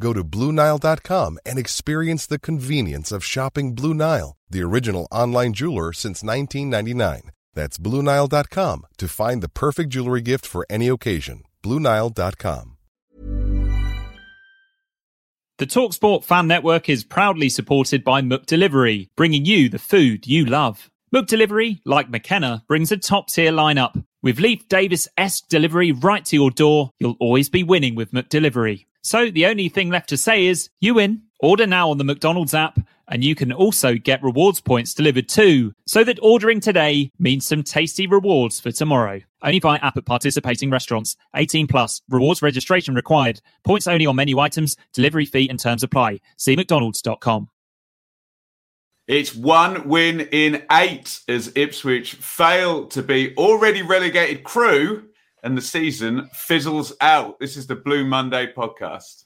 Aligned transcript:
Go 0.00 0.12
to 0.14 0.24
BlueNile.com 0.24 1.38
and 1.44 1.58
experience 1.58 2.26
the 2.26 2.38
convenience 2.40 3.12
of 3.12 3.24
shopping 3.24 3.74
Blue 3.74 3.94
Nile, 3.94 4.36
the 4.48 4.62
original 4.62 5.06
online 5.12 5.52
jeweler 5.52 5.92
since 5.92 6.24
1999. 6.24 7.30
That's 7.54 7.78
BlueNile.com 7.78 8.86
to 8.96 9.08
find 9.08 9.42
the 9.42 9.50
perfect 9.50 9.90
jewelry 9.90 10.22
gift 10.22 10.46
for 10.46 10.66
any 10.70 10.88
occasion. 10.88 11.42
BlueNile.com. 11.62 12.76
The 15.58 15.66
Talksport 15.66 16.24
Fan 16.24 16.46
Network 16.46 16.88
is 16.88 17.04
proudly 17.04 17.50
supported 17.50 18.02
by 18.02 18.22
McDelivery, 18.22 19.10
bringing 19.14 19.44
you 19.44 19.68
the 19.68 19.78
food 19.78 20.26
you 20.26 20.46
love. 20.46 20.88
McDelivery, 21.14 21.80
like 21.84 22.08
McKenna, 22.08 22.64
brings 22.66 22.90
a 22.90 22.96
top 22.96 23.28
tier 23.28 23.52
lineup. 23.52 24.02
With 24.22 24.40
Leif 24.40 24.68
Davis 24.68 25.06
esque 25.18 25.48
delivery 25.48 25.92
right 25.92 26.24
to 26.24 26.36
your 26.36 26.50
door, 26.50 26.92
you'll 26.98 27.16
always 27.20 27.50
be 27.50 27.62
winning 27.62 27.94
with 27.94 28.12
McDelivery. 28.12 28.86
So 29.02 29.30
the 29.30 29.46
only 29.46 29.68
thing 29.68 29.90
left 29.90 30.08
to 30.10 30.16
say 30.16 30.46
is, 30.46 30.68
you 30.80 30.94
win. 30.94 31.22
Order 31.40 31.66
now 31.66 31.90
on 31.90 31.96
the 31.96 32.04
McDonald's 32.04 32.52
app, 32.52 32.78
and 33.08 33.24
you 33.24 33.34
can 33.34 33.50
also 33.50 33.94
get 33.94 34.22
rewards 34.22 34.60
points 34.60 34.92
delivered 34.92 35.28
too, 35.28 35.72
so 35.86 36.04
that 36.04 36.18
ordering 36.22 36.60
today 36.60 37.10
means 37.18 37.46
some 37.46 37.62
tasty 37.62 38.06
rewards 38.06 38.60
for 38.60 38.70
tomorrow. 38.70 39.20
Only 39.42 39.58
via 39.58 39.78
app 39.80 39.96
at 39.96 40.04
participating 40.04 40.70
restaurants. 40.70 41.16
18 41.34 41.66
plus. 41.66 42.02
Rewards 42.10 42.42
registration 42.42 42.94
required. 42.94 43.40
Points 43.64 43.86
only 43.86 44.04
on 44.04 44.16
menu 44.16 44.38
items. 44.38 44.76
Delivery 44.92 45.24
fee 45.24 45.48
and 45.48 45.58
terms 45.58 45.82
apply. 45.82 46.20
See 46.36 46.54
mcdonalds.com. 46.54 47.48
It's 49.08 49.34
one 49.34 49.88
win 49.88 50.20
in 50.20 50.62
eight 50.70 51.20
as 51.26 51.52
Ipswich 51.56 52.14
fail 52.14 52.86
to 52.88 53.02
be 53.02 53.34
already 53.36 53.82
relegated 53.82 54.44
Crewe 54.44 55.09
and 55.42 55.56
the 55.56 55.62
season 55.62 56.28
fizzles 56.32 56.92
out. 57.00 57.38
This 57.38 57.56
is 57.56 57.66
the 57.66 57.76
Blue 57.76 58.04
Monday 58.04 58.52
podcast. 58.52 59.24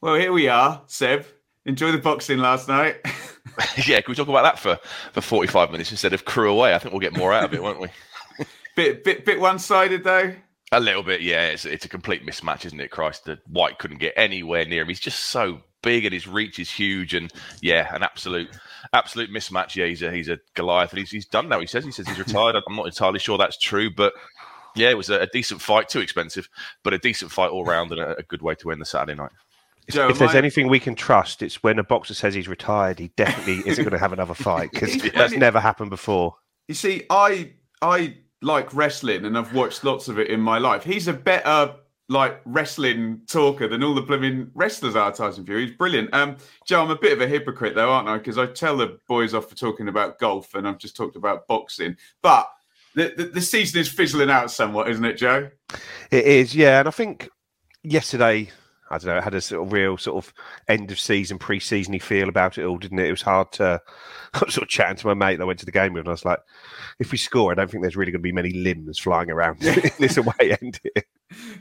Well, 0.00 0.16
here 0.16 0.32
we 0.32 0.48
are, 0.48 0.82
Seb. 0.86 1.24
Enjoy 1.64 1.90
the 1.90 1.98
boxing 1.98 2.38
last 2.38 2.68
night. 2.68 2.96
yeah, 3.86 4.00
can 4.00 4.10
we 4.10 4.14
talk 4.14 4.28
about 4.28 4.42
that 4.42 4.58
for, 4.58 4.78
for 5.12 5.20
45 5.20 5.70
minutes 5.70 5.90
instead 5.90 6.12
of 6.12 6.24
Crewe 6.24 6.50
away? 6.50 6.74
I 6.74 6.78
think 6.78 6.92
we'll 6.92 7.00
get 7.00 7.16
more 7.16 7.32
out 7.32 7.44
of 7.44 7.54
it, 7.54 7.62
won't 7.62 7.80
we? 7.80 7.88
bit 8.76 9.04
bit 9.04 9.24
bit 9.24 9.40
one 9.40 9.58
sided 9.58 10.04
though. 10.04 10.34
A 10.72 10.80
little 10.80 11.04
bit, 11.04 11.20
yeah. 11.20 11.48
It's, 11.48 11.64
it's 11.64 11.84
a 11.84 11.88
complete 11.88 12.26
mismatch, 12.26 12.64
isn't 12.64 12.80
it, 12.80 12.90
Christ? 12.90 13.26
The 13.26 13.38
Whyte 13.48 13.78
couldn't 13.78 13.98
get 13.98 14.14
anywhere 14.16 14.64
near 14.64 14.82
him. 14.82 14.88
He's 14.88 14.98
just 14.98 15.20
so 15.20 15.60
big 15.82 16.04
and 16.04 16.12
his 16.12 16.26
reach 16.26 16.58
is 16.58 16.70
huge. 16.70 17.14
And 17.14 17.32
yeah, 17.60 17.94
an 17.94 18.02
absolute 18.02 18.48
absolute 18.92 19.30
mismatch. 19.30 19.76
Yeah, 19.76 19.86
he's 19.86 20.02
a, 20.02 20.10
he's 20.10 20.28
a 20.28 20.40
Goliath. 20.54 20.90
And 20.90 20.98
he's, 20.98 21.10
he's 21.10 21.26
done 21.26 21.48
now. 21.48 21.60
He 21.60 21.66
says 21.66 21.84
he 21.84 21.92
says 21.92 22.08
he's 22.08 22.18
retired. 22.18 22.56
I'm 22.56 22.76
not 22.76 22.86
entirely 22.86 23.20
sure 23.20 23.38
that's 23.38 23.58
true, 23.58 23.88
but 23.94 24.14
yeah, 24.74 24.90
it 24.90 24.96
was 24.96 25.10
a, 25.10 25.20
a 25.20 25.26
decent 25.28 25.60
fight. 25.60 25.88
Too 25.88 26.00
expensive, 26.00 26.48
but 26.82 26.92
a 26.94 26.98
decent 26.98 27.30
fight 27.30 27.50
all 27.50 27.64
round 27.64 27.92
and 27.92 28.00
a, 28.00 28.18
a 28.18 28.22
good 28.24 28.42
way 28.42 28.56
to 28.56 28.72
end 28.72 28.80
the 28.80 28.86
Saturday 28.86 29.14
night. 29.14 29.30
Joe, 29.90 30.08
if 30.08 30.18
there's 30.18 30.34
I... 30.34 30.38
anything 30.38 30.68
we 30.68 30.80
can 30.80 30.94
trust, 30.94 31.42
it's 31.42 31.62
when 31.62 31.78
a 31.78 31.84
boxer 31.84 32.14
says 32.14 32.34
he's 32.34 32.48
retired, 32.48 32.98
he 32.98 33.08
definitely 33.16 33.62
isn't 33.68 33.84
going 33.84 33.92
to 33.92 33.98
have 33.98 34.12
another 34.12 34.34
fight 34.34 34.70
because 34.72 34.96
that's 35.14 35.34
never 35.34 35.60
happened 35.60 35.90
before. 35.90 36.36
You 36.68 36.74
see, 36.74 37.04
I 37.10 37.52
I 37.82 38.16
like 38.40 38.72
wrestling 38.74 39.24
and 39.24 39.36
I've 39.36 39.54
watched 39.54 39.84
lots 39.84 40.08
of 40.08 40.18
it 40.18 40.28
in 40.28 40.40
my 40.40 40.58
life. 40.58 40.84
He's 40.84 41.08
a 41.08 41.12
better 41.12 41.74
like 42.08 42.40
wrestling 42.44 43.22
talker 43.26 43.66
than 43.66 43.82
all 43.82 43.94
the 43.94 44.02
blooming 44.02 44.50
wrestlers 44.54 44.94
are 44.94 45.12
Tyson 45.12 45.44
Fury. 45.46 45.66
He's 45.66 45.76
brilliant. 45.76 46.12
Um, 46.12 46.36
Joe, 46.66 46.82
I'm 46.82 46.90
a 46.90 46.98
bit 46.98 47.12
of 47.12 47.20
a 47.20 47.26
hypocrite 47.26 47.74
though, 47.74 47.90
aren't 47.90 48.08
I? 48.08 48.18
Because 48.18 48.36
I 48.36 48.46
tell 48.46 48.76
the 48.76 48.98
boys 49.08 49.32
off 49.34 49.48
for 49.48 49.56
talking 49.56 49.88
about 49.88 50.18
golf 50.18 50.54
and 50.54 50.68
I've 50.68 50.78
just 50.78 50.96
talked 50.96 51.16
about 51.16 51.46
boxing. 51.46 51.96
But 52.20 52.48
the, 52.94 53.14
the, 53.16 53.24
the 53.24 53.40
season 53.40 53.80
is 53.80 53.88
fizzling 53.88 54.30
out 54.30 54.50
somewhat, 54.50 54.88
isn't 54.90 55.04
it, 55.04 55.14
Joe? 55.14 55.50
It 56.10 56.26
is, 56.26 56.54
yeah. 56.54 56.80
And 56.80 56.88
I 56.88 56.90
think 56.90 57.30
yesterday 57.82 58.50
I 58.94 58.98
don't 58.98 59.14
know, 59.14 59.18
it 59.18 59.24
had 59.24 59.34
a 59.34 59.40
sort 59.40 59.66
of 59.66 59.72
real 59.72 59.96
sort 59.96 60.24
of 60.24 60.32
end 60.68 60.90
of 60.90 60.98
season, 60.98 61.38
pre 61.38 61.60
seasony 61.60 62.00
feel 62.00 62.28
about 62.28 62.58
it 62.58 62.64
all, 62.64 62.78
didn't 62.78 62.98
it? 62.98 63.06
It 63.06 63.12
was 63.12 63.22
hard 63.22 63.52
to 63.52 63.80
I 64.34 64.44
was 64.44 64.54
sort 64.54 64.64
of 64.64 64.68
chatting 64.68 64.96
to 64.96 65.06
my 65.06 65.14
mate 65.14 65.36
that 65.36 65.44
I 65.44 65.46
went 65.46 65.60
to 65.60 65.66
the 65.66 65.72
game 65.72 65.92
with, 65.92 66.00
and 66.00 66.08
I 66.08 66.12
was 66.12 66.24
like, 66.24 66.40
if 66.98 67.12
we 67.12 67.18
score, 67.18 67.52
I 67.52 67.54
don't 67.54 67.70
think 67.70 67.82
there's 67.82 67.96
really 67.96 68.12
going 68.12 68.20
to 68.20 68.24
be 68.28 68.32
many 68.32 68.52
limbs 68.52 68.98
flying 68.98 69.30
around 69.30 69.62
in 69.64 69.90
this 69.98 70.16
away 70.16 70.56
end 70.60 70.80
here. 70.82 71.04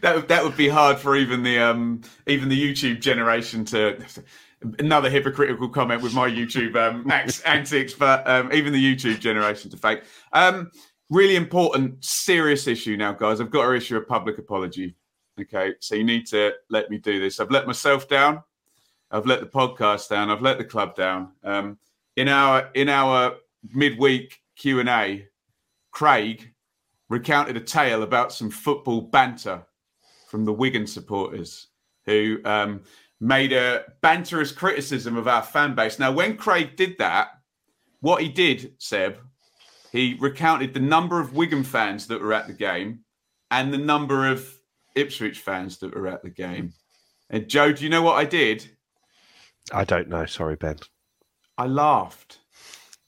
That 0.01 0.15
would, 0.15 0.27
that 0.27 0.43
would 0.43 0.57
be 0.57 0.69
hard 0.69 0.97
for 0.97 1.15
even 1.15 1.43
the 1.43 1.59
um 1.59 2.01
even 2.27 2.49
the 2.49 2.59
YouTube 2.59 3.01
generation 3.01 3.65
to 3.65 3.97
another 4.79 5.09
hypocritical 5.09 5.69
comment 5.69 6.01
with 6.01 6.13
my 6.13 6.29
YouTube 6.29 6.75
um, 6.75 7.09
antics, 7.45 7.93
but 7.93 8.27
um, 8.27 8.51
even 8.53 8.73
the 8.73 8.95
YouTube 8.95 9.19
generation 9.19 9.69
to 9.71 9.77
fake. 9.77 10.03
Um, 10.31 10.71
really 11.09 11.35
important, 11.35 12.03
serious 12.03 12.67
issue 12.67 12.97
now, 12.97 13.13
guys. 13.13 13.41
I've 13.41 13.51
got 13.51 13.65
to 13.65 13.75
issue 13.75 13.97
a 13.97 14.01
public 14.01 14.37
apology 14.37 14.95
Okay, 15.39 15.73
so 15.79 15.95
you 15.95 16.03
need 16.03 16.27
to 16.27 16.53
let 16.69 16.89
me 16.89 16.97
do 16.97 17.19
this. 17.19 17.39
I've 17.39 17.49
let 17.49 17.65
myself 17.65 18.07
down. 18.07 18.43
I've 19.09 19.25
let 19.25 19.39
the 19.39 19.47
podcast 19.47 20.09
down. 20.09 20.29
I've 20.29 20.41
let 20.41 20.57
the 20.57 20.63
club 20.63 20.95
down. 20.95 21.31
Um, 21.43 21.77
in 22.15 22.27
our 22.27 22.69
in 22.75 22.89
our 22.89 23.35
midweek 23.73 24.41
Q 24.55 24.79
and 24.79 24.89
A, 24.89 25.27
Craig 25.91 26.53
recounted 27.09 27.57
a 27.57 27.61
tale 27.61 28.03
about 28.03 28.31
some 28.31 28.49
football 28.49 29.01
banter 29.01 29.63
from 30.27 30.45
the 30.45 30.53
Wigan 30.53 30.87
supporters 30.87 31.67
who 32.05 32.39
um, 32.45 32.81
made 33.19 33.53
a 33.53 33.85
banterous 34.01 34.55
criticism 34.55 35.15
of 35.15 35.27
our 35.27 35.41
fan 35.41 35.73
base. 35.75 35.99
Now, 35.99 36.11
when 36.11 36.37
Craig 36.37 36.75
did 36.75 36.97
that, 36.97 37.29
what 38.01 38.21
he 38.21 38.29
did, 38.29 38.73
Seb, 38.79 39.17
he 39.91 40.15
recounted 40.19 40.73
the 40.73 40.79
number 40.79 41.19
of 41.19 41.33
Wigan 41.33 41.63
fans 41.63 42.07
that 42.07 42.21
were 42.21 42.33
at 42.33 42.47
the 42.47 42.53
game 42.53 42.99
and 43.51 43.71
the 43.71 43.77
number 43.77 44.27
of 44.27 44.51
Ipswich 44.95 45.39
fans 45.39 45.77
that 45.79 45.95
were 45.95 46.07
at 46.07 46.23
the 46.23 46.29
game. 46.29 46.73
And 47.29 47.47
Joe, 47.47 47.71
do 47.71 47.83
you 47.83 47.89
know 47.89 48.01
what 48.01 48.15
I 48.15 48.25
did? 48.25 48.69
I 49.71 49.85
don't 49.85 50.09
know. 50.09 50.25
Sorry, 50.25 50.55
Ben. 50.55 50.77
I 51.57 51.67
laughed. 51.67 52.39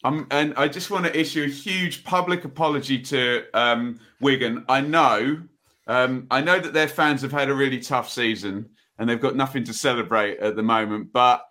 Um, 0.04 0.28
and 0.30 0.54
I 0.56 0.68
just 0.68 0.92
want 0.92 1.06
to 1.06 1.20
issue 1.20 1.44
a 1.44 1.48
huge 1.48 2.04
public 2.04 2.46
apology 2.46 3.00
to 3.04 3.46
um, 3.54 4.00
Wigan. 4.22 4.64
I 4.70 4.82
know, 4.82 5.42
um, 5.88 6.28
I 6.30 6.42
know 6.42 6.60
that 6.60 6.74
their 6.74 6.88
fans 6.88 7.24
have 7.24 7.32
had 7.32 7.50
a 7.50 7.56
really 7.56 7.80
tough 7.80 8.10
season 8.10 8.70
and 9.00 9.10
they've 9.10 9.20
got 9.20 9.36
nothing 9.36 9.64
to 9.64 9.74
celebrate 9.74 10.38
at 10.40 10.56
the 10.56 10.64
moment. 10.64 11.12
But 11.12 11.44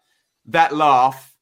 that 0.46 0.74
laugh, 0.74 1.34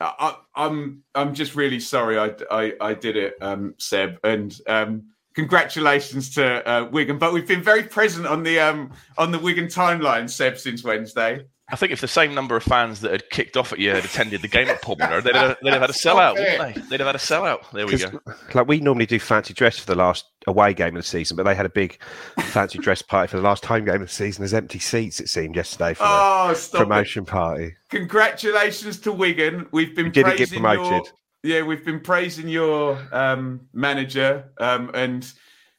I, 0.00 0.28
am 0.28 0.34
I'm, 0.54 1.02
I'm 1.14 1.34
just 1.34 1.56
really 1.56 1.80
sorry 1.80 2.18
I, 2.18 2.32
I, 2.50 2.72
I 2.80 2.94
did 2.94 3.16
it, 3.16 3.34
um, 3.40 3.74
Seb. 3.78 4.18
And 4.22 4.56
um, 4.68 5.08
congratulations 5.36 6.30
to 6.30 6.68
uh, 6.68 6.88
Wigan. 6.90 7.18
But 7.18 7.32
we've 7.32 7.46
been 7.46 7.62
very 7.62 7.84
present 7.84 8.26
on 8.26 8.42
the 8.42 8.58
um, 8.58 8.90
on 9.16 9.30
the 9.30 9.38
Wigan 9.38 9.66
timeline, 9.66 10.28
Seb, 10.28 10.58
since 10.58 10.82
Wednesday. 10.82 11.46
I 11.68 11.74
think 11.74 11.90
if 11.90 12.00
the 12.00 12.08
same 12.08 12.32
number 12.32 12.54
of 12.54 12.62
fans 12.62 13.00
that 13.00 13.10
had 13.10 13.28
kicked 13.30 13.56
off 13.56 13.72
at 13.72 13.80
you 13.80 13.90
had 13.90 14.04
attended 14.04 14.40
the 14.40 14.46
game 14.46 14.68
at 14.68 14.80
Pulmoner, 14.82 15.20
they'd 15.20 15.34
have, 15.34 15.56
they'd 15.60 15.72
have 15.72 15.80
had 15.80 15.90
a 15.90 15.92
sellout, 15.94 16.34
wouldn't 16.34 16.76
they? 16.76 16.80
They'd 16.82 17.00
have 17.00 17.08
had 17.08 17.16
a 17.16 17.18
sellout. 17.18 17.68
There 17.72 17.84
we 17.84 17.98
go. 17.98 18.20
Like 18.54 18.68
we 18.68 18.78
normally 18.78 19.06
do 19.06 19.18
fancy 19.18 19.52
dress 19.52 19.76
for 19.76 19.86
the 19.86 19.96
last 19.96 20.26
away 20.46 20.74
game 20.74 20.94
of 20.96 21.02
the 21.02 21.08
season, 21.08 21.36
but 21.36 21.42
they 21.42 21.56
had 21.56 21.66
a 21.66 21.70
big 21.70 22.00
fancy 22.38 22.78
dress 22.78 23.02
party 23.02 23.32
for 23.32 23.38
the 23.38 23.42
last 23.42 23.66
home 23.66 23.84
game 23.84 23.96
of 23.96 24.02
the 24.02 24.14
season. 24.14 24.42
There's 24.42 24.54
empty 24.54 24.78
seats, 24.78 25.18
it 25.18 25.28
seemed, 25.28 25.56
yesterday 25.56 25.94
for 25.94 26.04
oh, 26.06 26.54
the 26.54 26.78
promotion 26.78 27.24
it. 27.24 27.30
party. 27.30 27.74
Congratulations 27.90 29.00
to 29.00 29.10
Wigan. 29.10 29.66
We've 29.72 29.94
been 29.94 30.06
we 30.06 30.10
didn't 30.12 30.36
get 30.36 30.50
promoted. 30.50 30.88
Your 30.88 31.04
yeah, 31.46 31.62
we've 31.62 31.84
been 31.84 32.00
praising 32.00 32.48
your 32.48 32.98
um, 33.12 33.60
manager 33.72 34.50
um, 34.58 34.90
and 34.94 35.32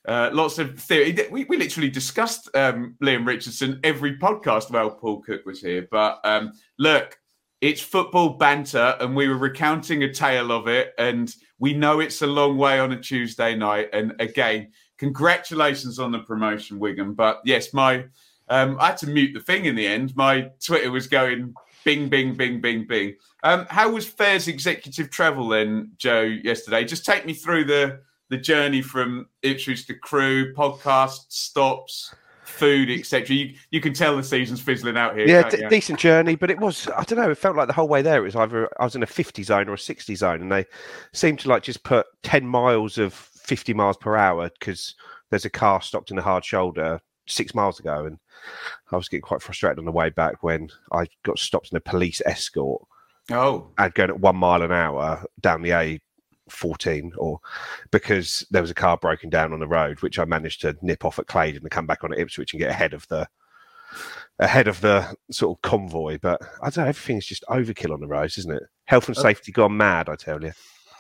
uh, 0.08 0.30
lots 0.32 0.58
of 0.58 0.80
theory. 0.80 1.16
We, 1.30 1.44
we 1.44 1.58
literally 1.58 1.90
discussed 1.90 2.50
um, 2.56 2.96
Leam 3.02 3.26
Richardson 3.26 3.80
every 3.84 4.18
podcast 4.18 4.72
while 4.72 4.92
Paul 4.92 5.22
Cook 5.22 5.46
was 5.46 5.60
here. 5.60 5.86
But 5.92 6.20
um, 6.24 6.54
look, 6.80 7.20
it's 7.60 7.82
football 7.82 8.30
banter, 8.30 8.96
and 9.02 9.16
we 9.16 9.28
were 9.28 9.38
recounting 9.38 10.04
a 10.04 10.14
tale 10.14 10.52
of 10.52 10.68
it. 10.68 10.94
And 10.98 11.34
we 11.60 11.74
know 11.74 12.00
it's 12.00 12.22
a 12.22 12.28
long 12.28 12.58
way 12.58 12.80
on 12.80 12.94
a 12.94 13.02
Tuesday 13.02 13.54
night. 13.56 13.90
And 13.92 14.14
again, 14.20 14.72
congratulations 14.98 16.00
on 16.00 16.12
the 16.12 16.20
promotion, 16.20 16.80
Wigan. 16.80 17.14
But 17.14 17.42
yes, 17.44 17.74
my 17.74 18.06
um, 18.50 18.78
I 18.80 18.88
had 18.88 18.98
to 19.00 19.08
mute 19.08 19.34
the 19.34 19.42
thing 19.42 19.66
in 19.66 19.76
the 19.76 19.86
end. 19.86 20.16
My 20.16 20.50
Twitter 20.64 20.92
was 20.92 21.08
going 21.08 21.54
bing, 21.88 22.10
bing, 22.10 22.34
bing, 22.34 22.60
bing, 22.60 22.86
bing. 22.86 23.16
Um, 23.44 23.66
how 23.70 23.90
was 23.90 24.06
Fair's 24.06 24.50
executive 24.50 25.10
travel 25.10 25.48
then, 25.48 25.94
Joe, 25.98 26.22
yesterday? 26.22 26.84
Just 26.84 27.06
take 27.06 27.26
me 27.26 27.34
through 27.34 27.64
the 27.64 28.02
the 28.30 28.38
journey 28.38 28.82
from 28.82 29.28
Ipswich 29.42 29.88
to 29.88 29.94
Crewe, 29.94 30.54
podcast 30.54 31.28
stops, 31.30 32.14
food, 32.44 32.90
etc. 32.90 33.34
You 33.34 33.56
you 33.72 33.80
can 33.80 33.94
tell 33.94 34.18
the 34.18 34.24
season's 34.24 34.60
fizzling 34.60 34.98
out 34.98 35.16
here. 35.18 35.28
Yeah, 35.30 35.48
d- 35.48 35.64
decent 35.70 35.98
journey, 35.98 36.36
but 36.36 36.52
it 36.52 36.60
was 36.60 36.90
I 36.90 37.04
don't 37.04 37.20
know. 37.20 37.32
It 37.32 37.38
felt 37.38 37.56
like 37.56 37.68
the 37.68 37.74
whole 37.74 37.88
way 37.88 38.02
there 38.02 38.20
it 38.20 38.26
was 38.26 38.36
either 38.36 38.70
I 38.82 38.84
was 38.84 38.98
in 38.98 39.04
a 39.04 39.08
fifty 39.08 39.44
zone 39.44 39.70
or 39.70 39.76
a 39.76 39.80
sixty 39.80 40.16
zone, 40.16 40.42
and 40.42 40.52
they 40.52 40.66
seemed 41.14 41.40
to 41.40 41.50
like 41.50 41.64
just 41.64 41.84
put 41.84 42.06
ten 42.22 42.46
miles 42.46 42.98
of 42.98 43.14
fifty 43.14 43.74
miles 43.74 43.96
per 43.96 44.18
hour 44.18 44.52
because 44.60 44.94
there's 45.30 45.46
a 45.46 45.50
car 45.50 45.82
stopped 45.82 46.12
in 46.12 46.18
a 46.18 46.22
hard 46.22 46.44
shoulder 46.44 47.00
six 47.28 47.54
miles 47.54 47.80
ago, 47.80 48.06
and 48.06 48.18
I 48.92 48.96
was 48.96 49.10
getting 49.10 49.22
quite 49.22 49.42
frustrated 49.42 49.80
on 49.80 49.86
the 49.86 49.92
way 49.92 50.10
back 50.10 50.44
when 50.44 50.70
I 50.92 51.08
got 51.24 51.40
stopped 51.40 51.72
in 51.72 51.78
a 51.78 51.82
police 51.82 52.22
escort. 52.26 52.86
Oh, 53.32 53.70
and 53.78 53.94
going 53.94 54.10
at 54.10 54.20
one 54.20 54.38
mile 54.38 54.62
an 54.62 54.72
hour 54.72 55.26
down 55.42 55.62
the 55.62 55.72
A 55.72 56.00
14 56.50 57.12
or 57.18 57.40
because 57.92 58.46
there 58.52 58.62
was 58.62 58.72
a 58.72 58.76
car 58.76 58.98
broken 58.98 59.30
down 59.30 59.52
on 59.52 59.60
the 59.60 59.68
road 59.68 60.02
which 60.02 60.18
i 60.18 60.24
managed 60.24 60.62
to 60.62 60.78
nip 60.82 61.04
off 61.04 61.20
at 61.20 61.28
claydon 61.28 61.62
and 61.62 61.72
come 61.72 61.86
back 61.86 62.06
on 62.06 62.14
at 62.14 62.20
ipswich 62.20 62.54
and 62.54 62.62
get 62.62 62.70
ahead 62.70 62.94
of 62.94 63.06
the 63.10 63.28
ahead 64.40 64.68
of 64.68 64.82
the 64.82 65.14
sort 65.32 65.58
of 65.58 65.62
convoy. 65.62 66.18
But 66.22 66.42
i 66.62 66.70
don't 66.70 66.86
know 66.86 66.90
everything's 66.90 67.26
just 67.26 67.44
overkill 67.50 67.94
on 67.94 68.00
the 68.00 68.08
roads 68.08 68.38
isn't 68.38 68.56
it? 68.56 68.64
Health 68.86 69.08
and 69.10 69.18
uh, 69.18 69.22
safety 69.22 69.52
gone 69.52 69.76
mad 69.76 70.08
i 70.10 70.16
tell 70.16 70.42
you 70.42 70.54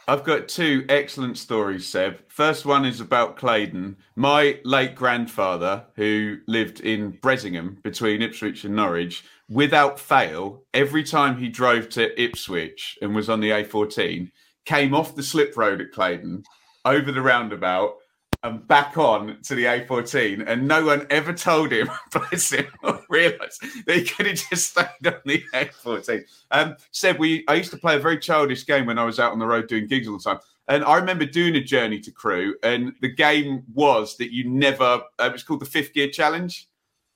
I've 0.09 0.23
got 0.23 0.47
two 0.47 0.85
excellent 0.87 1.37
stories, 1.37 1.85
Seb. 1.85 2.21
First 2.29 2.65
one 2.65 2.85
is 2.85 3.01
about 3.01 3.35
Claydon. 3.35 3.97
My 4.15 4.61
late 4.63 4.95
grandfather, 4.95 5.83
who 5.97 6.37
lived 6.47 6.79
in 6.79 7.17
Bressingham 7.21 7.81
between 7.83 8.21
Ipswich 8.21 8.63
and 8.63 8.73
Norwich, 8.73 9.25
without 9.49 9.99
fail, 9.99 10.63
every 10.73 11.03
time 11.03 11.37
he 11.37 11.49
drove 11.49 11.89
to 11.89 12.21
Ipswich 12.21 12.97
and 13.01 13.13
was 13.13 13.29
on 13.29 13.41
the 13.41 13.49
A14, 13.49 14.31
came 14.63 14.95
off 14.95 15.13
the 15.13 15.23
slip 15.23 15.57
road 15.57 15.81
at 15.81 15.91
Claydon, 15.91 16.43
over 16.85 17.11
the 17.11 17.21
roundabout, 17.21 17.95
and 18.43 18.67
back 18.67 18.97
on 18.97 19.37
to 19.43 19.55
the 19.55 19.65
A14. 19.65 20.47
And 20.47 20.67
no 20.67 20.85
one 20.85 21.07
ever 21.09 21.33
told 21.33 21.71
him, 21.71 21.89
bless 22.11 22.51
him, 22.51 22.67
or 22.83 23.03
realised 23.09 23.61
that 23.85 23.95
he 23.95 24.03
could 24.03 24.27
have 24.27 24.35
just 24.49 24.71
stayed 24.71 25.07
on 25.07 25.21
the 25.25 25.43
A14. 25.53 26.23
Um, 26.51 26.75
said 26.91 27.19
we, 27.19 27.43
I 27.47 27.55
used 27.55 27.71
to 27.71 27.77
play 27.77 27.95
a 27.95 27.99
very 27.99 28.19
childish 28.19 28.65
game 28.65 28.85
when 28.85 28.99
I 28.99 29.05
was 29.05 29.19
out 29.19 29.31
on 29.31 29.39
the 29.39 29.47
road 29.47 29.67
doing 29.67 29.87
gigs 29.87 30.07
all 30.07 30.17
the 30.17 30.23
time. 30.23 30.39
And 30.67 30.83
I 30.83 30.95
remember 30.97 31.25
doing 31.25 31.55
a 31.55 31.61
journey 31.61 31.99
to 32.01 32.11
Crewe, 32.11 32.55
and 32.61 32.93
the 33.01 33.07
game 33.07 33.63
was 33.73 34.17
that 34.17 34.33
you 34.33 34.49
never, 34.49 34.83
uh, 34.83 35.01
it 35.19 35.31
was 35.31 35.43
called 35.43 35.61
the 35.61 35.65
fifth 35.65 35.93
gear 35.93 36.09
challenge. 36.09 36.67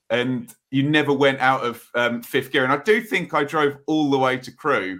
And 0.09 0.53
you 0.71 0.83
never 0.83 1.13
went 1.13 1.39
out 1.39 1.63
of 1.63 1.89
um, 1.95 2.21
fifth 2.21 2.51
gear. 2.51 2.65
And 2.65 2.74
I 2.74 2.77
do 2.77 3.00
think 3.00 3.33
I 3.33 3.45
drove 3.45 3.77
all 3.88 4.09
the 4.09 4.17
way 4.17 4.38
to 4.38 4.51
Crewe 4.51 5.00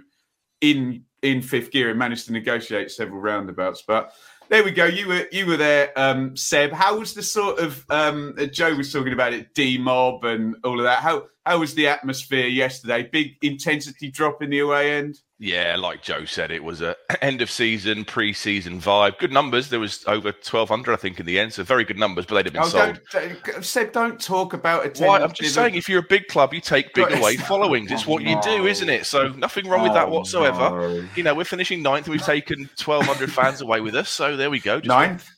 in 0.62 1.04
in 1.22 1.40
fifth 1.40 1.70
gear 1.70 1.88
and 1.88 1.98
managed 1.98 2.26
to 2.26 2.32
negotiate 2.32 2.90
several 2.90 3.20
roundabouts. 3.20 3.82
But 3.86 4.12
there 4.52 4.62
we 4.62 4.70
go. 4.70 4.84
You 4.84 5.08
were 5.08 5.26
you 5.32 5.46
were 5.46 5.56
there, 5.56 5.98
um, 5.98 6.36
Seb. 6.36 6.72
How 6.72 6.98
was 6.98 7.14
the 7.14 7.22
sort 7.22 7.58
of 7.58 7.86
um, 7.88 8.36
Joe 8.52 8.74
was 8.74 8.92
talking 8.92 9.14
about 9.14 9.32
it, 9.32 9.54
D 9.54 9.78
mob 9.78 10.24
and 10.24 10.56
all 10.62 10.78
of 10.78 10.84
that. 10.84 10.98
How 10.98 11.28
how 11.44 11.58
was 11.58 11.74
the 11.74 11.88
atmosphere 11.88 12.46
yesterday? 12.46 13.02
Big 13.02 13.36
intensity 13.42 14.10
drop 14.10 14.42
in 14.42 14.50
the 14.50 14.60
away 14.60 14.92
end. 14.92 15.18
Yeah, 15.40 15.74
like 15.76 16.02
Joe 16.02 16.24
said, 16.24 16.52
it 16.52 16.62
was 16.62 16.80
a 16.80 16.94
end 17.20 17.42
of 17.42 17.50
season, 17.50 18.04
pre-season 18.04 18.80
vibe. 18.80 19.18
Good 19.18 19.32
numbers. 19.32 19.70
There 19.70 19.80
was 19.80 20.04
over 20.06 20.30
twelve 20.30 20.68
hundred, 20.68 20.92
I 20.92 20.96
think, 20.96 21.18
in 21.18 21.26
the 21.26 21.40
end. 21.40 21.52
So 21.52 21.64
very 21.64 21.82
good 21.82 21.98
numbers, 21.98 22.26
but 22.26 22.36
they'd 22.36 22.46
have 22.46 22.52
been 22.52 22.62
oh, 22.62 22.66
sold. 22.66 23.00
Don't, 23.10 23.64
said, 23.64 23.90
don't 23.90 24.20
talk 24.20 24.52
about 24.52 24.86
it. 24.86 24.98
Why? 25.00 25.18
I'm 25.18 25.32
just 25.32 25.54
saying, 25.54 25.74
if 25.74 25.88
you're 25.88 25.98
a 25.98 26.06
big 26.08 26.28
club, 26.28 26.54
you 26.54 26.60
take 26.60 26.94
big 26.94 27.10
away 27.10 27.36
followings. 27.38 27.90
It's 27.90 28.06
what 28.06 28.22
you 28.22 28.40
do, 28.42 28.66
isn't 28.66 28.88
it? 28.88 29.04
So 29.04 29.30
nothing 29.30 29.68
wrong 29.68 29.82
with 29.82 29.94
that 29.94 30.06
oh, 30.06 30.12
whatsoever. 30.12 30.70
No. 30.70 31.08
You 31.16 31.24
know, 31.24 31.34
we're 31.34 31.44
finishing 31.44 31.82
ninth, 31.82 32.06
and 32.06 32.12
we've 32.12 32.24
taken 32.24 32.70
twelve 32.78 33.04
hundred 33.04 33.32
fans 33.32 33.60
away 33.60 33.80
with 33.80 33.96
us. 33.96 34.10
So 34.10 34.36
there 34.36 34.50
we 34.50 34.60
go. 34.60 34.78
Just 34.78 34.88
ninth. 34.88 35.28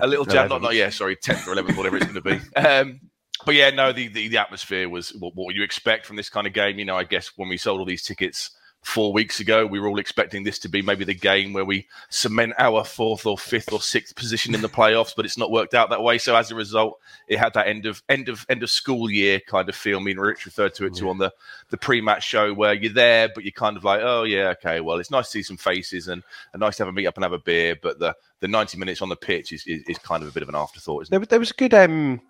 A 0.00 0.06
little 0.06 0.24
jab. 0.24 0.50
Not, 0.50 0.62
not 0.62 0.76
yeah. 0.76 0.90
Sorry, 0.90 1.16
tenth 1.16 1.48
or 1.48 1.52
eleventh, 1.52 1.76
whatever 1.76 1.96
it's 1.96 2.06
going 2.06 2.14
to 2.14 2.20
be. 2.22 2.40
Um, 2.54 3.00
but 3.48 3.54
yeah, 3.54 3.70
no, 3.70 3.94
the, 3.94 4.08
the, 4.08 4.28
the 4.28 4.36
atmosphere 4.36 4.90
was 4.90 5.08
what, 5.14 5.34
what 5.34 5.54
you 5.54 5.62
expect 5.62 6.04
from 6.04 6.16
this 6.16 6.28
kind 6.28 6.46
of 6.46 6.52
game. 6.52 6.78
You 6.78 6.84
know, 6.84 6.98
I 6.98 7.04
guess 7.04 7.28
when 7.36 7.48
we 7.48 7.56
sold 7.56 7.80
all 7.80 7.86
these 7.86 8.02
tickets 8.02 8.50
four 8.88 9.12
weeks 9.12 9.38
ago. 9.38 9.66
We 9.66 9.80
were 9.80 9.88
all 9.88 9.98
expecting 9.98 10.44
this 10.44 10.58
to 10.60 10.68
be 10.68 10.80
maybe 10.80 11.04
the 11.04 11.14
game 11.14 11.52
where 11.52 11.64
we 11.64 11.86
cement 12.08 12.54
our 12.58 12.84
fourth 12.84 13.26
or 13.26 13.36
fifth 13.36 13.70
or 13.70 13.82
sixth 13.82 14.16
position 14.16 14.54
in 14.54 14.62
the 14.62 14.68
playoffs, 14.80 15.12
but 15.14 15.26
it's 15.26 15.36
not 15.36 15.50
worked 15.50 15.74
out 15.74 15.90
that 15.90 16.02
way. 16.02 16.16
So 16.16 16.34
as 16.34 16.50
a 16.50 16.54
result, 16.54 16.98
it 17.28 17.38
had 17.38 17.52
that 17.52 17.68
end 17.68 17.84
of 17.84 18.02
end 18.08 18.30
of 18.30 18.46
end 18.48 18.62
of 18.62 18.70
school 18.70 19.10
year 19.10 19.40
kind 19.40 19.68
of 19.68 19.76
feel. 19.76 19.98
I 19.98 20.02
mean, 20.02 20.16
Rich 20.16 20.46
referred 20.46 20.74
to 20.76 20.86
it 20.86 20.94
yeah. 20.94 21.00
to 21.00 21.10
on 21.10 21.18
the 21.18 21.32
the 21.68 21.76
pre-match 21.76 22.24
show 22.24 22.54
where 22.54 22.72
you're 22.72 22.92
there, 22.92 23.28
but 23.34 23.44
you're 23.44 23.52
kind 23.52 23.76
of 23.76 23.84
like, 23.84 24.00
oh 24.02 24.22
yeah, 24.22 24.54
okay, 24.58 24.80
well, 24.80 24.98
it's 24.98 25.10
nice 25.10 25.26
to 25.26 25.30
see 25.32 25.42
some 25.42 25.58
faces 25.58 26.08
and, 26.08 26.22
and 26.54 26.60
nice 26.60 26.78
to 26.78 26.84
have 26.84 26.88
a 26.88 26.92
meet 26.92 27.06
up 27.06 27.16
and 27.16 27.24
have 27.24 27.32
a 27.32 27.38
beer, 27.38 27.76
but 27.80 27.98
the 27.98 28.16
the 28.40 28.48
90 28.48 28.78
minutes 28.78 29.02
on 29.02 29.08
the 29.08 29.16
pitch 29.16 29.52
is, 29.52 29.66
is, 29.66 29.82
is 29.88 29.98
kind 29.98 30.22
of 30.22 30.28
a 30.28 30.32
bit 30.32 30.44
of 30.44 30.48
an 30.48 30.54
afterthought. 30.54 31.10
There, 31.10 31.18
there, 31.18 31.40
was 31.40 31.50
a 31.50 31.54
good 31.54 31.74
um 31.74 32.20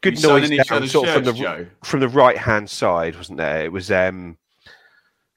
good 0.00 0.22
noise 0.22 0.48
down, 0.48 0.88
sort 0.88 1.08
of 1.08 1.14
from 1.14 1.24
the 1.24 1.32
Joe? 1.32 1.66
from 1.82 2.00
the 2.00 2.08
right 2.08 2.38
hand 2.38 2.70
side, 2.70 3.16
wasn't 3.16 3.38
there? 3.38 3.64
It 3.64 3.72
was 3.72 3.90
um 3.90 4.38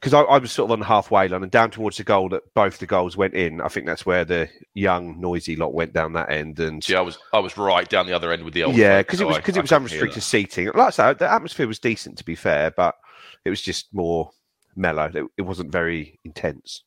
because 0.02 0.16
I, 0.16 0.22
I, 0.22 0.40
was 0.40 0.52
sort 0.52 0.68
of 0.68 0.72
on 0.72 0.80
the 0.80 0.86
halfway 0.86 1.28
line 1.28 1.44
and 1.44 1.52
down 1.52 1.70
towards 1.70 1.98
the 1.98 2.04
goal 2.04 2.28
that 2.30 2.42
both 2.56 2.80
the 2.80 2.88
goals 2.88 3.16
went 3.16 3.36
in. 3.36 3.62
I 3.62 3.68
think 3.68 3.86
that's 3.86 4.04
where 4.04 4.26
the 4.26 4.50
young, 4.74 5.22
noisy 5.22 5.56
lot 5.56 5.76
went 5.76 5.94
down 5.94 6.14
that 6.14 6.32
end. 6.32 6.60
And 6.60 6.88
yeah, 6.90 6.98
I 6.98 7.02
was 7.02 7.20
I 7.32 7.40
was 7.40 7.56
right 7.56 7.88
down 7.88 8.08
the 8.08 8.14
other 8.14 8.32
end 8.32 8.44
with 8.44 8.56
the 8.56 8.64
old. 8.64 8.76
Yeah, 8.76 9.02
because 9.02 9.22
it 9.22 9.28
was 9.28 9.38
because 9.38 9.58
it 9.58 9.62
was 9.62 9.72
unrestricted 9.72 10.24
seating. 10.24 10.66
Like 10.68 10.76
I 10.76 10.90
said, 10.90 11.20
the 11.20 11.32
atmosphere 11.32 11.68
was 11.68 11.78
decent 11.78 12.18
to 12.18 12.26
be 12.26 12.34
fair, 12.34 12.72
but 12.72 12.96
it 13.46 13.52
was 13.52 13.62
just 13.62 13.94
more 13.94 14.32
mellow. 14.76 15.12
It, 15.14 15.26
it 15.38 15.44
wasn't 15.44 15.72
very 15.72 16.20
intense. 16.24 16.84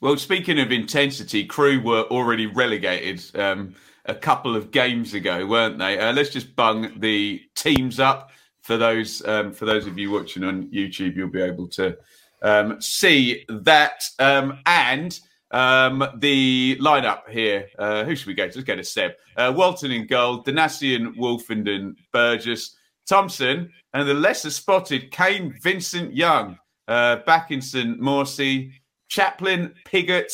Well, 0.00 0.16
speaking 0.16 0.60
of 0.60 0.70
intensity, 0.70 1.44
Crewe 1.44 1.82
were 1.82 2.02
already 2.02 2.46
relegated 2.46 3.24
um, 3.34 3.74
a 4.04 4.14
couple 4.14 4.54
of 4.54 4.70
games 4.70 5.12
ago, 5.12 5.44
weren't 5.44 5.78
they? 5.78 5.98
Uh, 5.98 6.12
let's 6.12 6.30
just 6.30 6.54
bung 6.54 7.00
the 7.00 7.42
teams 7.56 7.98
up 7.98 8.30
for 8.60 8.76
those 8.76 9.26
um, 9.26 9.52
for 9.52 9.64
those 9.64 9.88
of 9.88 9.98
you 9.98 10.12
watching 10.12 10.44
on 10.44 10.68
YouTube. 10.68 11.16
You'll 11.16 11.30
be 11.30 11.42
able 11.42 11.66
to 11.70 11.96
um, 12.42 12.80
see 12.80 13.44
that. 13.48 14.04
Um, 14.18 14.58
and 14.66 15.18
um, 15.50 16.06
the 16.18 16.76
lineup 16.80 17.28
here. 17.28 17.68
Uh, 17.78 18.04
who 18.04 18.14
should 18.14 18.26
we 18.26 18.34
go 18.34 18.48
to? 18.48 18.58
Let's 18.58 18.66
go 18.66 18.76
to 18.76 18.84
Seb. 18.84 19.12
Uh, 19.36 19.52
Walton 19.56 19.90
in 19.90 20.06
goal, 20.06 20.42
Donacien, 20.42 21.16
Woolfenden, 21.16 21.94
Burgess, 22.12 22.76
Thompson, 23.08 23.70
and 23.94 24.08
the 24.08 24.14
lesser 24.14 24.50
spotted 24.50 25.10
Kane 25.10 25.54
Vincent 25.62 26.14
Young, 26.14 26.58
uh, 26.88 27.16
back 27.26 27.50
in 27.50 27.62
St. 27.62 28.00
Morsy, 28.00 28.72
Chaplin, 29.08 29.74
Piggott, 29.84 30.30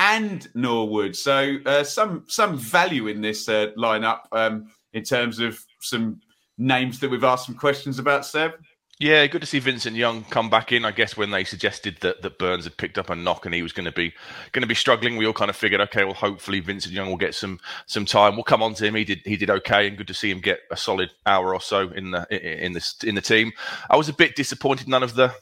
and 0.00 0.48
Norwood. 0.54 1.14
So 1.14 1.56
uh, 1.66 1.84
some 1.84 2.24
some 2.28 2.56
value 2.56 3.08
in 3.08 3.20
this 3.20 3.48
uh, 3.48 3.68
lineup 3.76 4.20
um, 4.32 4.68
in 4.92 5.02
terms 5.02 5.38
of 5.38 5.58
some 5.80 6.20
names 6.56 6.98
that 7.00 7.10
we've 7.10 7.24
asked 7.24 7.46
some 7.46 7.54
questions 7.54 7.98
about, 7.98 8.26
Seb. 8.26 8.52
Yeah, 9.00 9.24
good 9.28 9.42
to 9.42 9.46
see 9.46 9.60
Vincent 9.60 9.94
Young 9.94 10.24
come 10.24 10.50
back 10.50 10.72
in. 10.72 10.84
I 10.84 10.90
guess 10.90 11.16
when 11.16 11.30
they 11.30 11.44
suggested 11.44 11.98
that, 12.00 12.22
that 12.22 12.36
Burns 12.36 12.64
had 12.64 12.76
picked 12.76 12.98
up 12.98 13.10
a 13.10 13.14
knock 13.14 13.46
and 13.46 13.54
he 13.54 13.62
was 13.62 13.72
going 13.72 13.84
to 13.84 13.92
be 13.92 14.12
going 14.50 14.62
to 14.62 14.66
be 14.66 14.74
struggling, 14.74 15.16
we 15.16 15.24
all 15.24 15.32
kind 15.32 15.50
of 15.50 15.54
figured, 15.54 15.80
okay, 15.82 16.02
well, 16.02 16.14
hopefully 16.14 16.58
Vincent 16.58 16.92
Young 16.92 17.08
will 17.08 17.16
get 17.16 17.36
some 17.36 17.60
some 17.86 18.04
time. 18.04 18.34
We'll 18.34 18.42
come 18.42 18.60
on 18.60 18.74
to 18.74 18.84
him. 18.84 18.96
He 18.96 19.04
did 19.04 19.20
he 19.24 19.36
did 19.36 19.50
okay, 19.50 19.86
and 19.86 19.96
good 19.96 20.08
to 20.08 20.14
see 20.14 20.32
him 20.32 20.40
get 20.40 20.62
a 20.72 20.76
solid 20.76 21.10
hour 21.26 21.54
or 21.54 21.60
so 21.60 21.90
in 21.90 22.10
the 22.10 22.64
in 22.64 22.72
the 22.72 22.94
in 23.04 23.14
the 23.14 23.20
team. 23.20 23.52
I 23.88 23.96
was 23.96 24.08
a 24.08 24.12
bit 24.12 24.34
disappointed 24.34 24.88
none 24.88 25.04
of 25.04 25.14
the 25.14 25.32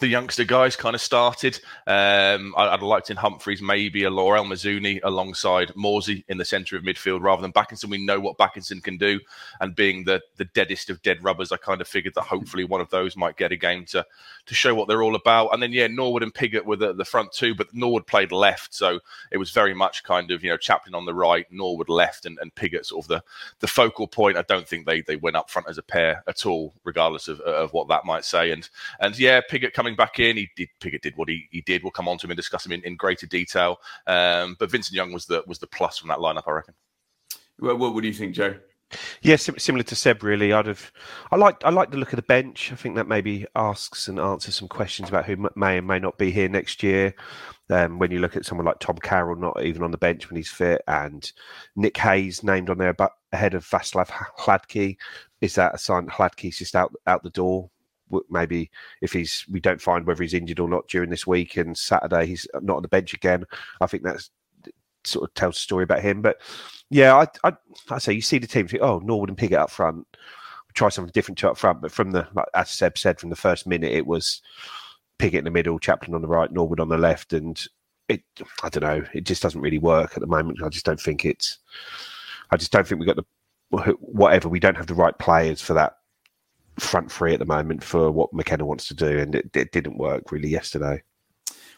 the 0.00 0.08
youngster 0.08 0.44
guys 0.44 0.76
kind 0.76 0.94
of 0.94 1.00
started. 1.00 1.58
Um, 1.86 2.54
I, 2.56 2.70
would 2.72 2.82
liked 2.82 3.10
in 3.10 3.16
Humphreys 3.16 3.62
maybe 3.62 4.04
a 4.04 4.10
Laurel 4.10 4.44
Mizouni 4.44 5.00
alongside 5.02 5.68
Morsy 5.70 6.24
in 6.28 6.38
the 6.38 6.44
centre 6.44 6.76
of 6.76 6.82
midfield 6.82 7.22
rather 7.22 7.42
than 7.42 7.52
Bakinson. 7.52 7.88
We 7.88 8.04
know 8.04 8.20
what 8.20 8.38
Bakinson 8.38 8.82
can 8.82 8.98
do, 8.98 9.20
and 9.60 9.74
being 9.74 10.04
the 10.04 10.20
the 10.36 10.44
deadest 10.46 10.90
of 10.90 11.02
dead 11.02 11.22
rubbers, 11.24 11.52
I 11.52 11.56
kind 11.56 11.80
of 11.80 11.88
figured 11.88 12.14
that 12.14 12.22
hopefully 12.22 12.64
one 12.64 12.80
of 12.80 12.90
those 12.90 13.16
might 13.16 13.36
get 13.36 13.52
a 13.52 13.56
game 13.56 13.84
to 13.86 14.04
to 14.46 14.54
show 14.54 14.74
what 14.74 14.88
they're 14.88 15.02
all 15.02 15.14
about. 15.14 15.48
And 15.48 15.62
then 15.62 15.72
yeah, 15.72 15.86
Norwood 15.86 16.22
and 16.22 16.34
Piggott 16.34 16.66
were 16.66 16.76
the, 16.76 16.92
the 16.92 17.04
front 17.04 17.32
two, 17.32 17.54
but 17.54 17.72
Norwood 17.74 18.06
played 18.06 18.32
left, 18.32 18.74
so 18.74 19.00
it 19.30 19.38
was 19.38 19.50
very 19.50 19.74
much 19.74 20.04
kind 20.04 20.30
of 20.30 20.44
you 20.44 20.50
know 20.50 20.56
Chaplin 20.56 20.94
on 20.94 21.06
the 21.06 21.14
right, 21.14 21.46
Norwood 21.50 21.88
left, 21.88 22.26
and, 22.26 22.38
and 22.40 22.54
Piggott 22.54 22.86
sort 22.86 23.04
of 23.04 23.08
the 23.08 23.22
the 23.60 23.66
focal 23.66 24.06
point. 24.06 24.36
I 24.36 24.42
don't 24.42 24.68
think 24.68 24.86
they 24.86 25.00
they 25.00 25.16
went 25.16 25.36
up 25.36 25.50
front 25.50 25.68
as 25.68 25.78
a 25.78 25.82
pair 25.82 26.22
at 26.26 26.44
all, 26.44 26.74
regardless 26.84 27.28
of 27.28 27.40
of 27.40 27.72
what 27.72 27.88
that 27.88 28.04
might 28.04 28.24
say. 28.24 28.50
And 28.50 28.68
and 29.00 29.18
yeah, 29.18 29.40
Piggott 29.40 29.72
coming 29.72 29.85
back 29.94 30.18
in. 30.18 30.36
He 30.36 30.48
did 30.56 30.68
Piggott 30.80 31.02
did 31.02 31.16
what 31.16 31.28
he, 31.28 31.46
he 31.50 31.60
did. 31.60 31.82
We'll 31.82 31.92
come 31.92 32.08
on 32.08 32.18
to 32.18 32.26
him 32.26 32.30
and 32.30 32.36
discuss 32.36 32.66
him 32.66 32.72
in, 32.72 32.82
in 32.82 32.96
greater 32.96 33.26
detail. 33.26 33.76
Um, 34.06 34.56
but 34.58 34.70
Vincent 34.70 34.96
Young 34.96 35.12
was 35.12 35.26
the 35.26 35.44
was 35.46 35.58
the 35.58 35.66
plus 35.66 35.98
from 35.98 36.08
that 36.08 36.18
lineup, 36.18 36.44
I 36.46 36.52
reckon. 36.52 36.74
Well, 37.58 37.76
what 37.76 38.00
do 38.00 38.08
you 38.08 38.14
think, 38.14 38.34
Joe? 38.34 38.56
Yeah, 39.20 39.36
sim- 39.36 39.58
similar 39.58 39.82
to 39.84 39.96
Seb, 39.96 40.22
really. 40.22 40.52
I'd 40.52 40.66
have. 40.66 40.92
I 41.32 41.36
like. 41.36 41.56
I 41.64 41.70
like 41.70 41.90
the 41.90 41.96
look 41.96 42.12
of 42.12 42.16
the 42.16 42.22
bench. 42.22 42.70
I 42.72 42.76
think 42.76 42.94
that 42.96 43.08
maybe 43.08 43.46
asks 43.56 44.06
and 44.06 44.20
answers 44.20 44.54
some 44.54 44.68
questions 44.68 45.08
about 45.08 45.24
who 45.24 45.48
may 45.56 45.78
and 45.78 45.86
may 45.86 45.98
not 45.98 46.18
be 46.18 46.30
here 46.30 46.48
next 46.48 46.82
year. 46.82 47.14
Um, 47.68 47.98
when 47.98 48.12
you 48.12 48.20
look 48.20 48.36
at 48.36 48.44
someone 48.44 48.64
like 48.64 48.78
Tom 48.78 48.96
Carroll, 48.98 49.34
not 49.34 49.60
even 49.64 49.82
on 49.82 49.90
the 49.90 49.98
bench 49.98 50.30
when 50.30 50.36
he's 50.36 50.50
fit, 50.50 50.82
and 50.86 51.30
Nick 51.74 51.96
Hayes 51.96 52.44
named 52.44 52.70
on 52.70 52.78
there 52.78 52.94
but 52.94 53.10
ahead 53.32 53.54
of 53.54 53.66
Václav 53.66 54.08
Hladky, 54.38 54.96
is 55.40 55.56
that 55.56 55.74
a 55.74 55.78
sign 55.78 56.06
that 56.06 56.14
Hladky's 56.14 56.58
just 56.58 56.76
out 56.76 56.92
out 57.08 57.24
the 57.24 57.30
door? 57.30 57.70
Maybe 58.30 58.70
if 59.00 59.12
he's, 59.12 59.44
we 59.50 59.60
don't 59.60 59.80
find 59.80 60.06
whether 60.06 60.22
he's 60.22 60.34
injured 60.34 60.60
or 60.60 60.68
not 60.68 60.88
during 60.88 61.10
this 61.10 61.26
week, 61.26 61.56
and 61.56 61.76
Saturday 61.76 62.26
he's 62.26 62.46
not 62.62 62.76
on 62.76 62.82
the 62.82 62.88
bench 62.88 63.14
again. 63.14 63.44
I 63.80 63.86
think 63.86 64.02
that's 64.02 64.30
sort 65.04 65.28
of 65.28 65.34
tells 65.34 65.56
a 65.56 65.60
story 65.60 65.84
about 65.84 66.02
him. 66.02 66.22
But 66.22 66.40
yeah, 66.90 67.16
I, 67.16 67.26
I, 67.48 67.52
I 67.90 67.98
say 67.98 68.12
you 68.12 68.20
see 68.20 68.38
the 68.38 68.46
team 68.46 68.68
think, 68.68 68.82
oh, 68.82 68.98
Norwood 69.00 69.28
and 69.28 69.38
Piggott 69.38 69.58
up 69.58 69.70
front, 69.70 70.06
try 70.74 70.88
something 70.88 71.12
different 71.12 71.38
to 71.38 71.50
up 71.50 71.58
front. 71.58 71.80
But 71.80 71.92
from 71.92 72.10
the, 72.12 72.26
like, 72.34 72.46
as 72.54 72.70
Seb 72.70 72.98
said, 72.98 73.18
from 73.18 73.30
the 73.30 73.36
first 73.36 73.66
minute, 73.66 73.92
it 73.92 74.06
was 74.06 74.42
Piggott 75.18 75.38
in 75.38 75.44
the 75.44 75.50
middle, 75.50 75.78
Chaplin 75.78 76.14
on 76.14 76.22
the 76.22 76.28
right, 76.28 76.52
Norwood 76.52 76.80
on 76.80 76.88
the 76.88 76.98
left, 76.98 77.32
and 77.32 77.64
it, 78.08 78.22
I 78.62 78.68
don't 78.68 78.82
know, 78.82 79.04
it 79.14 79.24
just 79.24 79.42
doesn't 79.42 79.60
really 79.60 79.78
work 79.78 80.12
at 80.14 80.20
the 80.20 80.26
moment. 80.26 80.62
I 80.62 80.68
just 80.68 80.84
don't 80.84 81.00
think 81.00 81.24
it's, 81.24 81.58
I 82.50 82.56
just 82.56 82.70
don't 82.70 82.86
think 82.86 83.00
we 83.00 83.06
got 83.06 83.16
the 83.16 83.24
whatever. 83.98 84.48
We 84.48 84.60
don't 84.60 84.76
have 84.76 84.86
the 84.86 84.94
right 84.94 85.18
players 85.18 85.60
for 85.60 85.74
that 85.74 85.96
front 86.78 87.10
three 87.10 87.32
at 87.32 87.38
the 87.38 87.46
moment 87.46 87.82
for 87.82 88.10
what 88.10 88.32
McKenna 88.32 88.64
wants 88.64 88.88
to 88.88 88.94
do, 88.94 89.18
and 89.18 89.34
it, 89.34 89.50
it 89.54 89.72
didn't 89.72 89.98
work 89.98 90.32
really 90.32 90.48
yesterday. 90.48 91.02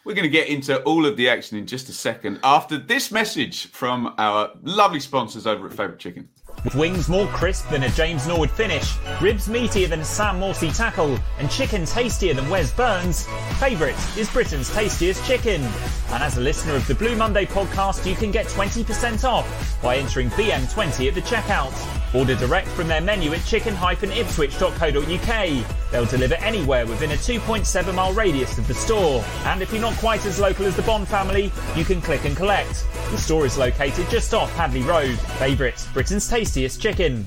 We're 0.05 0.15
going 0.15 0.23
to 0.23 0.29
get 0.29 0.47
into 0.47 0.81
all 0.83 1.05
of 1.05 1.17
the 1.17 1.29
action 1.29 1.57
in 1.57 1.67
just 1.67 1.89
a 1.89 1.93
second 1.93 2.39
after 2.43 2.77
this 2.77 3.11
message 3.11 3.67
from 3.67 4.13
our 4.17 4.51
lovely 4.63 4.99
sponsors 4.99 5.45
over 5.45 5.67
at 5.67 5.73
Favourite 5.73 5.99
Chicken. 5.99 6.29
With 6.63 6.75
wings 6.75 7.07
more 7.07 7.27
crisp 7.27 7.69
than 7.69 7.83
a 7.83 7.89
James 7.89 8.25
Norwood 8.27 8.51
finish, 8.51 8.97
ribs 9.21 9.47
meatier 9.47 9.87
than 9.87 10.01
a 10.01 10.05
Sam 10.05 10.41
Morsy 10.41 10.75
tackle, 10.75 11.17
and 11.37 11.49
chicken 11.49 11.85
tastier 11.85 12.33
than 12.33 12.49
Wes 12.49 12.73
Burns, 12.73 13.25
Favourite 13.59 13.95
is 14.17 14.29
Britain's 14.29 14.69
tastiest 14.73 15.25
chicken. 15.25 15.61
And 16.09 16.21
as 16.21 16.35
a 16.37 16.41
listener 16.41 16.75
of 16.75 16.85
the 16.87 16.95
Blue 16.95 17.15
Monday 17.15 17.45
podcast, 17.45 18.05
you 18.05 18.15
can 18.15 18.31
get 18.31 18.47
20% 18.47 19.23
off 19.23 19.47
by 19.81 19.95
entering 19.95 20.29
BM20 20.31 21.07
at 21.07 21.15
the 21.15 21.21
checkout. 21.21 21.73
Order 22.13 22.35
direct 22.35 22.67
from 22.69 22.89
their 22.89 23.01
menu 23.01 23.33
at 23.33 23.45
chicken-ipswich.co.uk. 23.45 25.91
They'll 25.91 26.05
deliver 26.05 26.35
anywhere 26.35 26.85
within 26.85 27.11
a 27.11 27.15
2.7 27.15 27.93
mile 27.93 28.13
radius 28.13 28.57
of 28.57 28.67
the 28.67 28.73
store. 28.73 29.23
And 29.45 29.61
if 29.61 29.71
you're 29.71 29.81
not 29.81 29.95
quite 29.95 30.25
as 30.25 30.39
local 30.39 30.65
as 30.65 30.75
the 30.75 30.81
Bond 30.81 31.07
family, 31.07 31.53
you 31.75 31.85
can 31.85 32.01
click 32.01 32.25
and 32.25 32.35
collect. 32.35 32.85
The 33.11 33.17
store 33.17 33.45
is 33.45 33.57
located 33.57 34.09
just 34.09 34.33
off 34.33 34.53
Hadleigh 34.55 34.85
Road. 34.85 35.17
Favourite, 35.37 35.87
Britain's 35.93 36.27
tastiest 36.27 36.48
chicken. 36.55 37.25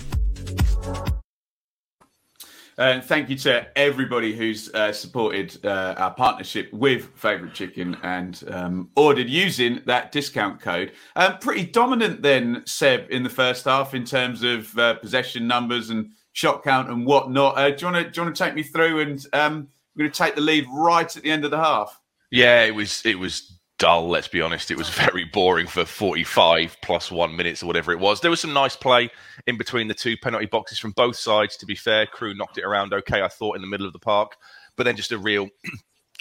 And 2.79 3.03
uh, 3.03 3.05
thank 3.05 3.29
you 3.29 3.37
to 3.37 3.67
everybody 3.79 4.35
who's 4.35 4.73
uh, 4.75 4.93
supported 4.93 5.65
uh, 5.65 5.95
our 5.99 6.13
partnership 6.15 6.73
with 6.73 7.11
Favorite 7.15 7.53
Chicken 7.55 7.97
and 8.03 8.43
um, 8.51 8.91
ordered 8.97 9.29
using 9.29 9.83
that 9.87 10.11
discount 10.11 10.61
code. 10.61 10.93
Um, 11.15 11.39
pretty 11.39 11.67
dominant 11.67 12.23
then, 12.23 12.63
Seb, 12.65 13.11
in 13.11 13.23
the 13.23 13.31
first 13.31 13.67
half 13.67 13.95
in 13.95 14.05
terms 14.05 14.43
of 14.43 14.77
uh, 14.79 14.95
possession 14.95 15.47
numbers 15.47 15.91
and 15.91 16.11
shot 16.33 16.65
count 16.65 16.89
and 16.89 17.07
whatnot. 17.07 17.59
Uh, 17.59 17.71
do 17.71 17.87
you 17.87 17.93
want 17.93 18.15
to 18.15 18.33
take 18.33 18.55
me 18.55 18.63
through? 18.63 19.01
And 19.01 19.27
um, 19.35 19.69
we're 19.95 20.05
going 20.05 20.13
to 20.13 20.19
take 20.19 20.35
the 20.35 20.41
lead 20.41 20.67
right 20.73 21.17
at 21.17 21.23
the 21.23 21.31
end 21.31 21.45
of 21.45 21.51
the 21.51 21.59
half. 21.59 22.01
Yeah, 22.31 22.63
it 22.65 22.75
was 22.75 23.05
it 23.05 23.19
was 23.19 23.59
dull. 23.83 24.09
Let's 24.09 24.29
be 24.29 24.41
honest. 24.41 24.71
It 24.71 24.79
was 24.79 24.89
very 24.91 25.25
boring 25.25 25.67
for 25.67 25.85
45 25.85 26.77
plus 26.83 27.11
one 27.11 27.35
minutes 27.35 27.65
or 27.65 27.67
whatever 27.67 27.91
it 27.91 27.99
was. 27.99 28.21
There 28.21 28.31
was 28.31 28.41
some 28.41 28.53
nice 28.53 28.77
play 28.77 29.11
in 29.49 29.59
between 29.59 29.89
the 29.89 29.95
two 29.95 30.17
penalty 30.17 30.47
boxes 30.47 30.79
from 30.79 30.93
both 30.93 31.17
sides. 31.17 31.57
To 31.57 31.67
be 31.67 31.75
fair, 31.75 32.07
Crewe 32.07 32.33
knocked 32.33 32.59
it 32.59 32.65
around 32.65 32.95
okay. 32.95 33.23
I 33.23 33.29
thought 33.29 33.57
in 33.57 33.61
the 33.61 33.67
middle 33.67 33.89
of 33.89 33.93
the 33.93 33.99
park, 33.99 34.37
but 34.77 34.85
then 34.85 34.95
just 34.95 35.11
a 35.11 35.19
real 35.19 35.49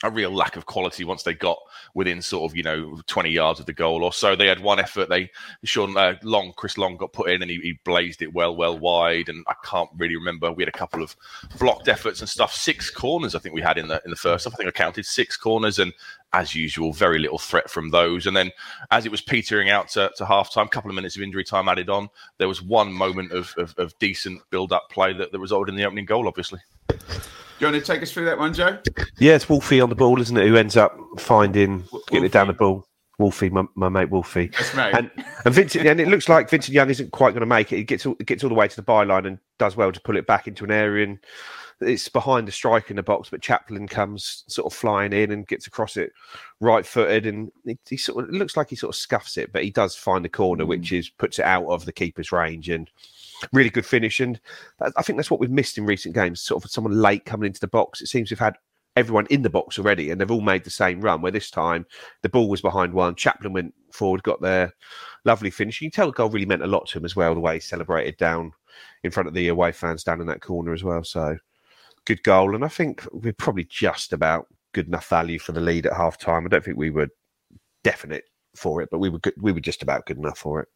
a 0.04 0.10
real 0.10 0.32
lack 0.32 0.56
of 0.56 0.66
quality 0.66 1.04
once 1.04 1.24
they 1.24 1.34
got 1.34 1.60
within 1.94 2.22
sort 2.22 2.50
of 2.50 2.56
you 2.56 2.64
know 2.64 3.00
20 3.08 3.30
yards 3.30 3.60
of 3.60 3.66
the 3.66 3.74
goal 3.74 4.04
or 4.04 4.14
so. 4.14 4.36
They 4.36 4.48
had 4.48 4.60
one 4.60 4.80
effort. 4.80 5.10
They 5.10 5.30
Sean 5.64 5.96
uh, 5.98 6.16
Long, 6.24 6.54
Chris 6.56 6.78
Long 6.78 6.98
got 6.98 7.14
put 7.14 7.30
in 7.30 7.42
and 7.42 7.52
he, 7.52 7.60
he, 7.60 7.80
blazed 7.84 8.22
it 8.22 8.34
well, 8.34 8.56
well 8.56 8.78
wide. 8.78 9.30
And 9.30 9.46
I 9.48 9.54
can't 9.64 9.90
really 9.98 10.16
remember. 10.16 10.52
We 10.52 10.64
had 10.64 10.74
a 10.74 10.78
couple 10.78 11.02
of 11.02 11.16
blocked 11.60 11.88
efforts 11.88 12.22
and 12.22 12.30
stuff. 12.30 12.54
Six 12.54 12.90
corners 12.90 13.36
I 13.36 13.40
think 13.40 13.56
we 13.56 13.62
had 13.62 13.78
in 13.78 13.88
the 13.88 14.02
in 14.06 14.12
the 14.12 14.18
first. 14.18 14.46
half. 14.46 14.54
I 14.54 14.58
think 14.58 14.68
I 14.68 14.72
counted 14.72 15.06
six 15.06 15.38
corners 15.38 15.80
and 15.80 15.94
as 16.34 16.56
usual, 16.56 16.94
very 16.94 17.20
little 17.20 17.38
threat 17.38 17.70
from 17.70 17.90
those. 17.90 18.26
And 18.26 18.36
then 18.36 18.52
as 18.90 19.06
it 19.06 19.12
was 19.12 19.22
petering 19.22 19.70
out 19.70 19.90
to, 19.90 20.12
to 20.16 20.26
half 20.26 20.54
time, 20.54 20.68
a 20.68 20.70
couple 20.70 20.90
of 20.90 20.96
minutes 20.96 21.16
of 21.18 21.22
injury 21.22 21.44
time 21.44 21.68
added 21.68 21.90
on, 21.90 22.10
there 22.38 22.48
was 22.48 22.62
one 22.62 22.92
moment 22.92 23.34
of, 23.34 23.54
of, 23.58 23.76
of 23.78 23.98
decent 24.00 24.42
build 24.50 24.72
up 24.72 24.90
play 24.90 25.14
that, 25.14 25.32
that 25.32 25.40
resulted 25.40 25.74
in 25.74 25.78
the 25.78 25.86
opening 25.86 26.06
goal, 26.06 26.28
obviously. 26.28 26.60
Do 27.62 27.68
you 27.68 27.74
want 27.74 27.86
to 27.86 27.94
take 27.94 28.02
us 28.02 28.12
through 28.12 28.26
that 28.26 28.40
one, 28.40 28.56
Joe? 28.56 28.80
Yeah, 29.20 29.36
it's 29.36 29.48
Wolfie 29.48 29.82
on 29.82 29.90
the 29.90 29.96
ball, 29.96 30.20
isn't 30.20 30.36
it? 30.36 30.48
Who 30.48 30.56
ends 30.56 30.76
up 30.76 30.98
finding, 31.20 31.86
Wolfie. 31.92 32.06
getting 32.10 32.26
it 32.26 32.32
down 32.32 32.48
the 32.48 32.54
ball. 32.54 32.88
Wolfie, 33.20 33.52
my, 33.52 33.64
my 33.76 33.88
mate 33.88 34.10
Wolfie. 34.10 34.48
That's 34.48 34.76
mate. 34.76 34.96
And, 34.96 35.12
and 35.46 35.54
Vincent, 35.54 35.86
and 35.86 36.00
it 36.00 36.08
looks 36.08 36.28
like 36.28 36.50
Vincent 36.50 36.74
Young 36.74 36.90
isn't 36.90 37.12
quite 37.12 37.36
going 37.36 37.42
to 37.42 37.46
make 37.46 37.72
it. 37.72 37.76
He 37.78 37.84
gets 37.84 38.04
all, 38.08 38.16
gets 38.16 38.44
all 38.44 38.50
the 38.50 38.56
way 38.56 38.68
to 38.68 38.76
the 38.76 38.82
byline 38.82 39.28
and 39.28 39.38
does 39.60 39.76
well 39.76 39.92
to 39.92 40.02
pull 40.02 40.18
it 40.18 40.26
back 40.26 40.48
into 40.48 40.64
an 40.64 40.72
area. 40.72 41.06
And 41.06 41.20
it's 41.82 42.10
behind 42.10 42.48
the 42.48 42.52
strike 42.52 42.90
in 42.90 42.96
the 42.96 43.04
box, 43.04 43.30
but 43.30 43.44
Chaplin 43.44 43.88
comes 43.88 44.44
sort 44.48 44.66
of 44.66 44.76
flying 44.76 45.14
in 45.14 45.30
and 45.30 45.48
gets 45.48 45.68
across 45.68 45.98
it 45.98 46.14
right 46.62 46.84
footed. 46.84 47.28
And 47.28 47.52
he, 47.64 47.78
he, 47.88 47.96
sort 47.96 48.24
of 48.24 48.34
it 48.34 48.38
looks 48.40 48.58
like 48.58 48.72
he 48.72 48.76
sort 48.76 48.96
of 48.96 49.00
scuffs 49.00 49.38
it, 49.38 49.54
but 49.54 49.64
he 49.64 49.70
does 49.70 49.96
find 49.96 50.26
the 50.26 50.30
corner, 50.30 50.66
mm. 50.66 50.70
which 50.70 50.92
is 50.92 51.12
puts 51.12 51.38
it 51.38 51.46
out 51.46 51.68
of 51.68 51.86
the 51.86 51.94
keeper's 51.94 52.32
range. 52.32 52.70
And 52.70 52.90
really 53.54 53.70
good 53.70 53.86
finish. 53.86 54.20
And 54.20 54.40
I 54.80 55.02
think 55.02 55.18
that's 55.18 55.32
what 55.32 55.40
we've 55.40 55.52
missed 55.52 55.78
in 55.78 55.86
recent 55.86 56.16
games. 56.16 56.42
Sort 56.42 56.64
of 56.64 56.72
someone 56.72 57.02
late 57.02 57.26
coming 57.26 57.48
into 57.48 57.60
the 57.60 57.68
box. 57.68 58.02
It 58.02 58.08
seems 58.08 58.30
we've 58.30 58.40
had 58.40 58.58
everyone 58.98 59.28
in 59.30 59.42
the 59.42 59.50
box 59.50 59.80
already, 59.80 60.12
and 60.12 60.20
they've 60.20 60.32
all 60.32 60.42
made 60.42 60.64
the 60.64 60.70
same 60.70 61.02
run. 61.02 61.22
Where 61.22 61.32
this 61.32 61.50
time 61.50 61.86
the 62.22 62.30
ball 62.30 62.50
was 62.50 62.62
behind 62.62 62.94
one, 62.94 63.16
Chaplin 63.16 63.54
went 63.54 63.74
forward, 63.92 64.24
got 64.24 64.42
there, 64.42 64.74
lovely 65.26 65.50
finish. 65.50 65.82
You 65.82 65.90
can 65.90 65.96
tell 65.96 66.08
the 66.08 66.14
goal 66.14 66.30
really 66.30 66.46
meant 66.46 66.64
a 66.64 66.68
lot 66.68 66.88
to 66.88 66.98
him 66.98 67.06
as 67.06 67.16
well. 67.16 67.34
The 67.34 67.40
way 67.40 67.56
he 67.56 67.60
celebrated 67.60 68.18
down 68.18 68.52
in 69.04 69.12
front 69.12 69.28
of 69.28 69.34
the 69.34 69.48
away 69.48 69.72
fans 69.72 70.04
down 70.04 70.22
in 70.22 70.28
that 70.28 70.42
corner 70.42 70.74
as 70.74 70.84
well. 70.84 71.04
So 71.04 71.38
good 72.06 72.24
goal, 72.24 72.56
and 72.56 72.66
I 72.66 72.68
think 72.68 73.06
we're 73.12 73.34
probably 73.34 73.66
just 73.66 74.14
about 74.14 74.48
good 74.74 74.88
enough 74.88 75.08
value 75.08 75.40
for 75.40 75.52
the 75.52 75.62
lead 75.62 75.86
at 75.86 75.94
half 75.94 76.18
time. 76.18 76.46
I 76.46 76.50
don't 76.50 76.64
think 76.64 76.78
we 76.78 76.90
were 76.90 77.10
definite 77.84 78.26
for 78.56 78.82
it, 78.82 78.90
but 78.92 79.00
we 79.00 79.10
were 79.10 79.20
good, 79.20 79.34
we 79.38 79.52
were 79.52 79.60
just 79.60 79.84
about 79.84 80.06
good 80.06 80.18
enough 80.18 80.38
for 80.38 80.62
it. 80.62 80.68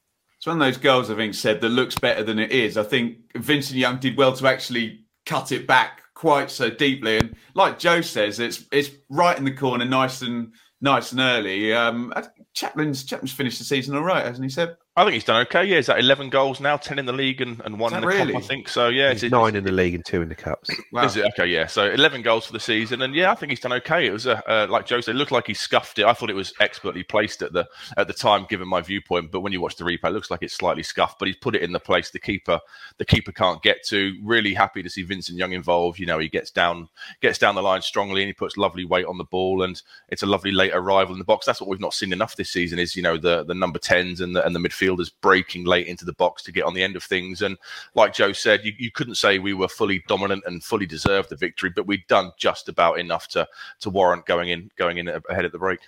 It's 0.46 0.48
one 0.48 0.62
of 0.62 0.68
those 0.68 0.78
goals, 0.78 1.10
I 1.10 1.16
think, 1.16 1.34
said 1.34 1.60
that 1.62 1.70
looks 1.70 1.98
better 1.98 2.24
than 2.24 2.38
it 2.38 2.52
is. 2.52 2.78
I 2.78 2.84
think 2.84 3.18
Vincent 3.36 3.80
Young 3.80 3.98
did 3.98 4.16
well 4.16 4.32
to 4.34 4.48
actually 4.48 5.06
cut 5.25 5.52
it 5.52 5.66
back 5.66 6.04
quite 6.14 6.52
so 6.52 6.70
deeply. 6.70 7.18
And 7.18 7.36
like 7.56 7.80
Joe 7.80 8.02
says, 8.02 8.40
it's 8.40 8.64
it's 8.72 8.92
right 9.10 9.36
in 9.36 9.44
the 9.44 9.56
corner, 9.56 9.86
nice 9.86 10.22
and 10.22 10.54
nice 10.82 11.14
and 11.14 11.20
early. 11.20 11.74
Um, 11.74 12.14
Chaplin's 12.54 13.04
Chaplin's 13.04 13.32
finished 13.32 13.58
the 13.58 13.64
season 13.64 13.96
all 13.96 14.04
right, 14.04 14.24
hasn't 14.24 14.46
he, 14.46 14.50
Seb? 14.50 14.78
I 14.98 15.04
think 15.04 15.14
he's 15.16 15.25
done 15.25 15.42
okay. 15.42 15.66
Yeah, 15.66 15.75
he's 15.75 15.90
at 15.90 16.00
11 16.00 16.30
goals 16.30 16.62
now, 16.62 16.78
10 16.78 17.00
in 17.00 17.06
the 17.06 17.12
league 17.12 17.42
and, 17.42 17.62
and 17.66 17.78
one 17.78 17.94
in 17.94 18.00
the 18.00 18.08
really? 18.08 18.32
cup, 18.32 18.44
I 18.44 18.46
think. 18.46 18.70
So, 18.70 18.88
yeah. 18.88 19.12
It's, 19.12 19.24
it's, 19.24 19.32
nine 19.32 19.56
in 19.56 19.66
the 19.66 19.72
league 19.72 19.94
and 19.94 20.06
two 20.06 20.22
in 20.22 20.30
the 20.30 20.36
cups. 20.36 20.70
Wow. 20.94 21.04
Is 21.06 21.18
it? 21.18 21.25
Okay, 21.34 21.48
yeah. 21.48 21.68
So 21.68 21.92
11 21.92 22.22
goals 22.22 22.46
for 22.46 22.54
the 22.54 22.62
season. 22.62 23.02
And, 23.02 23.14
yeah, 23.14 23.30
I 23.30 23.36
think 23.36 23.50
he's 23.50 23.60
done 23.60 23.74
okay. 23.74 24.08
It 24.08 24.14
was, 24.14 24.25
a, 24.25 24.50
uh, 24.50 24.68
like 24.70 24.86
Joe 24.86 25.02
said, 25.02 25.16
it 25.16 25.18
looked 25.18 25.34
like 25.34 25.48
he 25.48 25.54
scuffed 25.54 26.00
it. 26.00 26.06
I 26.06 26.14
thought 26.14 26.30
it 26.30 26.36
was 26.36 26.54
expertly 26.62 27.04
placed 27.04 27.42
at 27.42 27.52
the 27.52 27.68
at 27.98 28.08
the 28.08 28.14
time, 28.14 28.46
given 28.50 28.70
my 28.70 28.82
viewpoint. 28.82 29.32
But 29.32 29.42
when 29.42 29.52
you 29.52 29.60
watch 29.60 29.75
the 29.75 29.84
replay, 29.84 30.10
it 30.10 30.14
looks 30.14 30.32
like 30.32 30.44
it's 30.44 30.54
slightly 30.54 30.84
scuffed. 30.84 31.20
But 31.20 31.28
he's 31.28 31.38
put 31.38 31.56
it 31.56 31.62
in 31.62 31.74
the 31.74 31.80
place 31.80 32.12
the 32.12 32.20
keeper 32.20 32.60
the 32.98 33.06
keeper 33.06 33.32
can't 33.32 33.62
get 33.62 33.84
to. 33.88 34.16
Really 34.24 34.54
happy 34.54 34.82
to 34.82 34.90
see 34.90 35.04
Vincent 35.04 35.38
Young 35.38 35.52
involved. 35.52 36.00
You 36.00 36.06
know, 36.06 36.20
he 36.20 36.30
gets 36.30 36.52
down 36.52 36.88
gets 37.22 37.38
down 37.38 37.56
the 37.56 37.64
line 37.64 37.82
strongly 37.82 38.22
and 38.22 38.28
he 38.28 38.34
puts 38.34 38.56
lovely 38.56 38.86
weight 38.86 39.06
on 39.06 39.18
the 39.18 39.25
ball. 39.25 39.64
And 39.64 39.82
it's 40.10 40.24
a 40.24 40.28
lovely 40.28 40.52
late 40.52 40.72
arrival 40.74 41.14
in 41.14 41.20
the 41.20 41.25
box. 41.25 41.46
That's 41.46 41.60
what 41.60 41.70
we've 41.70 41.80
not 41.80 41.94
seen 41.94 42.14
enough 42.14 42.36
this 42.36 42.50
season 42.50 42.80
is, 42.80 42.96
you 42.96 43.02
know, 43.02 43.18
the, 43.18 43.44
the 43.44 43.54
number 43.54 43.80
10s 43.80 44.22
and 44.22 44.36
the, 44.36 44.46
and 44.46 44.56
the 44.56 44.60
midfielders 44.86 45.12
breaking 45.22 45.65
late 45.65 45.88
into 45.88 46.06
the 46.06 46.13
box 46.13 46.44
to 46.44 46.51
get 46.51 46.63
on 46.63 46.74
the 46.74 46.84
end 46.84 46.96
of 46.96 47.04
things. 47.04 47.42
And 47.42 47.58
like 47.94 48.13
Joe 48.13 48.34
said, 48.34 48.63
you, 48.63 48.74
you 48.77 48.92
couldn't 48.92 49.15
say 49.15 49.39
we 49.39 49.54
were 49.54 49.68
fully 49.68 50.04
dominant 50.08 50.44
and 50.46 50.63
fully 50.63 50.86
deserved 50.86 51.30
the 51.30 51.36
victory, 51.36 51.72
but 51.75 51.88
we'd 51.88 52.08
done 52.08 52.32
just 52.38 52.70
about 52.70 53.00
enough 53.00 53.27
to 53.30 53.48
to 53.82 53.89
warrant 53.89 54.25
going 54.25 54.50
in 54.50 54.70
going 54.77 54.98
in 54.98 55.08
ahead 55.08 55.46
of 55.46 55.51
the 55.51 55.60
break. 55.60 55.80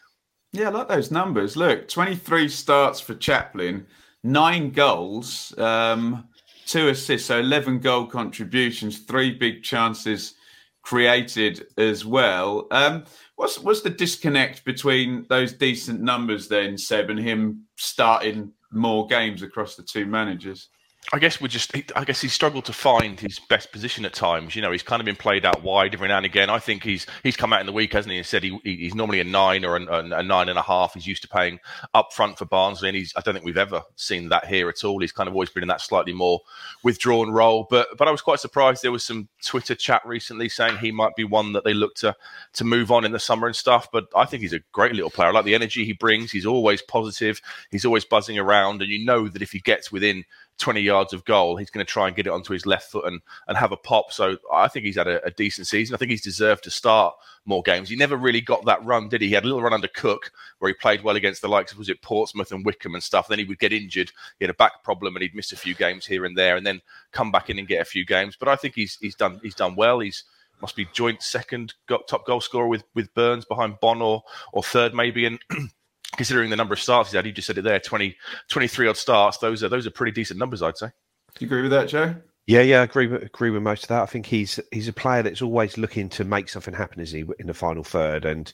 Yeah, 0.54 0.70
I 0.70 0.72
like 0.72 0.88
those 0.88 1.12
numbers. 1.12 1.58
Look, 1.58 1.88
23 1.88 2.48
starts 2.48 3.00
for 3.00 3.16
Chaplin, 3.16 3.86
nine 4.24 4.72
goals, 4.72 5.58
um, 5.60 6.28
two 6.66 6.88
assists, 6.88 7.28
so 7.28 7.40
11 7.40 7.80
goal 7.80 8.06
contributions, 8.06 9.00
three 9.00 9.34
big 9.34 9.62
chances 9.62 10.36
created 10.82 11.68
as 11.78 12.06
well. 12.06 12.66
Um, 12.72 13.04
what's 13.36 13.60
what's 13.60 13.82
the 13.82 13.90
disconnect 13.90 14.64
between 14.64 15.26
those 15.28 15.52
decent 15.52 16.02
numbers 16.02 16.48
then, 16.48 16.78
Seb, 16.78 17.10
and 17.10 17.20
him 17.20 17.66
starting 17.76 18.54
more 18.72 19.08
games 19.08 19.42
across 19.42 19.76
the 19.76 19.84
two 19.84 20.06
managers? 20.06 20.70
I 21.14 21.20
guess 21.20 21.40
we 21.40 21.48
just, 21.48 21.74
I 21.96 22.04
guess 22.04 22.20
he 22.20 22.28
struggled 22.28 22.66
to 22.66 22.74
find 22.74 23.18
his 23.18 23.40
best 23.40 23.72
position 23.72 24.04
at 24.04 24.14
times. 24.14 24.58
You 24.58 24.62
know, 24.62 24.74
he's 24.74 24.84
kind 24.84 25.00
of 25.00 25.06
been 25.06 25.16
played 25.16 25.46
out 25.46 25.64
wide 25.64 25.94
every 25.94 26.10
now 26.10 26.18
and 26.18 26.26
again. 26.26 26.50
I 26.50 26.60
think 26.60 26.84
he's 26.84 27.06
he's 27.24 27.38
come 27.38 27.54
out 27.54 27.62
in 27.62 27.66
the 27.66 27.72
week, 27.72 27.94
hasn't 27.94 28.12
he, 28.12 28.18
and 28.18 28.28
said 28.28 28.44
he, 28.44 28.60
he's 28.66 28.94
normally 28.94 29.22
a 29.22 29.24
nine 29.24 29.64
or 29.64 29.78
a, 29.78 29.86
a, 29.86 30.22
nine 30.24 30.50
and 30.50 30.60
a 30.60 30.62
half. 30.62 30.96
He's 30.96 31.08
used 31.08 31.22
to 31.22 31.30
paying 31.30 31.60
up 31.94 32.12
front 32.12 32.38
for 32.38 32.44
Barnsley, 32.44 32.90
and 32.90 32.98
he's 32.98 33.14
I 33.16 33.22
don't 33.22 33.34
think 33.34 33.46
we've 33.46 33.58
ever 33.58 33.84
seen 33.96 34.28
that 34.30 34.48
here 34.48 34.68
at 34.68 34.84
all. 34.84 35.00
He's 35.00 35.14
kind 35.14 35.30
of 35.30 35.34
always 35.34 35.50
been 35.50 35.64
in 35.64 35.70
that 35.70 35.80
slightly 35.80 36.12
more 36.12 36.42
withdrawn 36.84 37.32
role. 37.32 37.68
But 37.70 37.88
but 37.98 38.10
I 38.10 38.12
was 38.12 38.22
quite 38.22 38.42
surprised. 38.42 38.84
There 38.84 38.92
was 38.92 39.06
some 39.06 39.30
Twitter 39.42 39.76
chat 39.76 40.02
recently 40.06 40.50
saying 40.50 40.78
he 40.78 40.92
might 40.92 41.16
be 41.16 41.24
one 41.24 41.54
that 41.54 41.64
they 41.64 41.74
look 41.74 41.96
to 41.96 42.18
to 42.54 42.66
move 42.66 42.92
on 42.92 43.06
in 43.06 43.14
the 43.14 43.20
summer 43.20 43.48
and 43.48 43.56
stuff. 43.56 43.88
But 43.94 44.08
I 44.14 44.26
think 44.26 44.42
he's 44.42 44.52
a 44.52 44.60
great 44.74 44.94
little 44.94 45.10
player. 45.10 45.30
I 45.30 45.32
like 45.32 45.46
the 45.46 45.56
energy 45.56 45.86
he 45.86 45.94
brings. 45.94 46.34
He's 46.34 46.46
always 46.46 46.82
positive. 46.82 47.40
He's 47.72 47.86
always 47.86 48.04
buzzing 48.04 48.38
around, 48.38 48.82
and 48.82 48.92
you 48.92 49.06
know 49.06 49.30
that 49.30 49.42
if 49.42 49.54
he 49.54 49.60
gets 49.60 49.90
within 49.90 50.26
20 50.58 50.82
yards 50.82 51.14
of 51.14 51.24
goal, 51.26 51.56
he's 51.56 51.70
going 51.70 51.86
to 51.86 51.92
try 51.92 52.08
and 52.08 52.16
get 52.16 52.28
it 52.28 52.32
onto 52.32 52.54
his 52.54 52.66
left 52.66 52.92
foot 52.92 53.06
and, 53.06 53.22
and 53.48 53.58
have 53.58 53.72
a 53.72 53.78
pop. 53.78 54.12
So 54.12 54.38
I 54.52 54.68
think 54.68 54.86
he's 54.86 54.98
had 54.98 55.08
a, 55.08 55.24
a, 55.24 55.32
decent 55.32 55.68
season. 55.68 55.94
I 55.94 55.98
think 55.98 56.12
he's 56.12 56.24
deserved 56.24 56.64
to 56.64 56.72
start 56.72 57.16
more 57.46 57.62
games. 57.62 57.90
He 57.90 57.96
never 57.96 58.18
really 58.18 58.42
got 58.42 58.66
that 58.66 58.84
run, 58.84 59.10
did 59.10 59.22
he? 59.22 59.28
He 59.28 59.34
had 59.34 59.44
a 59.44 59.48
little 59.48 59.62
run 59.62 59.74
under 59.74 59.88
Cook 59.88 60.32
where 60.60 60.70
he 60.70 60.74
played 60.74 61.04
well 61.04 61.16
against 61.16 61.42
the 61.42 61.48
likes 61.48 61.72
of, 61.72 61.78
was 61.78 61.90
it 61.90 62.02
Portsmouth 62.02 62.52
and 62.52 62.66
Wycombe 62.66 62.96
and 62.96 63.04
stuff. 63.04 63.28
Then 63.28 63.40
he 63.40 63.46
would 63.46 63.60
get 63.60 63.74
injured. 63.74 64.12
He 64.40 64.46
had 64.46 64.50
a 64.50 64.56
back 64.56 64.84
problem 64.84 65.16
and 65.16 65.22
he'd 65.22 65.36
miss 65.36 65.52
a 65.52 65.58
few 65.58 65.76
games 65.76 66.06
here 66.06 66.26
and 66.26 66.38
there 66.38 66.58
and 66.58 66.66
then 66.66 66.82
come 67.12 67.32
back 67.32 67.50
in 67.50 67.60
and 67.60 67.68
get 67.68 67.82
a 67.82 67.86
few 67.86 68.06
games. 68.06 68.36
But 68.40 68.50
I 68.50 68.56
think 68.56 68.76
he's 68.76 68.98
he's 69.00 69.16
done 69.16 69.40
he's 69.44 69.56
done 69.56 69.76
well. 69.76 70.00
He's 70.00 70.24
must 70.62 70.76
be 70.76 70.88
joint 70.94 71.22
second 71.22 71.76
top 71.88 72.26
goal 72.26 72.42
scorer 72.42 72.68
with, 72.68 72.84
with 72.96 73.14
Burns 73.14 73.46
behind 73.46 73.80
Bonne 73.80 74.02
or, 74.02 74.24
or 74.54 74.64
third 74.64 74.94
maybe. 74.94 75.26
And 75.26 75.40
considering 76.18 76.50
the 76.50 76.56
number 76.56 76.74
of 76.74 76.80
starts 76.80 77.10
he's 77.10 77.16
had, 77.16 77.26
you 77.26 77.32
just 77.32 77.48
said 77.48 77.58
it 77.58 77.64
there 77.64 77.80
20, 77.80 78.16
23 78.50 78.88
odd 78.88 78.98
starts. 78.98 79.38
Those 79.38 79.64
are 79.64 79.70
those 79.70 79.88
are 79.88 79.92
pretty 79.92 80.12
decent 80.12 80.40
numbers, 80.40 80.62
I'd 80.62 80.78
say. 80.78 80.88
Do 81.36 81.46
you 81.46 81.48
agree 81.48 81.62
with 81.62 81.72
that, 81.72 81.88
Joe? 81.88 82.16
Yeah, 82.48 82.62
yeah, 82.62 82.80
I 82.80 82.84
agree 82.84 83.08
with, 83.08 83.24
agree 83.24 83.50
with 83.50 83.62
most 83.62 83.84
of 83.84 83.90
that. 83.90 84.04
I 84.04 84.06
think 84.06 84.26
he's 84.26 84.58
he's 84.72 84.88
a 84.88 84.94
player 84.94 85.22
that's 85.22 85.42
always 85.42 85.78
looking 85.78 86.08
to 86.10 86.24
make 86.24 86.48
something 86.48 86.74
happen, 86.74 87.02
is 87.02 87.12
he, 87.12 87.26
in 87.40 87.48
the 87.48 87.54
final 87.54 87.84
third? 87.84 88.24
And 88.24 88.52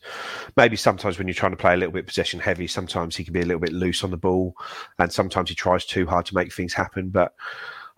maybe 0.57 0.75
sometimes 0.75 1.19
when 1.19 1.27
you're 1.27 1.35
trying 1.35 1.51
to 1.51 1.57
play 1.57 1.75
a 1.75 1.77
little 1.77 1.93
bit 1.93 2.07
possession 2.07 2.39
heavy, 2.39 2.65
sometimes 2.65 3.15
he 3.15 3.23
can 3.23 3.33
be 3.33 3.41
a 3.41 3.45
little 3.45 3.59
bit 3.59 3.71
loose 3.71 4.03
on 4.03 4.09
the 4.09 4.17
ball, 4.17 4.55
and 4.97 5.13
sometimes 5.13 5.49
he 5.49 5.55
tries 5.55 5.85
too 5.85 6.07
hard 6.07 6.25
to 6.25 6.35
make 6.35 6.51
things 6.51 6.73
happen. 6.73 7.09
But 7.09 7.33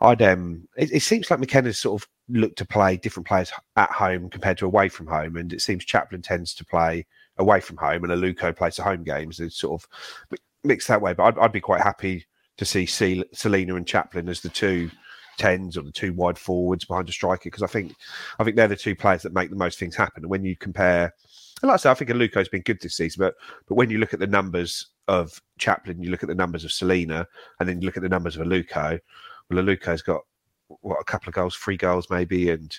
I'd 0.01 0.22
um, 0.22 0.67
it, 0.75 0.91
it 0.91 1.01
seems 1.01 1.31
like 1.31 1.39
McKenna's 1.39 1.77
sort 1.77 2.01
of 2.01 2.10
looked 2.27 2.57
to 2.57 2.65
play 2.65 2.98
different 2.98 3.27
players 3.27 3.53
at 3.77 3.91
home 3.91 4.29
compared 4.29 4.57
to 4.57 4.65
away 4.65 4.89
from 4.89 5.07
home, 5.07 5.38
and 5.38 5.53
it 5.53 5.62
seems 5.62 5.86
Chaplin 5.86 6.22
tends 6.22 6.53
to 6.55 6.65
play 6.65 7.05
away 7.37 7.59
from 7.59 7.77
home, 7.77 8.03
and 8.03 8.13
Aluko 8.13 8.55
plays 8.55 8.75
the 8.75 8.83
home 8.83 9.03
games. 9.03 9.39
It's 9.39 9.57
sort 9.57 9.81
of 9.81 10.39
mixed 10.63 10.87
that 10.87 11.01
way. 11.01 11.13
But 11.13 11.23
I'd, 11.23 11.39
I'd 11.39 11.51
be 11.51 11.61
quite 11.61 11.81
happy 11.81 12.25
to 12.57 12.65
see 12.65 12.85
Celina 12.85 13.75
and 13.75 13.87
Chaplin 13.87 14.29
as 14.29 14.41
the 14.41 14.49
two 14.49 14.89
tens 15.37 15.77
or 15.77 15.81
the 15.81 15.91
two 15.91 16.13
wide 16.13 16.37
forwards 16.37 16.85
behind 16.85 17.09
a 17.09 17.11
striker 17.11 17.41
because 17.45 17.63
I 17.63 17.67
think 17.67 17.93
I 18.39 18.43
think 18.43 18.55
they're 18.55 18.67
the 18.67 18.75
two 18.75 18.95
players 18.95 19.23
that 19.23 19.33
make 19.33 19.49
the 19.49 19.55
most 19.55 19.79
things 19.79 19.95
happen. 19.95 20.23
And 20.23 20.29
when 20.29 20.45
you 20.45 20.55
compare, 20.55 21.13
and 21.61 21.69
like 21.69 21.73
I 21.73 21.77
say, 21.77 21.89
I 21.89 21.93
think 21.93 22.11
Aluko's 22.11 22.49
been 22.49 22.61
good 22.61 22.79
this 22.81 22.97
season, 22.97 23.21
but 23.21 23.35
but 23.67 23.75
when 23.75 23.89
you 23.89 23.97
look 23.97 24.13
at 24.13 24.19
the 24.19 24.27
numbers 24.27 24.87
of 25.07 25.41
Chaplin, 25.57 26.01
you 26.01 26.09
look 26.09 26.23
at 26.23 26.29
the 26.29 26.35
numbers 26.35 26.63
of 26.63 26.71
Celina, 26.71 27.27
and 27.59 27.67
then 27.67 27.81
you 27.81 27.85
look 27.85 27.97
at 27.97 28.03
the 28.03 28.09
numbers 28.09 28.37
of 28.37 28.47
Aluko. 28.47 28.99
Well, 29.49 29.63
Aluko's 29.63 30.01
got 30.01 30.21
what 30.81 30.99
a 30.99 31.03
couple 31.03 31.29
of 31.29 31.35
goals, 31.35 31.55
three 31.55 31.77
goals 31.77 32.09
maybe, 32.09 32.49
and 32.49 32.77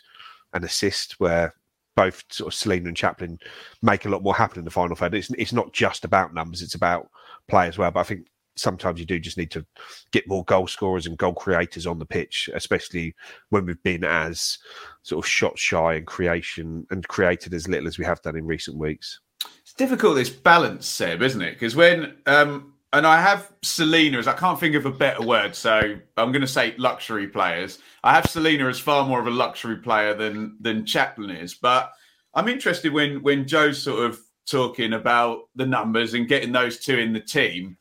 an 0.52 0.64
assist 0.64 1.20
where 1.20 1.54
both 1.96 2.22
sort 2.30 2.52
of 2.52 2.58
Celina 2.58 2.88
and 2.88 2.96
Chaplin 2.96 3.38
make 3.82 4.04
a 4.04 4.08
lot 4.08 4.22
more 4.22 4.34
happen 4.34 4.58
in 4.58 4.64
the 4.64 4.70
final 4.70 4.94
third. 4.94 5.14
It's 5.14 5.30
it's 5.30 5.52
not 5.52 5.72
just 5.72 6.04
about 6.04 6.34
numbers; 6.34 6.62
it's 6.62 6.74
about 6.74 7.08
play 7.48 7.66
as 7.66 7.78
well. 7.78 7.90
But 7.90 8.00
I 8.00 8.04
think 8.04 8.26
sometimes 8.56 8.98
you 8.98 9.06
do 9.06 9.18
just 9.18 9.38
need 9.38 9.50
to 9.50 9.66
get 10.12 10.28
more 10.28 10.44
goal 10.44 10.66
scorers 10.66 11.06
and 11.06 11.18
goal 11.18 11.34
creators 11.34 11.86
on 11.86 11.98
the 11.98 12.06
pitch, 12.06 12.48
especially 12.54 13.14
when 13.50 13.66
we've 13.66 13.82
been 13.82 14.04
as 14.04 14.58
sort 15.02 15.24
of 15.24 15.28
shot 15.28 15.58
shy 15.58 15.94
and 15.94 16.06
creation 16.06 16.86
and 16.90 17.06
created 17.08 17.52
as 17.54 17.68
little 17.68 17.88
as 17.88 17.98
we 17.98 18.04
have 18.04 18.22
done 18.22 18.36
in 18.36 18.46
recent 18.46 18.76
weeks. 18.76 19.20
It's 19.60 19.74
difficult 19.74 20.16
this 20.16 20.30
balance, 20.30 20.86
Seb, 20.86 21.22
isn't 21.22 21.42
it? 21.42 21.52
Because 21.52 21.76
when 21.76 22.16
um, 22.26 22.72
and 22.92 23.06
I 23.06 23.20
have 23.20 23.52
Celina 23.62 24.18
as 24.18 24.28
I 24.28 24.32
can't 24.32 24.58
think 24.58 24.74
of 24.74 24.86
a 24.86 24.90
better 24.90 25.22
word, 25.22 25.54
so 25.54 25.96
I'm 26.16 26.32
going 26.32 26.40
to 26.40 26.46
say 26.46 26.74
luxury 26.78 27.26
players. 27.28 27.78
I 28.04 28.14
have 28.14 28.26
Celina 28.26 28.68
as 28.68 28.78
far 28.78 29.06
more 29.06 29.20
of 29.20 29.26
a 29.26 29.30
luxury 29.30 29.76
player 29.76 30.14
than 30.14 30.56
than 30.60 30.86
Chaplin 30.86 31.30
is, 31.30 31.54
but 31.54 31.92
I'm 32.34 32.48
interested 32.48 32.92
when 32.92 33.22
when 33.22 33.46
Joe's 33.46 33.82
sort 33.82 34.04
of 34.04 34.20
talking 34.46 34.92
about 34.92 35.48
the 35.56 35.66
numbers 35.66 36.14
and 36.14 36.28
getting 36.28 36.52
those 36.52 36.78
two 36.78 36.98
in 36.98 37.12
the 37.12 37.20
team 37.20 37.76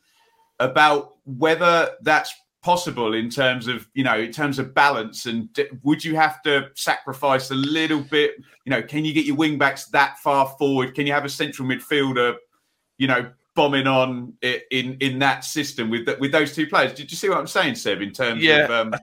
about 0.58 1.14
whether 1.24 1.90
that's 2.02 2.34
possible 2.62 3.14
in 3.14 3.30
terms 3.30 3.68
of 3.68 3.86
you 3.94 4.02
know 4.02 4.18
in 4.18 4.32
terms 4.32 4.58
of 4.58 4.74
balance 4.74 5.26
and 5.26 5.48
would 5.84 6.04
you 6.04 6.16
have 6.16 6.42
to 6.42 6.68
sacrifice 6.74 7.52
a 7.52 7.54
little 7.54 8.00
bit 8.00 8.32
you 8.64 8.70
know 8.70 8.82
can 8.82 9.04
you 9.04 9.14
get 9.14 9.24
your 9.24 9.36
wing 9.36 9.56
backs 9.56 9.84
that 9.86 10.18
far 10.18 10.48
forward 10.58 10.92
can 10.92 11.06
you 11.06 11.12
have 11.12 11.24
a 11.24 11.28
central 11.28 11.68
midfielder 11.68 12.34
you 12.98 13.06
know 13.06 13.30
bombing 13.56 13.88
on 13.88 14.34
it 14.42 14.64
in 14.70 14.96
in 15.00 15.18
that 15.18 15.44
system 15.44 15.90
with 15.90 16.08
with 16.20 16.30
those 16.30 16.54
two 16.54 16.68
players. 16.68 16.92
Did 16.94 17.10
you 17.10 17.16
see 17.16 17.28
what 17.28 17.38
I'm 17.38 17.48
saying, 17.48 17.74
Seb? 17.74 18.00
In 18.00 18.12
terms 18.12 18.42
yeah, 18.42 18.66
of 18.66 18.70
um, 18.70 18.94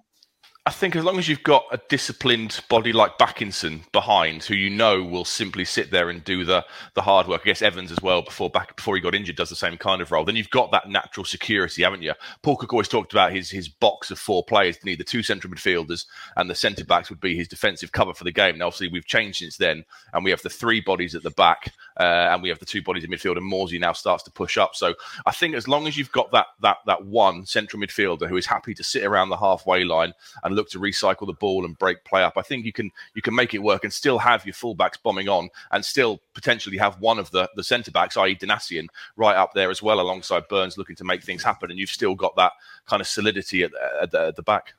I 0.66 0.72
think 0.72 0.96
as 0.96 1.04
long 1.04 1.20
as 1.20 1.28
you've 1.28 1.44
got 1.44 1.66
a 1.74 1.80
disciplined 1.90 2.62
body 2.70 2.94
like 2.94 3.18
Bakinson 3.18 3.82
behind, 3.92 4.44
who 4.44 4.56
you 4.56 4.70
know 4.70 5.04
will 5.04 5.26
simply 5.26 5.66
sit 5.66 5.92
there 5.92 6.10
and 6.10 6.24
do 6.24 6.46
the 6.46 6.66
the 6.94 7.02
hard 7.02 7.28
work. 7.28 7.42
I 7.44 7.48
guess 7.48 7.62
Evans 7.62 7.92
as 7.92 8.02
well 8.02 8.22
before 8.22 8.50
back 8.50 8.78
before 8.78 8.96
he 8.96 9.02
got 9.02 9.14
injured 9.14 9.36
does 9.36 9.50
the 9.50 9.58
same 9.58 9.76
kind 9.76 10.02
of 10.02 10.10
role. 10.10 10.24
Then 10.24 10.38
you've 10.38 10.50
got 10.52 10.72
that 10.72 10.88
natural 10.88 11.26
security, 11.26 11.84
haven't 11.84 12.02
you? 12.02 12.14
Paul 12.44 12.56
Cook 12.56 12.72
always 12.72 12.88
talked 12.88 13.12
about 13.12 13.34
his 13.34 13.50
his 13.50 13.68
box 13.68 14.10
of 14.10 14.20
four 14.20 14.42
players. 14.46 14.82
Need 14.86 15.00
the 15.00 15.04
two 15.04 15.22
central 15.22 15.52
midfielders 15.52 16.06
and 16.38 16.50
the 16.50 16.56
centre 16.56 16.86
backs 16.86 17.10
would 17.10 17.20
be 17.20 17.36
his 17.36 17.50
defensive 17.50 17.92
cover 17.92 18.14
for 18.14 18.24
the 18.24 18.32
game. 18.32 18.58
Now, 18.58 18.68
obviously, 18.68 18.88
we've 18.88 19.06
changed 19.06 19.40
since 19.40 19.58
then, 19.58 19.84
and 20.14 20.24
we 20.24 20.32
have 20.32 20.44
the 20.44 20.50
three 20.50 20.80
bodies 20.80 21.14
at 21.14 21.24
the 21.24 21.32
back, 21.32 21.74
uh, 22.00 22.30
and 22.32 22.42
we 22.42 22.48
have 22.48 22.60
the 22.60 22.66
two 22.66 22.82
bodies 22.82 23.04
in 23.04 23.12
midfield. 23.12 23.36
And 23.36 23.52
Morsy 23.52 23.82
now 23.82 23.92
starts 23.92 24.24
to 24.24 24.32
push 24.32 24.58
up. 24.58 24.76
So 24.76 24.94
I 25.26 25.34
think 25.34 25.56
as 25.56 25.68
long 25.68 25.88
as 25.88 25.98
you've 25.98 26.14
got 26.14 26.32
that 26.32 26.48
that 26.62 26.78
that 26.86 27.04
one 27.04 27.46
central 27.46 27.82
midfielder 27.82 28.30
who 28.30 28.38
is 28.38 28.46
happy 28.46 28.74
to 28.76 28.84
sit 28.86 29.04
around 29.04 29.28
the 29.28 29.36
halfway 29.36 29.84
line 29.84 30.14
and 30.42 30.53
look 30.54 30.70
to 30.70 30.80
recycle 30.80 31.28
the 31.28 31.34
ball 31.34 31.66
and 31.66 31.78
break 31.78 32.04
play 32.06 32.24
up. 32.24 32.38
I 32.38 32.42
think 32.42 32.66
you 32.66 32.74
can 32.74 32.92
you 33.14 33.22
can 33.22 33.36
make 33.36 33.54
it 33.54 33.64
work 33.64 33.84
and 33.84 33.92
still 33.94 34.18
have 34.20 34.46
your 34.46 34.54
fullbacks 34.54 35.02
bombing 35.02 35.30
on 35.30 35.50
and 35.72 35.84
still 35.84 36.22
potentially 36.34 36.78
have 36.78 37.00
one 37.00 37.20
of 37.20 37.32
the 37.32 37.50
the 37.56 37.64
centre 37.64 37.92
backs, 37.92 38.18
i.e. 38.18 38.36
Donacien, 38.36 38.88
right 39.16 39.36
up 39.36 39.54
there 39.54 39.70
as 39.70 39.82
well 39.82 40.00
alongside 40.00 40.48
Burns 40.48 40.78
looking 40.78 40.96
to 40.96 41.04
make 41.04 41.24
things 41.24 41.44
happen. 41.44 41.70
And 41.70 41.80
you've 41.80 41.90
still 41.90 42.16
got 42.16 42.36
that 42.36 42.54
kind 42.86 43.02
of 43.02 43.08
solidity 43.08 43.64
at, 43.64 43.72
at, 44.02 44.12
the, 44.12 44.28
at 44.28 44.36
the 44.36 44.44
back. 44.44 44.74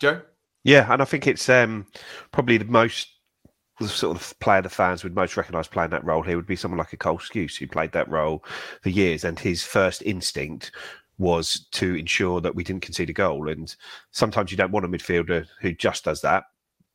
Joe? 0.00 0.22
Yeah, 0.64 0.92
and 0.92 1.00
I 1.00 1.04
think 1.04 1.26
it's 1.26 1.48
um, 1.48 1.86
probably 2.32 2.58
the 2.58 2.64
most 2.66 3.08
the 3.80 3.88
sort 3.88 4.14
of 4.14 4.38
player 4.40 4.60
the 4.60 4.68
fans 4.68 5.02
would 5.02 5.14
most 5.14 5.38
recognise 5.38 5.66
playing 5.66 5.88
that 5.90 6.04
role 6.04 6.22
here 6.22 6.36
would 6.36 6.46
be 6.46 6.54
someone 6.54 6.76
like 6.76 6.92
a 6.92 6.98
Cole 6.98 7.18
Skuse 7.18 7.56
who 7.56 7.66
played 7.66 7.92
that 7.92 8.08
role 8.10 8.44
for 8.82 8.90
years, 8.90 9.24
and 9.24 9.38
his 9.38 9.62
first 9.62 10.02
instinct 10.02 10.70
was 11.20 11.66
to 11.72 11.94
ensure 11.94 12.40
that 12.40 12.54
we 12.54 12.64
didn't 12.64 12.82
concede 12.82 13.10
a 13.10 13.12
goal. 13.12 13.50
And 13.50 13.74
sometimes 14.10 14.50
you 14.50 14.56
don't 14.56 14.72
want 14.72 14.86
a 14.86 14.88
midfielder 14.88 15.46
who 15.60 15.72
just 15.74 16.04
does 16.04 16.22
that. 16.22 16.44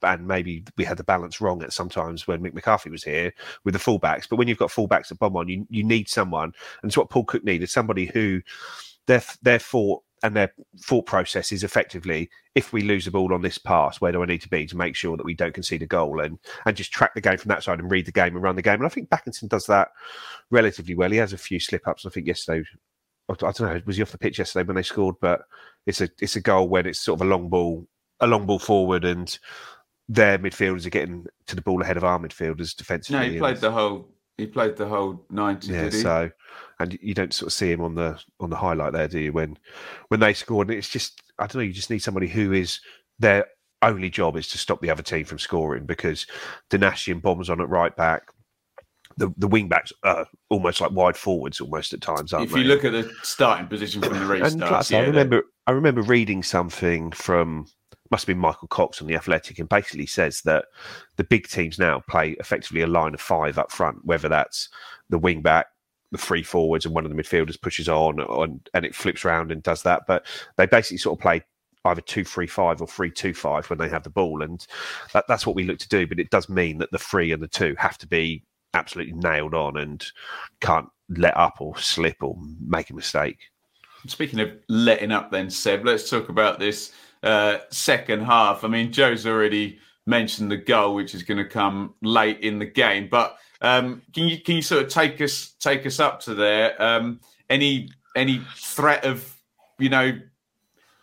And 0.01 0.27
maybe 0.27 0.65
we 0.77 0.83
had 0.83 0.97
the 0.97 1.03
balance 1.03 1.39
wrong 1.39 1.61
at 1.61 1.73
sometimes 1.73 2.27
when 2.27 2.41
Mick 2.41 2.53
McCarthy 2.53 2.89
was 2.89 3.03
here 3.03 3.31
with 3.63 3.75
the 3.75 3.79
fullbacks. 3.79 4.27
But 4.27 4.37
when 4.37 4.47
you've 4.47 4.57
got 4.57 4.71
fullbacks 4.71 5.11
at 5.11 5.19
bomb 5.19 5.37
on, 5.37 5.47
you, 5.47 5.67
you 5.69 5.83
need 5.83 6.09
someone. 6.09 6.51
And 6.81 6.89
it's 6.89 6.97
what 6.97 7.11
Paul 7.11 7.23
Cook 7.23 7.43
needed 7.43 7.69
somebody 7.69 8.07
who 8.07 8.41
their, 9.05 9.21
their 9.43 9.59
thought 9.59 10.01
and 10.23 10.35
their 10.35 10.51
thought 10.81 11.05
process 11.05 11.51
is 11.51 11.63
effectively 11.63 12.27
if 12.55 12.73
we 12.73 12.81
lose 12.81 13.05
the 13.05 13.11
ball 13.11 13.31
on 13.31 13.43
this 13.43 13.59
pass, 13.59 14.01
where 14.01 14.11
do 14.11 14.23
I 14.23 14.25
need 14.25 14.41
to 14.41 14.49
be 14.49 14.65
to 14.65 14.75
make 14.75 14.95
sure 14.95 15.17
that 15.17 15.25
we 15.25 15.35
don't 15.35 15.53
concede 15.53 15.83
a 15.83 15.85
goal 15.87 16.19
and 16.19 16.39
and 16.65 16.75
just 16.75 16.91
track 16.91 17.13
the 17.13 17.21
game 17.21 17.37
from 17.37 17.49
that 17.49 17.61
side 17.61 17.79
and 17.79 17.91
read 17.91 18.07
the 18.07 18.11
game 18.11 18.33
and 18.33 18.41
run 18.41 18.55
the 18.55 18.63
game. 18.63 18.75
And 18.75 18.85
I 18.85 18.89
think 18.89 19.09
Bakinson 19.09 19.49
does 19.49 19.67
that 19.67 19.89
relatively 20.49 20.95
well. 20.95 21.11
He 21.11 21.17
has 21.17 21.33
a 21.33 21.37
few 21.37 21.59
slip 21.59 21.87
ups. 21.87 22.07
I 22.07 22.09
think 22.09 22.25
yesterday 22.25 22.65
I 23.29 23.33
don't 23.35 23.59
know, 23.61 23.81
was 23.85 23.97
he 23.97 24.03
off 24.03 24.11
the 24.11 24.17
pitch 24.17 24.39
yesterday 24.39 24.65
when 24.65 24.75
they 24.75 24.83
scored? 24.83 25.15
But 25.19 25.41
it's 25.85 26.01
a 26.01 26.09
it's 26.19 26.35
a 26.35 26.41
goal 26.41 26.69
when 26.69 26.85
it's 26.85 26.99
sort 26.99 27.19
of 27.19 27.27
a 27.27 27.29
long 27.29 27.49
ball, 27.49 27.87
a 28.19 28.27
long 28.27 28.45
ball 28.45 28.59
forward, 28.59 29.05
and 29.05 29.37
their 30.07 30.37
midfielders 30.37 30.85
are 30.85 30.91
getting 30.91 31.25
to 31.47 31.55
the 31.55 31.61
ball 31.61 31.81
ahead 31.81 31.97
of 31.97 32.03
our 32.03 32.19
midfielders 32.19 32.75
defensively. 32.75 33.27
No, 33.27 33.33
he 33.33 33.39
played 33.39 33.57
the 33.57 33.71
whole 33.71 34.09
he 34.37 34.45
played 34.45 34.75
the 34.75 34.87
whole 34.87 35.25
ninety. 35.29 35.71
Yeah, 35.71 35.89
so 35.89 36.29
and 36.79 36.97
you 37.01 37.13
don't 37.13 37.33
sort 37.33 37.47
of 37.47 37.53
see 37.53 37.71
him 37.71 37.81
on 37.81 37.95
the 37.95 38.19
on 38.39 38.49
the 38.49 38.55
highlight 38.55 38.93
there, 38.93 39.07
do 39.07 39.19
you? 39.19 39.33
When 39.33 39.57
when 40.09 40.19
they 40.19 40.33
scored, 40.33 40.69
and 40.69 40.77
it's 40.77 40.89
just 40.89 41.21
I 41.39 41.47
don't 41.47 41.55
know. 41.55 41.61
You 41.61 41.73
just 41.73 41.89
need 41.89 41.99
somebody 41.99 42.27
who 42.27 42.51
is 42.51 42.79
their 43.17 43.47
only 43.81 44.09
job 44.09 44.35
is 44.35 44.47
to 44.49 44.57
stop 44.57 44.81
the 44.81 44.89
other 44.89 45.03
team 45.03 45.25
from 45.25 45.39
scoring 45.39 45.85
because 45.85 46.25
Donacien 46.69 47.21
bombs 47.21 47.49
on 47.49 47.61
at 47.61 47.69
right 47.69 47.95
back 47.95 48.31
the, 49.17 49.33
the 49.37 49.47
wing 49.47 49.67
backs 49.67 49.93
are 50.03 50.27
almost 50.49 50.81
like 50.81 50.91
wide 50.91 51.15
forwards 51.15 51.61
almost 51.61 51.93
at 51.93 52.01
times, 52.01 52.33
aren't 52.33 52.47
if 52.47 52.53
they? 52.53 52.59
you 52.59 52.65
look 52.65 52.83
at 52.83 52.91
the 52.91 53.11
starting 53.23 53.67
position 53.67 54.01
from 54.01 54.19
the 54.19 54.25
restart, 54.25 54.69
plus, 54.69 54.91
yeah, 54.91 54.99
I 54.99 55.01
remember 55.01 55.43
I 55.67 55.71
remember 55.71 56.01
reading 56.01 56.43
something 56.43 57.11
from 57.11 57.67
must 58.11 58.23
have 58.23 58.35
been 58.35 58.39
Michael 58.39 58.67
Cox 58.67 59.01
on 59.01 59.07
the 59.07 59.15
Athletic, 59.15 59.59
and 59.59 59.69
basically 59.69 60.05
says 60.05 60.41
that 60.41 60.65
the 61.15 61.23
big 61.23 61.47
teams 61.47 61.79
now 61.79 62.01
play 62.07 62.31
effectively 62.39 62.81
a 62.81 62.87
line 62.87 63.13
of 63.13 63.21
five 63.21 63.57
up 63.57 63.71
front, 63.71 64.05
whether 64.05 64.29
that's 64.29 64.69
the 65.09 65.17
wing 65.17 65.41
back, 65.41 65.67
the 66.11 66.17
three 66.17 66.43
forwards, 66.43 66.85
and 66.85 66.93
one 66.93 67.05
of 67.05 67.15
the 67.15 67.21
midfielders 67.21 67.59
pushes 67.59 67.89
on, 67.89 68.19
on 68.21 68.61
and 68.73 68.85
it 68.85 68.95
flips 68.95 69.25
around 69.25 69.51
and 69.51 69.63
does 69.63 69.83
that. 69.83 70.03
But 70.07 70.25
they 70.57 70.65
basically 70.65 70.97
sort 70.97 71.17
of 71.17 71.21
play 71.21 71.43
either 71.85 72.01
two 72.01 72.23
three 72.23 72.47
five 72.47 72.81
or 72.81 72.87
three 72.87 73.11
two 73.11 73.33
five 73.33 73.69
when 73.69 73.79
they 73.79 73.89
have 73.89 74.03
the 74.03 74.09
ball, 74.09 74.43
and 74.43 74.65
that, 75.13 75.25
that's 75.27 75.47
what 75.47 75.55
we 75.55 75.63
look 75.63 75.79
to 75.79 75.89
do. 75.89 76.05
But 76.05 76.19
it 76.19 76.29
does 76.29 76.49
mean 76.49 76.77
that 76.79 76.91
the 76.91 76.99
three 76.99 77.31
and 77.31 77.41
the 77.41 77.47
two 77.47 77.75
have 77.77 77.97
to 77.99 78.07
be 78.07 78.43
absolutely 78.75 79.13
nailed 79.13 79.53
on 79.53 79.77
and 79.77 80.05
can't 80.59 80.87
let 81.09 81.35
up 81.37 81.57
or 81.59 81.77
slip 81.77 82.17
or 82.21 82.37
make 82.59 82.89
a 82.89 82.93
mistake. 82.93 83.39
Speaking 84.07 84.39
of 84.39 84.51
letting 84.69 85.11
up, 85.11 85.31
then 85.31 85.49
Seb, 85.49 85.85
let's 85.85 86.09
talk 86.09 86.29
about 86.29 86.59
this 86.59 86.91
uh, 87.23 87.57
second 87.71 88.21
half. 88.21 88.63
I 88.63 88.67
mean, 88.67 88.91
Joe's 88.91 89.25
already 89.25 89.79
mentioned 90.05 90.51
the 90.51 90.57
goal, 90.57 90.93
which 90.93 91.15
is 91.15 91.23
going 91.23 91.39
to 91.39 91.49
come 91.49 91.95
late 92.01 92.39
in 92.41 92.59
the 92.59 92.65
game, 92.65 93.07
but 93.09 93.37
um, 93.61 94.01
can 94.13 94.27
you 94.27 94.39
can 94.41 94.57
you 94.57 94.61
sort 94.61 94.83
of 94.83 94.89
take 94.89 95.19
us 95.21 95.55
take 95.59 95.85
us 95.85 95.99
up 95.99 96.19
to 96.21 96.35
there? 96.35 96.79
Um, 96.81 97.19
any 97.49 97.89
any 98.15 98.41
threat 98.55 99.05
of 99.05 99.35
you 99.79 99.89
know 99.89 100.19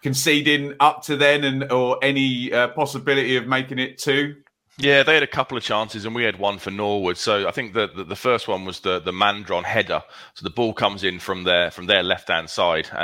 conceding 0.02 0.74
up 0.78 1.02
to 1.04 1.16
then, 1.16 1.42
and 1.42 1.72
or 1.72 1.98
any 2.02 2.52
uh, 2.52 2.68
possibility 2.68 3.36
of 3.36 3.46
making 3.46 3.80
it 3.80 3.98
two? 3.98 4.36
Yeah, 4.82 5.04
they 5.04 5.14
had 5.14 5.22
a 5.22 5.28
couple 5.28 5.56
of 5.56 5.62
chances, 5.62 6.04
and 6.06 6.12
we 6.12 6.24
had 6.24 6.40
one 6.40 6.58
for 6.58 6.72
Norwood. 6.72 7.16
So 7.16 7.46
I 7.46 7.52
think 7.52 7.72
the, 7.72 7.86
the, 7.86 8.02
the 8.02 8.16
first 8.16 8.48
one 8.48 8.64
was 8.64 8.80
the 8.80 8.98
the 8.98 9.12
Mandron 9.12 9.62
header. 9.62 10.02
So 10.34 10.42
the 10.42 10.50
ball 10.50 10.74
comes 10.74 11.04
in 11.04 11.20
from 11.20 11.44
their 11.44 11.70
from 11.70 11.86
their 11.86 12.02
left 12.02 12.26
hand 12.26 12.50
side, 12.50 12.88
uh, 12.92 12.96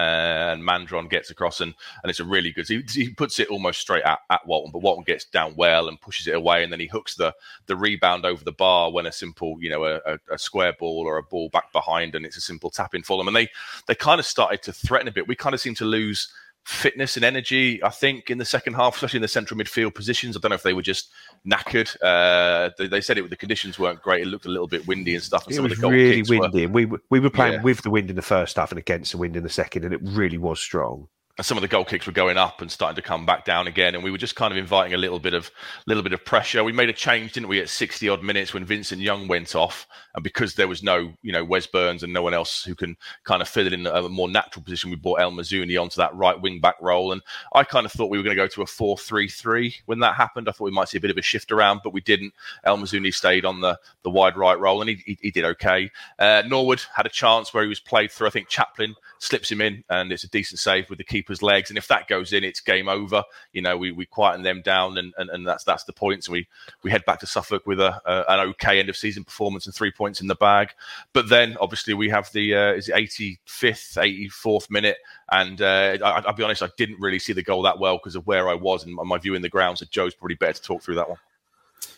and 0.52 0.60
Mandron 0.64 1.08
gets 1.08 1.30
across, 1.30 1.60
and, 1.60 1.72
and 2.02 2.10
it's 2.10 2.18
a 2.18 2.24
really 2.24 2.50
good. 2.50 2.66
He, 2.66 2.82
he 2.90 3.10
puts 3.10 3.38
it 3.38 3.46
almost 3.46 3.80
straight 3.80 4.02
at, 4.02 4.18
at 4.28 4.44
Walton, 4.44 4.72
but 4.72 4.82
Walton 4.82 5.04
gets 5.04 5.24
down 5.26 5.54
well 5.56 5.86
and 5.86 6.00
pushes 6.00 6.26
it 6.26 6.34
away, 6.34 6.64
and 6.64 6.72
then 6.72 6.80
he 6.80 6.86
hooks 6.86 7.14
the 7.14 7.32
the 7.66 7.76
rebound 7.76 8.26
over 8.26 8.42
the 8.42 8.50
bar 8.50 8.90
when 8.90 9.06
a 9.06 9.12
simple, 9.12 9.56
you 9.60 9.70
know, 9.70 9.84
a, 9.84 10.00
a, 10.04 10.18
a 10.32 10.38
square 10.38 10.72
ball 10.72 11.04
or 11.06 11.16
a 11.16 11.22
ball 11.22 11.48
back 11.48 11.72
behind, 11.72 12.16
and 12.16 12.26
it's 12.26 12.36
a 12.36 12.40
simple 12.40 12.70
tap 12.70 12.92
in 12.92 13.04
for 13.04 13.18
them. 13.18 13.28
And 13.28 13.36
they 13.36 13.50
they 13.86 13.94
kind 13.94 14.18
of 14.18 14.26
started 14.26 14.64
to 14.64 14.72
threaten 14.72 15.06
a 15.06 15.12
bit. 15.12 15.28
We 15.28 15.36
kind 15.36 15.54
of 15.54 15.60
seem 15.60 15.76
to 15.76 15.84
lose 15.84 16.32
fitness 16.64 17.16
and 17.16 17.24
energy, 17.24 17.82
I 17.82 17.88
think, 17.88 18.30
in 18.30 18.38
the 18.38 18.44
second 18.44 18.74
half, 18.74 18.96
especially 18.96 19.18
in 19.18 19.22
the 19.22 19.28
central 19.28 19.58
midfield 19.58 19.94
positions. 19.94 20.36
I 20.36 20.40
don't 20.40 20.50
know 20.50 20.56
if 20.56 20.62
they 20.62 20.74
were 20.74 20.82
just 20.82 21.10
knackered. 21.46 21.96
Uh, 22.02 22.70
they, 22.76 22.86
they, 22.88 23.00
said 23.00 23.18
it 23.18 23.30
the 23.30 23.36
conditions 23.36 23.78
weren't 23.78 24.02
great. 24.02 24.22
It 24.22 24.26
looked 24.26 24.46
a 24.46 24.50
little 24.50 24.68
bit 24.68 24.86
windy 24.86 25.14
and 25.14 25.24
stuff. 25.24 25.46
And 25.46 25.56
it 25.56 25.60
was 25.60 25.78
really 25.78 26.22
windy. 26.22 26.66
Were, 26.66 26.72
we, 26.72 26.98
we 27.10 27.20
were 27.20 27.30
playing 27.30 27.54
yeah. 27.54 27.62
with 27.62 27.82
the 27.82 27.90
wind 27.90 28.10
in 28.10 28.16
the 28.16 28.22
first 28.22 28.56
half 28.56 28.70
and 28.70 28.78
against 28.78 29.12
the 29.12 29.18
wind 29.18 29.36
in 29.36 29.42
the 29.42 29.48
second, 29.48 29.84
and 29.84 29.94
it 29.94 30.00
really 30.02 30.38
was 30.38 30.60
strong 30.60 31.08
and 31.38 31.46
some 31.46 31.56
of 31.56 31.62
the 31.62 31.68
goal 31.68 31.84
kicks 31.84 32.06
were 32.06 32.12
going 32.12 32.36
up 32.36 32.60
and 32.60 32.70
starting 32.70 32.96
to 32.96 33.02
come 33.02 33.24
back 33.24 33.44
down 33.44 33.66
again 33.68 33.94
and 33.94 34.02
we 34.02 34.10
were 34.10 34.18
just 34.18 34.36
kind 34.36 34.52
of 34.52 34.58
inviting 34.58 34.92
a 34.92 34.98
little 34.98 35.20
bit 35.20 35.34
of 35.34 35.50
little 35.86 36.02
bit 36.02 36.12
of 36.12 36.24
pressure. 36.24 36.64
We 36.64 36.72
made 36.72 36.88
a 36.88 36.92
change 36.92 37.32
didn't 37.32 37.48
we 37.48 37.60
at 37.60 37.68
60 37.68 38.08
odd 38.08 38.22
minutes 38.22 38.52
when 38.52 38.64
vincent 38.64 39.00
young 39.00 39.28
went 39.28 39.54
off 39.54 39.86
and 40.14 40.24
because 40.24 40.54
there 40.54 40.68
was 40.68 40.82
no 40.82 41.12
you 41.22 41.32
know 41.32 41.44
wes 41.44 41.66
burns 41.66 42.02
and 42.02 42.12
no 42.12 42.22
one 42.22 42.34
else 42.34 42.64
who 42.64 42.74
can 42.74 42.96
kind 43.24 43.40
of 43.40 43.48
fill 43.48 43.66
it 43.66 43.72
in 43.72 43.86
a 43.86 44.08
more 44.08 44.28
natural 44.28 44.62
position 44.62 44.90
we 44.90 44.96
brought 44.96 45.20
el 45.20 45.32
Mizouni 45.32 45.80
onto 45.80 45.96
that 45.96 46.14
right 46.14 46.40
wing 46.40 46.60
back 46.60 46.74
role 46.80 47.12
and 47.12 47.22
i 47.54 47.62
kind 47.62 47.86
of 47.86 47.92
thought 47.92 48.10
we 48.10 48.18
were 48.18 48.24
going 48.24 48.36
to 48.36 48.42
go 48.42 48.48
to 48.48 48.62
a 48.62 48.66
4-3-3 48.66 49.74
when 49.86 50.00
that 50.00 50.14
happened. 50.14 50.48
I 50.48 50.52
thought 50.52 50.64
we 50.64 50.70
might 50.70 50.88
see 50.88 50.98
a 50.98 51.00
bit 51.00 51.10
of 51.10 51.18
a 51.18 51.22
shift 51.22 51.52
around 51.52 51.80
but 51.84 51.92
we 51.92 52.00
didn't. 52.00 52.34
El 52.64 52.78
Mizouni 52.78 53.14
stayed 53.14 53.44
on 53.44 53.60
the 53.60 53.78
the 54.02 54.10
wide 54.10 54.36
right 54.36 54.58
role 54.58 54.80
and 54.80 54.90
he, 54.90 54.96
he, 55.04 55.18
he 55.22 55.30
did 55.30 55.44
okay. 55.44 55.90
Uh, 56.18 56.42
norwood 56.46 56.82
had 56.94 57.06
a 57.06 57.10
chance 57.10 57.52
where 57.52 57.62
he 57.62 57.68
was 57.68 57.80
played 57.80 58.10
through. 58.10 58.26
I 58.26 58.30
think 58.30 58.48
chaplin 58.48 58.94
slips 59.18 59.50
him 59.50 59.60
in 59.60 59.84
and 59.90 60.12
it's 60.12 60.24
a 60.24 60.28
decent 60.28 60.60
save 60.60 60.88
with 60.88 60.98
the 60.98 61.04
keeper's 61.28 61.42
legs. 61.42 61.70
And 61.70 61.78
if 61.78 61.88
that 61.88 62.08
goes 62.08 62.32
in, 62.32 62.42
it's 62.42 62.60
game 62.60 62.88
over. 62.88 63.22
You 63.52 63.62
know, 63.62 63.76
we, 63.76 63.92
we 63.92 64.06
quieten 64.06 64.42
them 64.42 64.62
down 64.62 64.96
and, 64.98 65.12
and, 65.18 65.30
and 65.30 65.46
that's 65.46 65.64
that's 65.64 65.84
the 65.84 65.92
point. 65.92 66.24
So 66.24 66.32
we, 66.32 66.48
we 66.82 66.90
head 66.90 67.04
back 67.04 67.20
to 67.20 67.26
Suffolk 67.26 67.66
with 67.66 67.80
a, 67.80 68.00
a 68.06 68.24
an 68.32 68.48
okay 68.50 68.80
end 68.80 68.88
of 68.88 68.96
season 68.96 69.24
performance 69.24 69.66
and 69.66 69.74
three 69.74 69.90
points 69.90 70.20
in 70.20 70.26
the 70.26 70.34
bag. 70.34 70.70
But 71.12 71.28
then 71.28 71.56
obviously 71.60 71.94
we 71.94 72.08
have 72.08 72.30
the 72.32 72.54
uh, 72.54 72.72
is 72.72 72.88
it 72.88 72.94
85th, 72.94 74.30
84th 74.40 74.70
minute. 74.70 74.96
And 75.30 75.60
uh, 75.60 75.98
I, 76.02 76.20
will 76.26 76.32
be 76.32 76.42
honest, 76.42 76.62
I 76.62 76.70
didn't 76.76 77.00
really 77.00 77.18
see 77.18 77.34
the 77.34 77.42
goal 77.42 77.62
that 77.62 77.78
well 77.78 77.98
because 77.98 78.16
of 78.16 78.26
where 78.26 78.48
I 78.48 78.54
was 78.54 78.84
and 78.84 78.94
my 78.94 79.18
view 79.18 79.34
in 79.34 79.42
the 79.42 79.48
ground. 79.48 79.78
So 79.78 79.86
Joe's 79.90 80.14
probably 80.14 80.36
better 80.36 80.54
to 80.54 80.62
talk 80.62 80.82
through 80.82 80.96
that 80.96 81.08
one. 81.08 81.18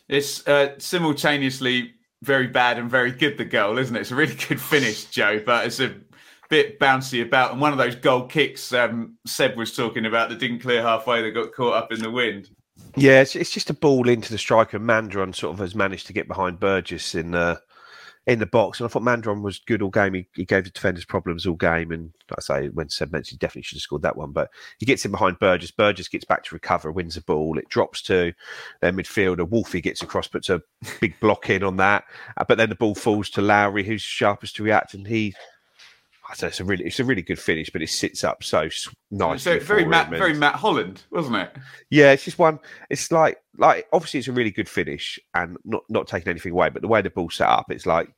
It's 0.09 0.47
uh, 0.49 0.79
simultaneously 0.79 1.95
very 2.23 2.49
bad 2.49 2.79
and 2.79 2.91
very 2.91 3.13
good, 3.13 3.39
the 3.39 3.45
goal, 3.45 3.79
isn't 3.79 3.95
it? 3.95 4.01
It's 4.01 4.11
a 4.11 4.17
really 4.17 4.35
good 4.49 4.61
finish, 4.61 5.05
Joe, 5.07 5.41
but 5.45 5.67
it's 5.67 5.81
a 5.81 5.95
bit 6.51 6.79
bouncy 6.79 7.23
about. 7.23 7.53
And 7.53 7.61
one 7.61 7.73
of 7.73 7.79
those 7.79 7.95
goal 7.95 8.27
kicks 8.27 8.73
um, 8.73 9.17
Seb 9.27 9.57
was 9.57 9.75
talking 9.75 10.05
about 10.05 10.29
that 10.29 10.39
didn't 10.39 10.61
clear 10.61 10.83
halfway, 10.83 11.23
that 11.23 11.31
got 11.31 11.55
caught 11.55 11.75
up 11.75 11.93
in 11.93 12.01
the 12.01 12.11
wind. 12.11 12.51
Yeah, 12.97 13.21
it's, 13.21 13.37
it's 13.37 13.51
just 13.51 13.71
a 13.71 13.75
ball 13.75 14.09
into 14.09 14.33
the 14.33 14.39
striker. 14.39 14.79
Mandron 14.79 15.35
sort 15.35 15.55
of 15.55 15.61
has 15.61 15.75
managed 15.75 16.07
to 16.09 16.13
get 16.13 16.29
behind 16.29 16.61
Burgess 16.61 17.15
in 17.15 17.35
uh, 17.35 17.57
in 18.27 18.39
the 18.39 18.47
box, 18.47 18.79
and 18.79 18.87
I 18.87 18.89
thought 18.89 19.03
Mandron 19.03 19.43
was 19.43 19.61
good 19.61 19.81
all 19.81 19.91
game. 19.91 20.15
He, 20.15 20.27
he 20.35 20.45
gave 20.45 20.65
the 20.65 20.71
defenders 20.71 21.05
problems 21.05 21.47
all 21.47 21.55
game, 21.55 21.91
and 21.91 22.13
like 22.31 22.39
I 22.39 22.43
say, 22.43 22.69
when 22.69 22.89
Seb 22.89 23.13
mentioned, 23.13 23.41
he 23.41 23.45
definitely 23.45 23.63
should 23.63 23.77
have 23.77 23.83
scored 23.83 24.03
that 24.03 24.17
one. 24.17 24.33
But 24.33 24.51
he 24.79 24.87
gets 24.87 25.05
in 25.05 25.11
behind 25.11 25.39
Burgess. 25.39 25.71
Burgess 25.71 26.09
gets 26.09 26.25
back 26.25 26.45
to 26.45 26.55
recover, 26.55 26.91
wins 26.91 27.15
the 27.15 27.23
ball. 27.23 27.59
It 27.59 27.69
drops 27.69 28.03
to 28.03 28.33
their 28.81 28.93
midfielder. 28.93 29.49
Wolfie 29.49 29.81
gets 29.81 30.03
across, 30.03 30.29
puts 30.29 30.51
a 30.51 30.63
big 31.01 31.19
block 31.21 31.49
in 31.49 31.63
on 31.63 31.77
that. 31.77 32.05
Uh, 32.37 32.45
but 32.47 32.59
then 32.59 32.69
the 32.69 32.75
ball 32.75 32.95
falls 32.95 33.31
to 33.31 33.41
Lowery, 33.41 33.85
who's 33.85 34.03
sharpest 34.03 34.57
to 34.57 34.65
react, 34.65 34.95
and 34.95 35.07
he 35.07 35.35
I 36.31 36.47
it's 36.47 36.61
a 36.61 36.65
really 36.65 36.85
it's 36.85 37.01
a 37.01 37.05
really 37.05 37.23
good 37.23 37.39
finish, 37.39 37.71
but 37.71 37.83
it 37.83 37.91
sits 37.91 38.23
up 38.23 38.45
so 38.45 38.69
nice. 39.11 39.43
So 39.43 39.59
very 39.59 39.85
Matt, 39.85 40.11
very 40.11 40.35
Matt 40.35 40.55
Holland, 40.55 41.03
wasn't 41.11 41.37
it? 41.37 41.57
Yeah, 41.91 42.13
it's 42.13 42.25
just 42.25 42.39
one. 42.39 42.61
It's 42.89 43.11
like 43.11 43.39
like 43.59 43.89
obviously 43.93 44.21
it's 44.21 44.29
a 44.29 44.33
really 44.33 44.53
good 44.53 44.69
finish 44.69 45.19
and 45.35 45.57
not 45.65 45.83
not 45.89 46.07
taking 46.07 46.31
anything 46.31 46.53
away, 46.53 46.69
but 46.69 46.83
the 46.83 46.89
way 46.89 47.03
the 47.03 47.11
ball 47.11 47.31
set 47.31 47.49
up, 47.49 47.71
it's 47.71 47.87
like 47.87 48.13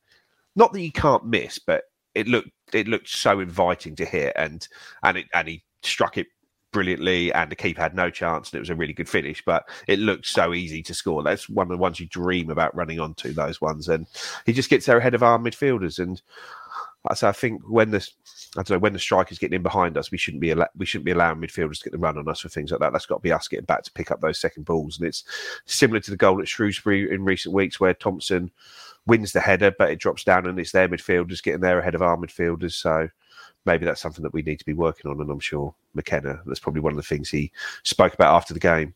not 0.57 0.73
that 0.73 0.83
you 0.83 0.93
can't 0.93 1.25
miss, 1.25 1.59
but 1.59 1.85
it 2.15 2.29
looked 2.29 2.51
it 2.75 2.87
looked 2.87 3.09
so 3.09 3.41
inviting 3.41 3.97
to 3.97 4.05
hit, 4.05 4.35
and 4.37 4.69
and 5.03 5.19
it 5.19 5.27
and 5.33 5.49
he 5.49 5.65
struck 5.83 6.19
it 6.19 6.27
brilliantly, 6.71 7.33
and 7.33 7.51
the 7.51 7.57
keeper 7.57 7.81
had 7.81 7.95
no 7.95 8.11
chance, 8.11 8.51
and 8.51 8.59
it 8.59 8.61
was 8.61 8.71
a 8.71 8.75
really 8.75 8.93
good 8.93 9.09
finish. 9.09 9.43
But 9.45 9.69
it 9.89 9.99
looked 9.99 10.27
so 10.27 10.53
easy 10.53 10.83
to 10.83 10.95
score. 10.95 11.23
That's 11.23 11.49
one 11.49 11.65
of 11.65 11.71
the 11.71 11.79
ones 11.79 11.99
you 11.99 12.07
dream 12.07 12.51
about 12.51 12.75
running 12.75 13.01
onto 13.01 13.33
those 13.33 13.61
ones, 13.61 13.89
and 13.89 14.07
he 14.45 14.53
just 14.53 14.71
gets 14.71 14.85
there 14.85 14.99
ahead 14.99 15.15
of 15.15 15.23
our 15.23 15.39
midfielders 15.39 15.99
and. 15.99 16.21
So 17.15 17.29
I 17.29 17.33
think 17.33 17.63
when 17.69 17.91
the 17.91 18.09
I 18.57 18.63
don't 18.63 18.71
know 18.71 18.79
when 18.79 18.93
the 18.93 18.99
strikers 18.99 19.39
getting 19.39 19.57
in 19.57 19.63
behind 19.63 19.99
us, 19.99 20.13
we 20.13 20.19
shouldn't 20.19 20.41
be 20.41 20.53
al- 20.53 20.69
we 20.77 20.87
shouldn't 20.87 21.05
be 21.05 21.11
allowing 21.11 21.41
midfielders 21.41 21.79
to 21.79 21.85
get 21.85 21.93
the 21.93 21.99
run 21.99 22.17
on 22.17 22.29
us 22.29 22.41
for 22.41 22.49
things 22.49 22.71
like 22.71 22.81
that. 22.81 22.93
That's 22.93 23.07
got 23.07 23.17
to 23.17 23.23
be 23.23 23.33
us 23.33 23.49
getting 23.49 23.67
back 23.67 23.83
to 23.83 23.93
pick 23.93 24.11
up 24.13 24.21
those 24.21 24.39
second 24.39 24.65
balls, 24.65 24.99
and 24.99 25.07
it's 25.07 25.25
similar 25.67 25.99
to 26.01 26.11
the 26.11 26.17
goal 26.17 26.41
at 26.41 26.49
Shrewsbury 26.49 27.13
in 27.13 27.25
recent 27.25 27.55
weeks 27.55 27.81
where 27.81 27.93
Thompson 27.93 28.51
wins 29.07 29.33
the 29.33 29.41
header, 29.41 29.73
but 29.77 29.91
it 29.91 29.99
drops 29.99 30.23
down 30.23 30.47
and 30.47 30.59
it's 30.61 30.71
their 30.71 30.89
midfielders 30.89 31.43
getting 31.43 31.61
there 31.61 31.81
ahead 31.81 31.97
of 31.97 32.03
our 32.03 32.17
midfielders. 32.17 32.75
So 32.75 33.09
maybe 33.67 33.85
that's 33.85 34.01
something 34.01 34.23
that 34.23 34.33
we 34.33 34.43
need 34.43 34.61
to 34.61 34.65
be 34.65 34.75
working 34.75 35.11
on, 35.11 35.21
and 35.21 35.29
I'm 35.31 35.41
sure 35.41 35.75
McKenna 35.95 36.41
that's 36.47 36.61
probably 36.61 36.83
one 36.83 36.93
of 36.93 36.97
the 36.97 37.03
things 37.03 37.31
he 37.31 37.51
spoke 37.83 38.15
about 38.15 38.35
after 38.35 38.55
the 38.55 38.61
game. 38.61 38.95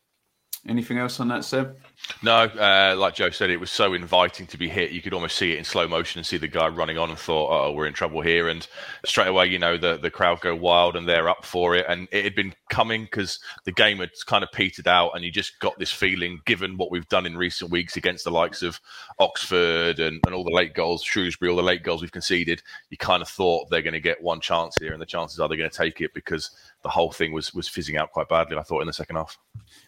Anything 0.67 0.97
else 0.97 1.21
on 1.21 1.29
that, 1.29 1.45
Seb? 1.45 1.77
No, 2.21 2.43
uh, 2.43 2.93
like 2.97 3.15
Joe 3.15 3.29
said, 3.29 3.49
it 3.49 3.59
was 3.59 3.71
so 3.71 3.93
inviting 3.93 4.45
to 4.47 4.57
be 4.57 4.67
hit. 4.67 4.91
You 4.91 5.01
could 5.01 5.13
almost 5.13 5.37
see 5.37 5.53
it 5.53 5.57
in 5.57 5.63
slow 5.63 5.87
motion 5.87 6.19
and 6.19 6.25
see 6.25 6.35
the 6.37 6.47
guy 6.47 6.67
running 6.67 6.97
on 6.97 7.09
and 7.09 7.17
thought, 7.17 7.49
oh, 7.49 7.71
we're 7.71 7.87
in 7.87 7.93
trouble 7.93 8.21
here. 8.21 8.49
And 8.49 8.67
straight 9.05 9.29
away, 9.29 9.47
you 9.47 9.59
know, 9.59 9.77
the, 9.77 9.97
the 9.97 10.11
crowd 10.11 10.41
go 10.41 10.55
wild 10.55 10.97
and 10.97 11.07
they're 11.07 11.29
up 11.29 11.45
for 11.45 11.75
it. 11.75 11.85
And 11.87 12.09
it 12.11 12.25
had 12.25 12.35
been 12.35 12.53
coming 12.69 13.03
because 13.03 13.39
the 13.63 13.71
game 13.71 13.99
had 13.99 14.11
kind 14.25 14.43
of 14.43 14.51
petered 14.51 14.87
out. 14.87 15.11
And 15.15 15.23
you 15.23 15.31
just 15.31 15.57
got 15.59 15.79
this 15.79 15.91
feeling, 15.91 16.41
given 16.45 16.75
what 16.75 16.91
we've 16.91 17.07
done 17.07 17.25
in 17.25 17.37
recent 17.37 17.71
weeks 17.71 17.95
against 17.95 18.25
the 18.25 18.31
likes 18.31 18.61
of 18.61 18.79
Oxford 19.19 19.99
and, 19.99 20.19
and 20.25 20.35
all 20.35 20.43
the 20.43 20.51
late 20.51 20.73
goals, 20.73 21.03
Shrewsbury, 21.03 21.49
all 21.49 21.57
the 21.57 21.63
late 21.63 21.83
goals 21.83 22.01
we've 22.01 22.11
conceded, 22.11 22.61
you 22.89 22.97
kind 22.97 23.21
of 23.21 23.29
thought 23.29 23.69
they're 23.69 23.81
going 23.81 23.93
to 23.93 24.01
get 24.01 24.21
one 24.21 24.41
chance 24.41 24.75
here. 24.77 24.91
And 24.91 25.01
the 25.01 25.05
chances 25.05 25.39
are 25.39 25.47
they're 25.47 25.57
going 25.57 25.69
to 25.69 25.77
take 25.77 26.01
it 26.01 26.13
because 26.13 26.51
the 26.83 26.89
whole 26.89 27.11
thing 27.11 27.31
was 27.31 27.53
was 27.53 27.67
fizzing 27.67 27.97
out 27.97 28.11
quite 28.11 28.29
badly. 28.29 28.57
I 28.57 28.63
thought 28.63 28.81
in 28.81 28.87
the 28.87 28.93
second 28.93 29.17
half. 29.17 29.37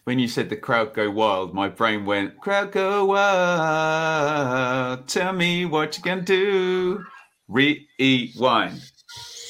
When 0.04 0.18
you 0.18 0.28
said 0.28 0.48
the 0.48 0.56
crowd 0.56 0.94
go 0.94 1.10
wild, 1.10 1.54
my 1.54 1.68
brain 1.68 2.04
went 2.04 2.38
crowd 2.40 2.72
go 2.72 3.06
wild. 3.06 5.08
Tell 5.08 5.32
me 5.32 5.64
what 5.64 5.96
you 5.96 6.02
can 6.02 6.24
do. 6.24 7.04
Rewind. 7.48 8.80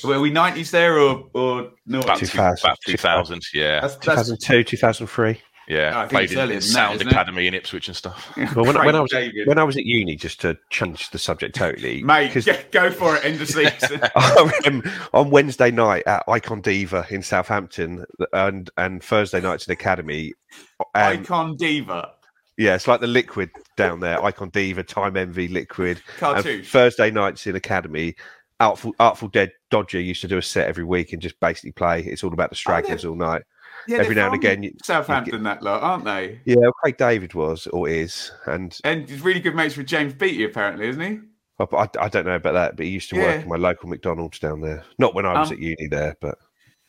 Were 0.05 0.21
we 0.21 0.31
nineties 0.31 0.71
there 0.71 0.99
or 0.99 1.29
or 1.35 1.71
no? 1.87 2.01
About, 2.01 2.19
2000, 2.19 2.65
about 2.65 2.79
2000, 2.87 3.43
yeah. 3.53 3.81
That's, 3.81 3.97
that's, 3.97 4.29
2002, 4.29 4.65
2003. 4.65 5.41
Yeah, 5.71 6.01
I 6.01 6.07
played 6.07 6.33
in, 6.33 6.51
in 6.51 6.61
Sound 6.61 6.99
that, 6.99 7.07
Academy 7.07 7.47
in 7.47 7.55
Ipswich 7.55 7.87
and 7.87 7.97
stuff. 7.97 8.37
well, 8.57 8.65
when, 8.65 8.75
when 8.75 8.97
I 8.97 9.01
was 9.01 9.13
David. 9.13 9.47
when 9.47 9.57
I 9.57 9.63
was 9.63 9.77
at 9.77 9.85
uni, 9.85 10.17
just 10.17 10.41
to 10.41 10.59
change 10.69 11.11
the 11.11 11.19
subject 11.19 11.55
totally, 11.55 12.03
mate, 12.03 12.35
go 12.73 12.91
for 12.91 13.15
it. 13.15 13.25
End 13.25 13.41
of 13.41 13.49
season. 13.49 14.01
on 15.15 15.31
Wednesday 15.31 15.71
night 15.71 16.03
at 16.09 16.25
Icon 16.27 16.61
Diva 16.61 17.07
in 17.11 17.23
Southampton, 17.23 18.05
and 18.33 18.69
and 18.79 19.01
Thursday 19.01 19.41
nights 19.41 19.69
in 19.69 19.73
Academy. 19.73 20.35
Um, 20.81 20.87
Icon 20.95 21.57
Diva. 21.57 22.15
Yeah, 22.57 22.75
it's 22.75 22.89
like 22.89 23.01
the 23.01 23.07
liquid 23.07 23.51
down 23.77 24.01
there. 24.01 24.23
Icon 24.25 24.51
Diva, 24.51 24.83
Time 24.83 25.17
Envy, 25.17 25.47
Liquid. 25.47 26.03
Cartouche. 26.19 26.69
Thursday 26.69 27.13
nights 27.13 27.47
in 27.47 27.55
Academy. 27.55 28.17
Artful, 28.59 28.93
Artful 28.99 29.29
Dead 29.29 29.53
Dodger 29.71 30.01
used 30.01 30.21
to 30.21 30.29
do 30.29 30.37
a 30.37 30.43
set 30.43 30.67
every 30.67 30.85
week 30.85 31.13
and 31.13 31.23
just 31.23 31.39
basically 31.39 31.73
play. 31.73 32.03
It's 32.03 32.25
all 32.25 32.33
about 32.33 32.51
the 32.51 32.57
stragglers 32.57 33.05
oh, 33.05 33.11
all 33.11 33.17
night. 33.17 33.43
Yeah, 33.87 33.99
every 33.99 34.15
now 34.15 34.27
and 34.27 34.35
again. 34.35 34.63
You, 34.63 34.75
Southampton, 34.83 35.33
you 35.33 35.39
get, 35.39 35.45
that 35.45 35.63
lot, 35.63 35.83
aren't 35.83 36.05
they? 36.05 36.41
Yeah, 36.45 36.57
well, 36.59 36.73
Craig 36.73 36.97
David 36.97 37.35
was 37.35 37.67
or 37.69 37.89
is, 37.89 38.33
and 38.47 38.77
and 38.85 39.09
he's 39.09 39.23
really 39.23 39.41
good 39.41 39.55
mates 39.55 39.77
with 39.77 39.87
James 39.87 40.13
Beattie, 40.13 40.45
apparently, 40.45 40.89
isn't 40.89 41.03
he? 41.03 41.21
I, 41.59 41.89
I, 42.01 42.09
don't 42.09 42.25
know 42.25 42.37
about 42.37 42.55
that, 42.55 42.77
but 42.77 42.87
he 42.87 42.93
used 42.93 43.11
to 43.11 43.17
yeah. 43.17 43.23
work 43.23 43.43
in 43.43 43.49
my 43.49 43.57
local 43.57 43.91
McDonald's 43.91 44.39
down 44.39 44.63
there. 44.63 44.83
Not 44.99 45.15
when 45.15 45.27
I 45.27 45.39
was 45.39 45.51
um, 45.51 45.55
at 45.55 45.61
uni 45.61 45.89
there, 45.89 46.17
but 46.21 46.39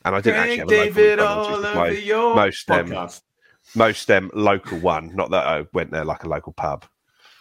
and 0.06 0.16
I 0.16 0.22
didn't 0.22 0.40
actually 0.40 0.58
have 0.58 0.68
a 0.68 0.72
David 0.72 1.20
local 1.20 1.28
all 1.28 1.62
McDonald's, 1.62 2.10
over 2.10 2.36
my 2.36 2.46
most 2.46 2.72
um, 2.72 2.88
podcast. 2.88 3.22
most 3.76 4.12
um, 4.12 4.32
local 4.34 4.80
one. 4.80 5.16
Not 5.16 5.32
that 5.32 5.46
I 5.46 5.66
went 5.74 5.92
there 5.92 6.06
like 6.06 6.24
a 6.24 6.30
local 6.30 6.54
pub. 6.54 6.86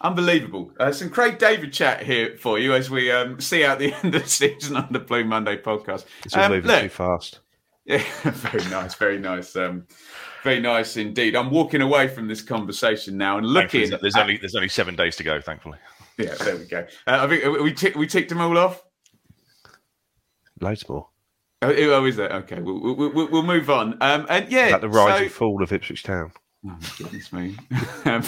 Unbelievable. 0.03 0.73
Uh, 0.81 0.93
some 0.93 1.11
Craig 1.11 1.39
David 1.39 1.73
chat 1.73 2.03
here 2.03 2.37
for 2.39 2.59
you 2.59 2.73
as 2.75 2.89
we 2.89 3.11
um, 3.13 3.39
see 3.39 3.65
out 3.65 3.79
the 3.79 3.93
end 4.03 4.15
of 4.15 4.23
the 4.23 4.29
season 4.29 4.77
on 4.77 4.89
the 4.91 4.99
Blue 4.99 5.25
Monday 5.25 5.57
podcast. 5.57 6.07
It's 6.25 6.35
all 6.35 6.45
Um, 6.45 6.53
moving 6.53 6.71
look, 6.71 6.83
too 6.83 6.89
fast. 6.89 7.41
Yeah, 7.91 8.05
very 8.31 8.65
nice, 8.71 8.95
very 8.95 9.19
nice, 9.19 9.57
um, 9.57 9.85
very 10.45 10.61
nice 10.61 10.97
indeed. 10.97 11.35
I'm 11.35 11.51
walking 11.51 11.83
away 11.83 12.07
from 12.07 12.29
this 12.29 12.41
conversation 12.41 13.17
now 13.17 13.39
and 13.39 13.53
Thankfully, 13.53 13.87
looking. 13.87 13.99
There's 14.01 14.15
at- 14.15 14.23
only 14.23 14.37
there's 14.37 14.55
only 14.55 14.69
seven 14.69 14.95
days 14.95 15.17
to 15.17 15.25
go. 15.25 15.41
Thankfully, 15.41 15.79
yeah, 16.17 16.35
there 16.35 16.57
we 16.57 16.67
go. 16.67 16.87
Uh, 17.05 17.19
I 17.23 17.27
think 17.27 17.45
uh, 17.45 17.51
we 17.51 17.73
tick, 17.73 17.97
we 17.97 18.07
ticked 18.07 18.29
them 18.29 18.41
all 18.41 18.57
off. 18.57 18.85
Loads 20.61 20.89
more. 20.89 21.09
Oh, 21.63 21.75
oh, 21.75 22.05
is 22.05 22.15
that 22.17 22.31
okay? 22.33 22.61
We'll, 22.61 22.95
we'll, 22.95 23.29
we'll 23.29 23.43
move 23.43 23.69
on. 23.69 23.99
Um, 24.01 24.25
and 24.29 24.49
yeah, 24.53 24.79
the 24.79 24.89
rise 24.89 25.19
so- 25.19 25.23
and 25.25 25.33
fall 25.33 25.61
of 25.61 25.73
Ipswich 25.73 26.05
Town. 26.05 26.31
Oh 26.65 26.79
goodness 26.97 27.33
me. 27.33 27.57
um, 28.05 28.23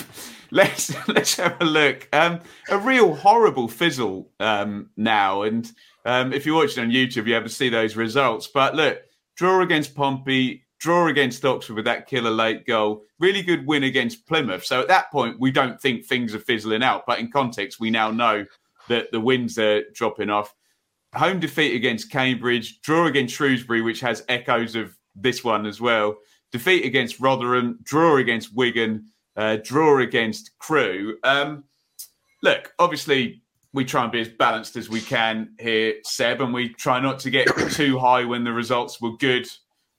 let's 0.51 0.93
let's 1.07 1.37
have 1.37 1.61
a 1.61 1.65
look. 1.65 2.09
Um, 2.13 2.41
a 2.69 2.79
real 2.79 3.15
horrible 3.15 3.69
fizzle 3.69 4.29
um, 4.41 4.91
now, 4.97 5.43
and 5.43 5.71
um, 6.05 6.33
if 6.33 6.47
you're 6.47 6.57
watching 6.57 6.83
on 6.83 6.91
YouTube, 6.91 7.29
you 7.29 7.37
able 7.37 7.47
to 7.47 7.55
see 7.55 7.69
those 7.69 7.95
results. 7.95 8.49
But 8.49 8.75
look, 8.75 9.03
draw 9.43 9.61
against 9.61 9.97
Pompey, 9.97 10.63
draw 10.79 11.09
against 11.09 11.45
Oxford 11.45 11.75
with 11.75 11.85
that 11.87 12.07
killer 12.07 12.31
late 12.31 12.65
goal. 12.65 13.03
Really 13.19 13.43
good 13.43 13.67
win 13.67 13.83
against 13.83 14.25
Plymouth. 14.29 14.65
So 14.65 14.81
at 14.81 14.87
that 14.87 15.11
point, 15.11 15.41
we 15.41 15.51
don't 15.51 15.81
think 15.81 16.07
things 16.07 16.33
are 16.33 16.39
fizzling 16.39 16.85
out. 16.85 17.07
But 17.09 17.19
in 17.19 17.29
context, 17.29 17.81
we 17.81 17.91
now 17.91 18.13
know 18.13 18.47
that 18.87 19.11
the 19.11 19.19
wins 19.19 19.59
are 19.59 19.83
dropping 19.95 20.31
off. 20.31 20.55
Home 21.17 21.41
defeat 21.41 21.75
against 21.75 22.09
Cambridge, 22.09 22.81
draw 22.83 23.07
against 23.07 23.35
Shrewsbury, 23.35 23.83
which 23.83 23.99
has 23.99 24.25
echoes 24.29 24.77
of 24.77 24.97
this 25.17 25.43
one 25.43 25.67
as 25.67 25.81
well 25.81 26.19
defeat 26.53 26.85
against 26.85 27.19
Rotherham, 27.19 27.81
draw 27.83 28.19
against 28.19 28.55
Wigan, 28.55 29.07
uh, 29.35 29.57
draw 29.65 29.99
against 29.99 30.57
Crewe. 30.61 31.19
Um, 31.25 31.65
look, 32.45 32.73
obviously, 32.79 33.43
we 33.73 33.85
try 33.85 34.03
and 34.03 34.13
be 34.13 34.21
as 34.21 34.29
balanced 34.29 34.77
as 34.77 34.89
we 34.89 35.01
can 35.01 35.55
here, 35.59 35.95
Seb, 36.05 36.41
and 36.41 36.53
we 36.53 36.71
try 36.71 37.01
not 37.01 37.19
to 37.21 37.31
get 37.31 37.49
too 37.71 37.99
high 37.99 38.25
when 38.25 38.45
the 38.45 38.53
results 38.53 39.01
were 39.01 39.17
good 39.17 39.49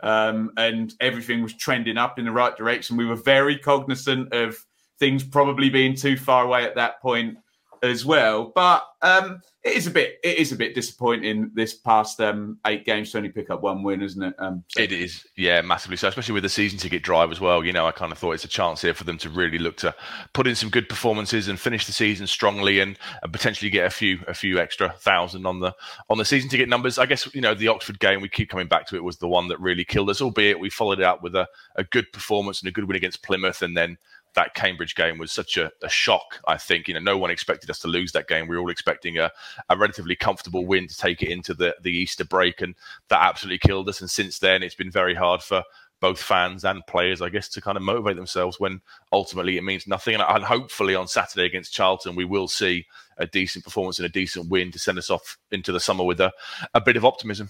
um, 0.01 0.51
and 0.57 0.93
everything 0.99 1.41
was 1.41 1.53
trending 1.53 1.97
up 1.97 2.19
in 2.19 2.25
the 2.25 2.31
right 2.31 2.55
direction. 2.55 2.97
We 2.97 3.05
were 3.05 3.15
very 3.15 3.57
cognizant 3.57 4.33
of 4.33 4.57
things 4.99 5.23
probably 5.23 5.69
being 5.69 5.95
too 5.95 6.17
far 6.17 6.45
away 6.45 6.63
at 6.65 6.75
that 6.75 7.01
point 7.01 7.37
as 7.83 8.05
well. 8.05 8.51
But 8.55 8.85
um, 9.01 9.41
it 9.63 9.73
is 9.73 9.87
a 9.87 9.91
bit 9.91 10.19
it 10.23 10.37
is 10.37 10.51
a 10.51 10.55
bit 10.55 10.73
disappointing 10.73 11.51
this 11.53 11.73
past 11.73 12.19
um, 12.21 12.57
eight 12.65 12.85
games 12.85 13.11
to 13.11 13.17
only 13.17 13.29
pick 13.29 13.49
up 13.49 13.61
one 13.61 13.83
win, 13.83 14.01
isn't 14.01 14.21
it? 14.21 14.33
Um, 14.39 14.63
so- 14.69 14.81
it 14.81 14.91
is 14.91 15.25
yeah 15.37 15.61
massively 15.61 15.97
so, 15.97 16.07
especially 16.07 16.33
with 16.33 16.43
the 16.43 16.49
season 16.49 16.79
ticket 16.79 17.03
drive 17.03 17.31
as 17.31 17.39
well. 17.39 17.63
You 17.63 17.73
know, 17.73 17.85
I 17.85 17.91
kind 17.91 18.11
of 18.11 18.17
thought 18.17 18.31
it's 18.31 18.45
a 18.45 18.49
chance 18.49 18.81
here 18.81 18.93
for 18.93 19.03
them 19.03 19.17
to 19.19 19.29
really 19.29 19.59
look 19.59 19.77
to 19.77 19.93
put 20.33 20.47
in 20.47 20.55
some 20.55 20.69
good 20.69 20.89
performances 20.89 21.47
and 21.47 21.59
finish 21.59 21.85
the 21.85 21.93
season 21.93 22.25
strongly 22.25 22.79
and, 22.79 22.97
and 23.21 23.31
potentially 23.31 23.69
get 23.69 23.85
a 23.85 23.91
few 23.91 24.19
a 24.27 24.33
few 24.33 24.59
extra 24.59 24.89
thousand 24.99 25.45
on 25.45 25.59
the 25.59 25.73
on 26.09 26.17
the 26.17 26.25
season 26.25 26.49
ticket 26.49 26.69
numbers. 26.69 26.97
I 26.97 27.05
guess 27.05 27.33
you 27.35 27.41
know 27.41 27.53
the 27.53 27.67
Oxford 27.67 27.99
game 27.99 28.21
we 28.21 28.29
keep 28.29 28.49
coming 28.49 28.67
back 28.67 28.87
to 28.87 28.95
it 28.95 29.03
was 29.03 29.17
the 29.17 29.27
one 29.27 29.49
that 29.49 29.59
really 29.59 29.85
killed 29.85 30.09
us. 30.09 30.21
Albeit 30.21 30.59
we 30.59 30.69
followed 30.69 30.99
it 30.99 31.05
up 31.05 31.21
with 31.21 31.35
a, 31.35 31.47
a 31.75 31.83
good 31.83 32.11
performance 32.13 32.61
and 32.61 32.69
a 32.69 32.71
good 32.71 32.85
win 32.85 32.95
against 32.95 33.23
Plymouth, 33.23 33.61
and 33.61 33.75
then 33.75 33.97
that 34.35 34.55
Cambridge 34.55 34.95
game 34.95 35.17
was 35.17 35.31
such 35.31 35.57
a, 35.57 35.71
a 35.81 35.89
shock. 35.89 36.41
I 36.47 36.57
think 36.57 36.87
you 36.87 36.93
know 36.93 36.99
no 36.99 37.17
one 37.17 37.31
expected 37.31 37.69
us 37.69 37.79
to 37.79 37.87
lose 37.87 38.11
that 38.13 38.27
game. 38.27 38.47
We 38.47 38.55
were 38.55 38.61
all 38.61 38.69
expecting 38.69 39.17
a, 39.17 39.31
a 39.69 39.77
relatively 39.77 40.15
comfortable 40.15 40.65
win 40.65 40.87
to 40.87 40.97
take 40.97 41.21
it 41.21 41.29
into 41.29 41.53
the 41.53 41.75
the 41.81 41.91
Easter 41.91 42.25
break, 42.25 42.61
and 42.61 42.75
that 43.09 43.21
absolutely 43.21 43.59
killed 43.59 43.89
us. 43.89 44.01
And 44.01 44.09
since 44.09 44.39
then, 44.39 44.63
it's 44.63 44.75
been 44.75 44.91
very 44.91 45.15
hard 45.15 45.41
for 45.41 45.63
both 46.03 46.21
fans 46.21 46.65
and 46.65 46.85
players, 46.85 47.21
I 47.21 47.29
guess, 47.29 47.47
to 47.47 47.61
kind 47.61 47.77
of 47.77 47.81
motivate 47.81 48.17
themselves 48.17 48.59
when 48.59 48.81
ultimately 49.13 49.55
it 49.55 49.63
means 49.63 49.87
nothing. 49.87 50.15
And, 50.15 50.23
and 50.27 50.43
hopefully 50.43 50.95
on 50.95 51.07
Saturday 51.07 51.45
against 51.45 51.71
Charlton, 51.71 52.13
we 52.13 52.25
will 52.25 52.49
see 52.49 52.85
a 53.17 53.25
decent 53.25 53.63
performance 53.63 53.99
and 53.99 54.05
a 54.05 54.09
decent 54.09 54.49
win 54.49 54.69
to 54.71 54.79
send 54.79 54.97
us 54.97 55.09
off 55.09 55.37
into 55.51 55.71
the 55.71 55.79
summer 55.79 56.03
with 56.03 56.19
a, 56.19 56.33
a 56.73 56.81
bit 56.81 56.97
of 56.97 57.05
optimism. 57.05 57.47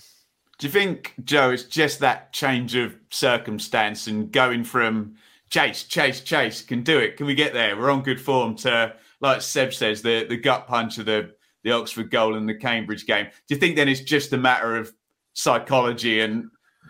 Do 0.59 0.67
you 0.67 0.71
think, 0.71 1.15
Joe, 1.23 1.49
it's 1.49 1.63
just 1.63 1.99
that 2.01 2.31
change 2.31 2.75
of 2.75 2.95
circumstance 3.09 4.05
and 4.05 4.31
going 4.31 4.63
from 4.63 5.15
chase, 5.53 5.83
chase, 5.83 6.21
chase, 6.21 6.63
can 6.63 6.81
do 6.81 6.97
it, 6.97 7.15
can 7.15 7.27
we 7.27 7.35
get 7.35 7.53
there? 7.53 7.77
We're 7.77 7.91
on 7.91 8.01
good 8.01 8.19
form 8.19 8.55
to, 8.57 8.95
like 9.21 9.41
Seb 9.43 9.71
says, 9.71 10.01
the, 10.01 10.25
the 10.27 10.35
gut 10.35 10.65
punch 10.67 10.97
of 10.97 11.05
the, 11.05 11.35
the 11.63 11.71
Oxford 11.71 12.09
goal 12.09 12.35
and 12.35 12.49
the 12.49 12.55
Cambridge 12.55 13.05
game. 13.05 13.25
Do 13.25 13.53
you 13.53 13.57
think 13.57 13.75
then 13.75 13.87
it's 13.87 14.01
just 14.01 14.33
a 14.33 14.37
matter 14.37 14.75
of 14.75 14.91
psychology 15.33 16.21
and 16.21 16.45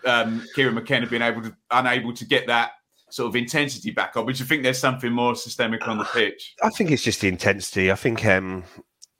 um, 0.06 0.42
Kieran 0.54 0.74
McKenna 0.74 1.06
being 1.06 1.20
able 1.20 1.42
to 1.42 1.54
unable 1.70 2.14
to 2.14 2.24
get 2.24 2.46
that 2.46 2.70
sort 3.10 3.28
of 3.28 3.36
intensity 3.36 3.90
back 3.90 4.16
up? 4.16 4.24
But 4.24 4.36
do 4.36 4.38
you 4.38 4.46
think 4.46 4.62
there's 4.62 4.78
something 4.78 5.12
more 5.12 5.36
systemic 5.36 5.86
on 5.86 5.98
the 5.98 6.04
pitch? 6.04 6.54
I 6.62 6.70
think 6.70 6.90
it's 6.90 7.02
just 7.02 7.20
the 7.20 7.28
intensity. 7.28 7.92
I 7.92 7.96
think 7.96 8.24
um, 8.24 8.64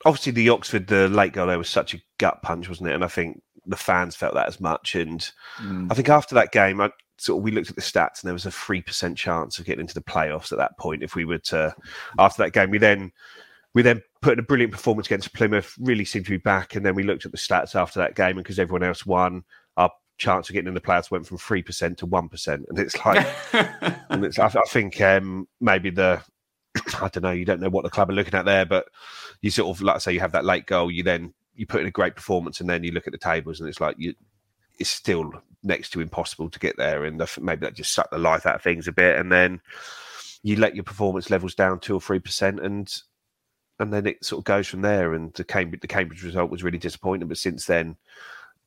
obviously 0.07 0.33
the 0.33 0.49
Oxford, 0.49 0.87
the 0.87 1.11
late 1.11 1.35
goal 1.35 1.49
there 1.49 1.59
was 1.59 1.69
such 1.69 1.93
a 1.93 2.01
gut 2.17 2.41
punch, 2.41 2.71
wasn't 2.71 2.89
it? 2.89 2.95
And 2.95 3.05
I 3.05 3.09
think 3.09 3.43
the 3.67 3.77
fans 3.77 4.17
felt 4.17 4.33
that 4.35 4.49
as 4.49 4.59
much. 4.59 4.95
And 4.95 5.31
Mm. 5.59 5.93
I 5.93 5.95
think 5.95 6.09
after 6.09 6.35
that 6.35 6.51
game, 6.51 6.81
I 6.81 6.91
sort 7.17 7.39
of 7.39 7.45
we 7.45 7.51
looked 7.51 7.71
at 7.71 7.77
the 7.77 7.83
stats 7.83 8.21
and 8.21 8.29
there 8.29 8.33
was 8.33 8.47
a 8.47 8.51
three 8.51 8.83
percent 8.83 9.17
chance 9.17 9.59
of 9.59 9.65
getting 9.65 9.81
into 9.81 9.95
the 9.95 10.03
playoffs 10.03 10.53
at 10.53 10.59
that 10.59 10.77
point 10.79 11.03
if 11.03 11.15
we 11.15 11.25
were 11.25 11.39
to. 11.39 11.75
After 12.19 12.43
that 12.43 12.53
game, 12.53 12.71
we 12.71 12.79
then 12.79 13.13
we 13.75 13.83
then 13.83 14.03
put 14.23 14.35
in 14.35 14.39
a 14.39 14.43
brilliant 14.43 14.73
performance 14.73 15.07
against 15.07 15.35
Plymouth. 15.35 15.75
Really 15.79 16.05
seemed 16.05 16.27
to 16.27 16.31
be 16.31 16.39
back, 16.39 16.75
and 16.75 16.85
then 16.85 16.95
we 16.95 17.03
looked 17.03 17.27
at 17.27 17.33
the 17.33 17.39
stats 17.39 17.75
after 17.75 18.01
that 18.01 18.15
game, 18.15 18.37
and 18.37 18.45
because 18.45 18.59
everyone 18.59 18.85
else 18.85 19.05
won, 19.05 19.45
our 19.77 19.91
chance 20.17 20.49
of 20.49 20.53
getting 20.53 20.69
in 20.69 20.75
the 20.75 20.81
playoffs 20.81 21.11
went 21.11 21.27
from 21.27 21.39
three 21.39 21.63
percent 21.63 21.99
to 21.99 22.07
one 22.07 22.29
percent, 22.29 22.67
and 22.69 22.79
it's 22.79 22.97
like. 23.05 23.27
and 24.11 24.25
it's, 24.25 24.39
I, 24.39 24.47
I 24.47 24.69
think 24.69 25.01
um, 25.01 25.49
maybe 25.61 25.91
the 25.91 26.23
I 27.01 27.09
don't 27.09 27.23
know. 27.23 27.33
You 27.33 27.45
don't 27.45 27.61
know 27.61 27.71
what 27.71 27.85
the 27.85 27.91
club 27.91 28.11
are 28.11 28.15
looking 28.15 28.35
at 28.35 28.45
there, 28.45 28.65
but 28.65 28.87
you 29.43 29.51
sort 29.51 29.77
of 29.77 29.83
like 29.83 29.97
I 29.97 29.99
say 29.99 30.13
you 30.13 30.21
have 30.21 30.33
that 30.33 30.45
late 30.45 30.67
goal. 30.67 30.91
You 30.91 31.03
then 31.03 31.35
you 31.55 31.67
put 31.67 31.81
in 31.81 31.87
a 31.87 31.93
great 31.93 32.17
performance, 32.17 32.61
and 32.61 32.69
then 32.69 32.85
you 32.85 32.93
look 32.93 33.07
at 33.07 33.13
the 33.13 33.19
tables, 33.19 33.61
and 33.61 33.69
it's 33.69 33.81
like 33.81 33.97
you 33.99 34.15
it's 34.79 34.91
still 34.91 35.33
next 35.63 35.91
to 35.91 36.01
impossible 36.01 36.51
to 36.51 36.59
get 36.59 36.77
there, 36.77 37.05
and 37.05 37.23
maybe 37.41 37.61
that 37.61 37.75
just 37.75 37.93
sucked 37.93 38.11
the 38.11 38.19
life 38.19 38.47
out 38.47 38.57
of 38.57 38.63
things 38.63 38.87
a 38.87 38.93
bit, 38.93 39.19
and 39.19 39.33
then 39.33 39.61
you 40.43 40.57
let 40.57 40.75
your 40.75 40.85
performance 40.85 41.31
levels 41.31 41.55
down 41.55 41.81
two 41.81 41.95
or 41.95 42.01
three 42.01 42.21
percent, 42.21 42.61
and 42.61 43.03
and 43.79 43.93
then 43.93 44.07
it 44.07 44.25
sort 44.25 44.41
of 44.41 44.45
goes 44.45 44.69
from 44.69 44.83
there. 44.83 45.15
And 45.15 45.33
the 45.35 45.45
Cambridge 45.45 45.81
the 45.81 45.87
Cambridge 45.87 46.23
result 46.23 46.51
was 46.51 46.63
really 46.63 46.79
disappointing, 46.79 47.29
but 47.29 47.39
since 47.39 47.67
then. 47.67 47.97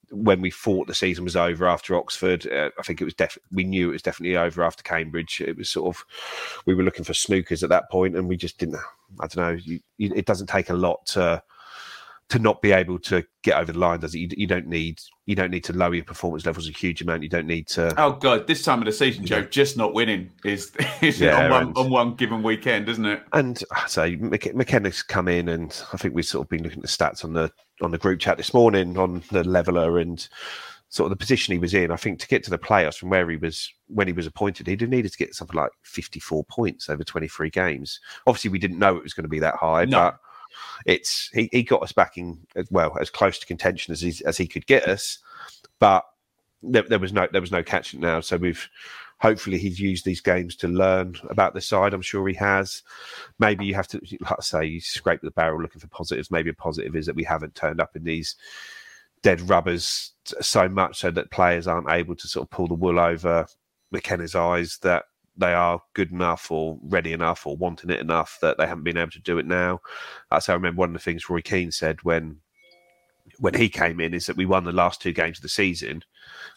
When 0.10 0.40
we 0.40 0.52
thought 0.52 0.88
the 0.88 0.96
season 0.96 1.26
was 1.26 1.36
over 1.36 1.68
after 1.68 1.94
Oxford, 1.94 2.48
uh, 2.48 2.70
I 2.80 2.84
think 2.84 3.02
it 3.02 3.04
was 3.04 3.14
def- 3.14 3.38
we 3.52 3.66
knew 3.66 3.90
it 3.90 3.92
was 3.92 4.02
definitely 4.02 4.38
over 4.38 4.64
after 4.64 4.82
Cambridge. 4.82 5.42
It 5.42 5.58
was 5.58 5.70
sort 5.70 5.94
of 5.94 6.06
we 6.66 6.74
were 6.74 6.84
looking 6.84 7.04
for 7.04 7.12
snookers 7.12 7.62
at 7.62 7.68
that 7.68 7.92
point, 7.92 8.16
and 8.16 8.26
we 8.26 8.38
just 8.38 8.58
didn't. 8.58 8.78
I 9.20 9.28
don't 9.28 9.36
know. 9.36 9.60
You, 9.62 9.82
you, 9.98 10.14
it 10.16 10.26
doesn't 10.26 10.48
take 10.48 10.70
a 10.70 10.74
lot 10.74 11.06
to 11.08 11.44
to 12.30 12.40
not 12.40 12.62
be 12.62 12.74
able 12.74 13.00
to 13.00 13.24
get 13.42 13.56
over 13.58 13.72
the 13.72 13.80
line, 13.80 14.02
does 14.02 14.14
it? 14.14 14.20
You, 14.20 14.30
you 14.36 14.48
don't 14.48 14.68
need 14.68 15.00
you 15.26 15.36
don't 15.36 15.52
need 15.52 15.64
to 15.66 15.74
lower 15.74 15.94
your 15.94 16.04
performance 16.04 16.46
levels 16.46 16.68
a 16.68 16.72
huge 16.72 17.02
amount. 17.02 17.24
You 17.24 17.30
don't 17.30 17.48
need 17.48 17.68
to. 17.70 17.94
Oh 18.02 18.12
god, 18.14 18.48
this 18.48 18.64
time 18.64 18.80
of 18.80 18.86
the 18.86 18.92
season, 18.92 19.26
Joe, 19.26 19.44
just 19.44 19.78
not 19.78 19.94
winning 19.94 20.32
is, 20.44 20.72
is 21.02 21.20
Yeah, 21.22 21.46
on 21.46 21.52
one 21.52 21.64
and- 21.68 21.78
on 21.78 21.90
one 21.90 22.16
given 22.16 22.44
weekend, 22.44 22.90
isn't 22.90 23.06
it? 23.06 23.24
And 23.34 23.64
so 23.88 24.10
Mc- 24.20 24.56
McKenna's 24.56 25.04
come 25.04 25.28
in, 25.28 25.48
and 25.50 25.82
I 25.94 25.98
think 25.98 26.14
we've 26.16 26.26
sort 26.26 26.46
of 26.46 26.50
been 26.50 26.64
looking 26.64 26.80
at 26.80 26.84
the 26.84 26.88
stats 26.90 27.24
on 27.24 27.34
the 27.34 27.52
on 27.82 27.92
the 27.92 27.98
group 27.98 28.20
chat 28.20 28.38
this 28.38 28.54
morning 28.54 28.98
on 28.98 29.24
the 29.32 29.44
leveler 29.44 30.00
and 30.00 30.28
sort 30.90 31.06
of 31.06 31.18
the 31.18 31.22
position 31.22 31.52
he 31.52 31.60
was 31.60 31.74
in. 31.74 31.92
I 31.92 31.96
think 31.98 32.20
to 32.20 32.28
get 32.28 32.44
to 32.46 32.50
the 32.50 32.58
playoffs 32.58 32.96
from 32.98 33.10
where 33.10 33.30
he 33.30 33.38
was 33.38 33.72
when 33.88 34.08
he 34.08 34.14
was 34.14 34.26
appointed, 34.28 34.68
he'd 34.68 34.82
have 34.82 34.90
needed 34.90 35.12
to 35.12 35.18
get 35.18 35.34
something 35.36 35.56
like 35.56 35.72
fifty 35.84 36.20
four 36.20 36.44
points 36.46 36.90
over 36.90 37.04
twenty 37.06 37.28
three 37.30 37.50
games. 37.50 38.00
Obviously, 38.26 38.50
we 38.52 38.60
didn't 38.60 38.80
know 38.80 38.98
it 38.98 39.04
was 39.04 39.14
going 39.14 39.24
to 39.26 39.30
be 39.30 39.40
that 39.40 39.56
high, 39.56 39.86
No. 39.86 39.98
but 39.98 40.18
it's 40.86 41.30
he, 41.34 41.50
he 41.52 41.64
got 41.64 41.84
us 41.84 41.92
back 41.92 42.18
in 42.18 42.40
as 42.56 42.68
well 42.72 42.98
as 43.00 43.10
close 43.10 43.40
to 43.40 43.46
contention 43.46 43.92
as 43.92 44.02
he, 44.02 44.14
as 44.26 44.38
he 44.38 44.48
could 44.48 44.66
get 44.68 44.88
us, 44.88 45.20
but 45.80 46.06
there, 46.64 46.84
there 46.84 47.00
was 47.00 47.14
no 47.14 47.28
there 47.32 47.42
was 47.42 47.52
no 47.52 47.64
catching 47.64 48.00
now. 48.00 48.20
So 48.20 48.38
we've 48.38 48.68
hopefully 49.20 49.58
he's 49.58 49.80
used 49.80 50.06
these 50.06 50.22
games 50.22 50.56
to 50.58 50.68
learn 50.68 51.16
about 51.30 51.54
the 51.54 51.62
side. 51.62 51.94
I'm 51.94 52.02
sure 52.02 52.28
he 52.28 52.36
has. 52.36 52.84
Maybe 53.40 53.66
you 53.66 53.74
have 53.74 53.88
to, 53.90 54.02
like 54.22 54.32
I 54.32 54.42
say, 54.42 54.66
you 54.66 54.82
scrape 54.82 55.22
the 55.22 55.32
barrel 55.32 55.62
looking 55.62 55.82
for 55.82 55.88
positives. 55.88 56.32
Maybe 56.32 56.50
a 56.50 56.54
positive 56.54 56.96
is 56.96 57.08
that 57.08 57.16
we 57.16 57.24
haven't 57.24 57.56
turned 57.56 57.82
up 57.82 57.96
in 57.96 58.04
these 58.04 58.36
dead 59.24 59.42
rubbers 59.50 60.14
so 60.24 60.70
much 60.70 61.00
so 61.00 61.10
that 61.12 61.32
players 61.32 61.68
aren't 61.68 61.90
able 61.90 62.16
to 62.16 62.28
sort 62.28 62.46
of 62.46 62.52
pull 62.52 62.68
the 62.68 62.76
wool 62.76 63.00
over 63.00 63.48
McKenna's 63.92 64.36
eyes 64.36 64.78
that 64.84 65.06
they 65.38 65.54
are 65.54 65.82
good 65.94 66.12
enough 66.12 66.52
or 66.52 66.80
ready 66.84 67.14
enough 67.14 67.46
or 67.46 67.56
wanting 67.56 67.90
it 67.90 68.00
enough 68.00 68.38
that 68.42 68.58
they 68.58 68.68
haven't 68.68 68.84
been 68.84 68.98
able 68.98 69.12
to 69.12 69.22
do 69.22 69.38
it 69.38 69.46
now. 69.46 69.80
That's 70.32 70.48
how 70.48 70.54
I 70.54 70.56
remember 70.56 70.80
one 70.80 70.90
of 70.90 70.94
the 70.94 71.00
things 71.00 71.30
Roy 71.30 71.42
Keane 71.42 71.72
said 71.72 72.04
when 72.04 72.38
when 73.40 73.54
he 73.54 73.70
came 73.70 74.00
in 74.00 74.14
is 74.14 74.26
that 74.26 74.38
we 74.38 74.46
won 74.46 74.64
the 74.64 74.72
last 74.72 75.02
two 75.02 75.12
games 75.12 75.38
of 75.38 75.42
the 75.44 75.50
season 75.50 76.02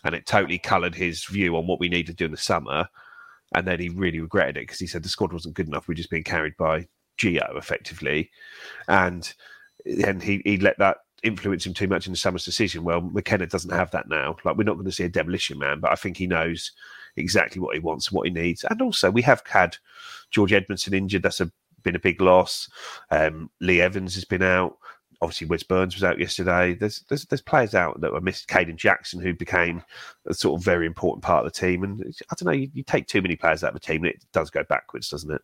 and 0.04 0.14
it 0.14 0.26
totally 0.26 0.58
coloured 0.58 0.94
his 0.94 1.24
view 1.24 1.56
on 1.56 1.66
what 1.66 1.80
we 1.80 1.88
needed 1.88 2.06
to 2.06 2.14
do 2.14 2.26
in 2.26 2.30
the 2.30 2.36
summer. 2.36 2.88
And 3.54 3.66
then 3.66 3.80
he 3.80 3.88
really 3.88 4.20
regretted 4.20 4.56
it 4.56 4.62
because 4.62 4.78
he 4.78 4.86
said 4.86 5.02
the 5.02 5.08
squad 5.08 5.32
wasn't 5.32 5.54
good 5.54 5.66
enough. 5.66 5.88
We're 5.88 5.94
just 5.94 6.10
being 6.10 6.24
carried 6.24 6.56
by 6.56 6.86
Geo 7.16 7.54
effectively. 7.56 8.30
And 8.88 9.32
then 9.84 10.20
he, 10.20 10.40
he 10.44 10.56
let 10.58 10.78
that 10.78 10.98
influence 11.22 11.66
him 11.66 11.74
too 11.74 11.88
much 11.88 12.06
in 12.06 12.12
the 12.12 12.18
summer's 12.18 12.44
decision. 12.44 12.84
Well, 12.84 13.00
McKenna 13.00 13.46
doesn't 13.46 13.72
have 13.72 13.90
that 13.90 14.08
now. 14.08 14.36
Like 14.44 14.56
we're 14.56 14.64
not 14.64 14.74
going 14.74 14.86
to 14.86 14.92
see 14.92 15.04
a 15.04 15.08
demolition 15.08 15.58
man, 15.58 15.80
but 15.80 15.92
I 15.92 15.96
think 15.96 16.16
he 16.16 16.26
knows 16.26 16.72
exactly 17.16 17.60
what 17.60 17.74
he 17.74 17.80
wants 17.80 18.08
and 18.08 18.16
what 18.16 18.26
he 18.26 18.32
needs. 18.32 18.64
And 18.64 18.80
also, 18.82 19.10
we 19.10 19.22
have 19.22 19.42
had 19.46 19.76
George 20.30 20.52
Edmundson 20.52 20.94
injured. 20.94 21.22
That's 21.22 21.40
a, 21.40 21.50
been 21.82 21.96
a 21.96 22.00
big 22.00 22.20
loss. 22.20 22.68
Um, 23.10 23.50
Lee 23.60 23.80
Evans 23.80 24.14
has 24.14 24.24
been 24.24 24.42
out. 24.42 24.76
Obviously, 25.22 25.48
Wes 25.48 25.62
Burns 25.62 25.94
was 25.94 26.04
out 26.04 26.18
yesterday. 26.18 26.74
There's 26.74 27.04
there's, 27.08 27.26
there's 27.26 27.42
players 27.42 27.74
out 27.74 28.00
that 28.00 28.12
were 28.12 28.22
missed. 28.22 28.48
Kayden 28.48 28.76
Jackson, 28.76 29.20
who 29.20 29.34
became 29.34 29.82
a 30.26 30.32
sort 30.32 30.58
of 30.58 30.64
very 30.64 30.86
important 30.86 31.22
part 31.22 31.44
of 31.44 31.52
the 31.52 31.58
team. 31.58 31.84
And 31.84 32.02
I 32.30 32.34
don't 32.34 32.46
know, 32.46 32.58
you, 32.58 32.70
you 32.72 32.82
take 32.82 33.06
too 33.06 33.20
many 33.20 33.36
players 33.36 33.62
out 33.62 33.74
of 33.74 33.80
the 33.80 33.86
team, 33.86 34.04
and 34.04 34.14
it 34.14 34.24
does 34.32 34.48
go 34.48 34.64
backwards, 34.64 35.10
doesn't 35.10 35.30
it? 35.30 35.42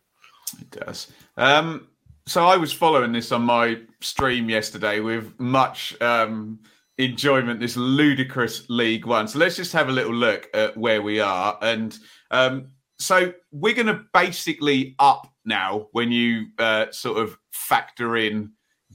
It 0.59 0.71
does. 0.71 1.11
Um, 1.35 1.87
so 2.25 2.45
I 2.45 2.57
was 2.57 2.73
following 2.73 3.11
this 3.11 3.31
on 3.31 3.43
my 3.43 3.79
stream 4.01 4.49
yesterday 4.49 4.99
with 4.99 5.39
much 5.39 5.99
um, 6.01 6.59
enjoyment. 6.97 7.59
This 7.59 7.77
ludicrous 7.77 8.69
League 8.69 9.05
One. 9.05 9.27
So 9.27 9.39
let's 9.39 9.55
just 9.55 9.73
have 9.73 9.89
a 9.89 9.91
little 9.91 10.13
look 10.13 10.49
at 10.53 10.77
where 10.77 11.01
we 11.01 11.19
are. 11.19 11.57
And 11.61 11.97
um, 12.31 12.67
so 12.99 13.33
we're 13.51 13.75
going 13.75 13.87
to 13.87 14.01
basically 14.13 14.95
up 14.99 15.31
now 15.45 15.87
when 15.91 16.11
you 16.11 16.47
uh, 16.59 16.87
sort 16.91 17.17
of 17.17 17.37
factor 17.51 18.17
in 18.17 18.51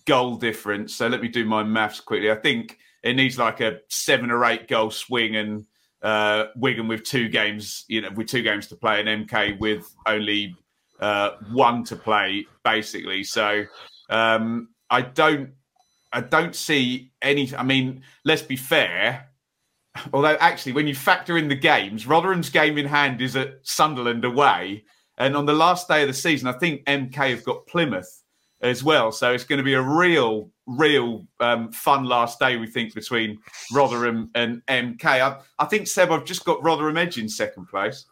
goal 0.07 0.37
difference. 0.37 0.95
So 0.95 1.09
let 1.09 1.23
me 1.23 1.29
do 1.29 1.45
my 1.45 1.62
maths 1.62 2.01
quickly. 2.01 2.31
I 2.31 2.37
think 2.37 2.79
it 3.03 3.15
needs 3.15 3.38
like 3.38 3.61
a 3.61 3.81
seven 3.88 4.31
or 4.31 4.45
eight 4.45 4.69
goal 4.69 4.91
swing 4.91 5.37
and 5.37 5.67
uh, 6.03 6.47
Wigan 6.57 6.88
with 6.88 7.05
two 7.05 7.29
games, 7.29 7.85
you 7.88 8.01
know, 8.01 8.11
with 8.11 8.27
two 8.27 8.43
games 8.43 8.67
to 8.69 8.77
play, 8.77 9.01
and 9.01 9.29
MK 9.29 9.59
with 9.61 9.95
only 10.07 10.57
uh, 11.01 11.33
one 11.53 11.85
to 11.85 11.97
play, 11.97 12.47
basically. 12.65 13.23
So 13.25 13.65
um, 14.11 14.69
I 14.91 15.03
don't, 15.03 15.51
I 16.12 16.20
don't 16.20 16.55
see 16.55 17.12
any. 17.22 17.55
I 17.57 17.62
mean, 17.62 18.03
let's 18.25 18.42
be 18.42 18.57
fair. 18.57 19.29
Although 20.12 20.37
actually, 20.40 20.72
when 20.72 20.87
you 20.87 20.94
factor 20.94 21.37
in 21.37 21.48
the 21.48 21.55
games, 21.55 22.07
Rotherham's 22.07 22.51
game 22.51 22.79
in 22.79 22.87
hand 22.87 23.20
is 23.20 23.37
at 23.37 23.59
Sunderland 23.62 24.25
away, 24.25 24.85
and 25.18 25.37
on 25.37 25.46
the 25.46 25.53
last 25.53 25.88
day 25.88 26.03
of 26.03 26.09
the 26.09 26.14
season, 26.14 26.48
I 26.48 26.53
think 26.53 26.85
MK 26.87 27.14
have 27.14 27.44
got 27.44 27.66
Plymouth 27.66 28.22
as 28.62 28.83
well. 28.83 29.12
So 29.12 29.33
it's 29.33 29.44
going 29.44 29.59
to 29.59 29.64
be 29.64 29.75
a 29.75 29.83
real, 29.83 30.51
real 30.66 31.27
um, 31.40 31.72
fun 31.72 32.05
last 32.05 32.38
day, 32.38 32.57
we 32.57 32.66
think, 32.66 32.94
between 32.94 33.38
Rotherham 33.72 34.31
and 34.35 34.62
MK. 34.66 35.05
I, 35.05 35.40
I 35.59 35.64
think, 35.66 35.88
Seb, 35.88 36.11
I've 36.11 36.25
just 36.25 36.44
got 36.44 36.62
Rotherham 36.62 36.96
Edge 36.96 37.18
in 37.18 37.29
second 37.29 37.66
place. 37.66 38.07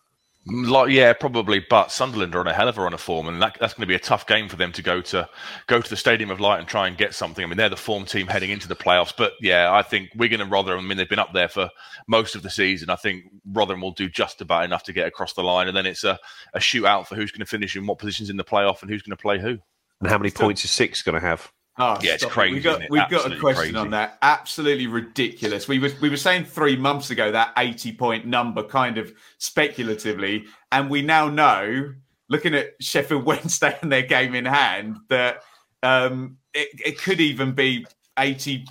Like, 0.46 0.90
yeah, 0.90 1.12
probably. 1.12 1.60
But 1.68 1.92
Sunderland 1.92 2.34
are 2.34 2.40
on 2.40 2.46
a 2.46 2.54
hell 2.54 2.68
of 2.68 2.78
a 2.78 2.80
run 2.80 2.94
of 2.94 3.00
form, 3.00 3.28
and 3.28 3.42
that, 3.42 3.58
that's 3.60 3.74
going 3.74 3.82
to 3.82 3.86
be 3.86 3.94
a 3.94 3.98
tough 3.98 4.26
game 4.26 4.48
for 4.48 4.56
them 4.56 4.72
to 4.72 4.82
go 4.82 5.02
to 5.02 5.28
go 5.66 5.82
to 5.82 5.90
the 5.90 5.96
Stadium 5.96 6.30
of 6.30 6.40
Light 6.40 6.60
and 6.60 6.66
try 6.66 6.88
and 6.88 6.96
get 6.96 7.14
something. 7.14 7.44
I 7.44 7.46
mean, 7.46 7.58
they're 7.58 7.68
the 7.68 7.76
form 7.76 8.06
team 8.06 8.26
heading 8.26 8.48
into 8.48 8.66
the 8.66 8.74
playoffs. 8.74 9.12
But 9.14 9.34
yeah, 9.42 9.70
I 9.72 9.82
think 9.82 10.10
Wigan 10.16 10.40
and 10.40 10.50
Rotherham. 10.50 10.84
I 10.84 10.88
mean, 10.88 10.96
they've 10.96 11.08
been 11.08 11.18
up 11.18 11.34
there 11.34 11.48
for 11.48 11.68
most 12.08 12.34
of 12.34 12.42
the 12.42 12.50
season. 12.50 12.88
I 12.88 12.96
think 12.96 13.24
Rotherham 13.52 13.82
will 13.82 13.92
do 13.92 14.08
just 14.08 14.40
about 14.40 14.64
enough 14.64 14.82
to 14.84 14.94
get 14.94 15.06
across 15.06 15.34
the 15.34 15.42
line, 15.42 15.68
and 15.68 15.76
then 15.76 15.84
it's 15.84 16.04
a, 16.04 16.18
a 16.54 16.58
shootout 16.58 17.06
for 17.06 17.16
who's 17.16 17.32
going 17.32 17.40
to 17.40 17.46
finish 17.46 17.76
in 17.76 17.86
what 17.86 17.98
positions 17.98 18.30
in 18.30 18.38
the 18.38 18.44
playoff 18.44 18.80
and 18.80 18.90
who's 18.90 19.02
going 19.02 19.16
to 19.16 19.20
play 19.20 19.38
who. 19.38 19.58
And 20.00 20.08
how 20.08 20.16
many 20.16 20.30
points 20.30 20.64
is 20.64 20.70
six 20.70 21.02
going 21.02 21.20
to 21.20 21.26
have? 21.26 21.52
Oh, 21.80 21.98
Yeah, 22.02 22.14
it's 22.14 22.24
crazy, 22.26 22.54
We've 22.54 22.62
got, 22.62 22.82
it? 22.82 22.90
we've 22.90 23.08
got 23.08 23.32
a 23.32 23.38
question 23.38 23.62
crazy. 23.72 23.76
on 23.76 23.90
that. 23.90 24.18
Absolutely 24.22 24.86
ridiculous. 24.86 25.66
We 25.66 25.78
were 25.78 25.90
we 26.00 26.10
were 26.10 26.16
saying 26.16 26.44
three 26.44 26.76
months 26.76 27.10
ago 27.10 27.32
that 27.32 27.52
eighty 27.56 27.92
point 27.92 28.26
number, 28.26 28.62
kind 28.62 28.98
of 28.98 29.12
speculatively, 29.38 30.44
and 30.72 30.90
we 30.90 31.02
now 31.02 31.28
know, 31.28 31.92
looking 32.28 32.54
at 32.54 32.74
Sheffield 32.80 33.24
Wednesday 33.26 33.76
and 33.82 33.90
their 33.90 34.02
game 34.02 34.34
in 34.34 34.44
hand, 34.44 34.98
that 35.08 35.42
um, 35.82 36.36
it, 36.52 36.68
it 36.84 36.98
could 36.98 37.20
even 37.20 37.52
be 37.52 37.86
80, 38.18 38.66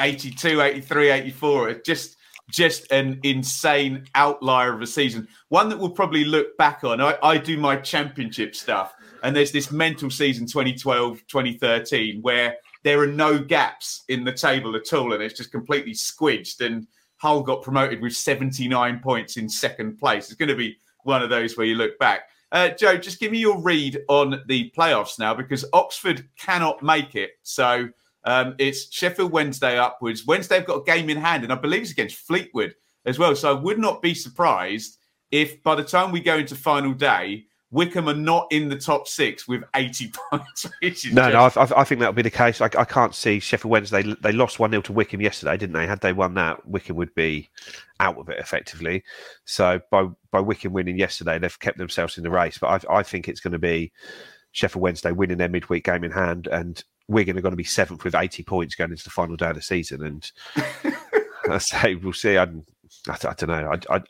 82, 0.00 0.60
83, 0.60 1.10
84. 1.10 1.68
It's 1.70 1.86
just 1.86 2.16
just 2.50 2.90
an 2.92 3.20
insane 3.24 4.06
outlier 4.14 4.72
of 4.74 4.80
a 4.80 4.86
season. 4.86 5.28
One 5.48 5.68
that 5.68 5.78
we'll 5.78 5.90
probably 5.90 6.24
look 6.24 6.56
back 6.56 6.82
on. 6.82 7.00
I, 7.00 7.16
I 7.22 7.36
do 7.38 7.58
my 7.58 7.76
championship 7.76 8.54
stuff, 8.56 8.94
and 9.22 9.34
there's 9.34 9.52
this 9.52 9.70
mental 9.70 10.10
season 10.10 10.46
2012, 10.46 11.26
2013, 11.26 12.22
where 12.22 12.56
there 12.84 13.00
are 13.00 13.06
no 13.06 13.38
gaps 13.38 14.04
in 14.08 14.24
the 14.24 14.32
table 14.32 14.76
at 14.76 14.92
all, 14.92 15.12
and 15.12 15.22
it's 15.22 15.36
just 15.36 15.52
completely 15.52 15.92
squidged. 15.92 16.64
And 16.64 16.86
Hull 17.16 17.42
got 17.42 17.62
promoted 17.62 18.00
with 18.00 18.14
79 18.14 19.00
points 19.00 19.36
in 19.36 19.48
second 19.48 19.98
place. 19.98 20.26
It's 20.26 20.34
going 20.34 20.48
to 20.48 20.54
be 20.54 20.76
one 21.04 21.22
of 21.22 21.30
those 21.30 21.56
where 21.56 21.66
you 21.66 21.74
look 21.74 21.98
back. 21.98 22.28
Uh, 22.50 22.70
Joe, 22.70 22.96
just 22.96 23.20
give 23.20 23.32
me 23.32 23.38
your 23.38 23.60
read 23.60 24.00
on 24.08 24.42
the 24.46 24.72
playoffs 24.76 25.18
now 25.18 25.34
because 25.34 25.64
Oxford 25.72 26.26
cannot 26.38 26.82
make 26.82 27.14
it. 27.14 27.32
So 27.42 27.88
um, 28.24 28.54
it's 28.58 28.92
Sheffield 28.92 29.32
Wednesday 29.32 29.78
upwards. 29.78 30.26
Wednesday 30.26 30.56
have 30.56 30.66
got 30.66 30.80
a 30.80 30.84
game 30.84 31.10
in 31.10 31.18
hand, 31.18 31.44
and 31.44 31.52
I 31.52 31.56
believe 31.56 31.82
it's 31.82 31.90
against 31.90 32.16
Fleetwood 32.26 32.74
as 33.04 33.18
well. 33.18 33.34
So 33.34 33.50
I 33.50 33.60
would 33.60 33.78
not 33.78 34.00
be 34.00 34.14
surprised 34.14 34.98
if 35.30 35.62
by 35.62 35.74
the 35.74 35.84
time 35.84 36.10
we 36.10 36.20
go 36.20 36.38
into 36.38 36.54
final 36.54 36.94
day, 36.94 37.46
Wycombe 37.70 38.08
are 38.08 38.14
not 38.14 38.46
in 38.50 38.68
the 38.70 38.78
top 38.78 39.06
six 39.06 39.46
with 39.46 39.62
80 39.76 40.12
points. 40.30 40.66
No, 40.80 40.88
just- 40.90 41.06
no, 41.12 41.22
I, 41.22 41.80
I- 41.80 41.84
think 41.84 42.00
that'll 42.00 42.14
be 42.14 42.22
the 42.22 42.30
case. 42.30 42.60
I, 42.60 42.66
I 42.66 42.84
can't 42.84 43.14
see 43.14 43.38
Sheffield 43.40 43.70
Wednesday. 43.70 44.02
They 44.22 44.32
lost 44.32 44.58
1 44.58 44.70
0 44.70 44.80
to 44.82 44.92
Wycombe 44.92 45.20
yesterday, 45.20 45.56
didn't 45.58 45.74
they? 45.74 45.86
Had 45.86 46.00
they 46.00 46.12
won 46.14 46.34
that, 46.34 46.66
Wycombe 46.66 46.96
would 46.96 47.14
be 47.14 47.50
out 48.00 48.16
of 48.16 48.28
it 48.30 48.38
effectively. 48.38 49.04
So 49.44 49.80
by 49.90 50.06
by 50.30 50.40
Wycombe 50.40 50.72
winning 50.72 50.98
yesterday, 50.98 51.38
they've 51.38 51.58
kept 51.58 51.78
themselves 51.78 52.16
in 52.16 52.24
the 52.24 52.30
race. 52.30 52.56
But 52.58 52.86
I, 52.88 52.98
I 52.98 53.02
think 53.02 53.28
it's 53.28 53.40
going 53.40 53.52
to 53.52 53.58
be 53.58 53.92
Sheffield 54.52 54.82
Wednesday 54.82 55.12
winning 55.12 55.36
their 55.38 55.48
midweek 55.50 55.84
game 55.84 56.04
in 56.04 56.10
hand, 56.10 56.46
and 56.46 56.82
Wigan 57.06 57.36
are 57.36 57.42
going 57.42 57.52
to 57.52 57.56
be 57.56 57.64
seventh 57.64 58.02
with 58.04 58.14
80 58.14 58.44
points 58.44 58.74
going 58.76 58.90
into 58.92 59.04
the 59.04 59.10
final 59.10 59.36
day 59.36 59.50
of 59.50 59.56
the 59.56 59.62
season. 59.62 60.02
And 60.04 60.30
I 61.50 61.58
say 61.58 61.96
we'll 61.96 62.12
see. 62.14 62.38
I, 62.38 62.44
I, 62.44 62.46
I 63.12 63.34
don't 63.34 63.48
know. 63.48 63.72
I, 63.90 63.94
I 63.96 64.02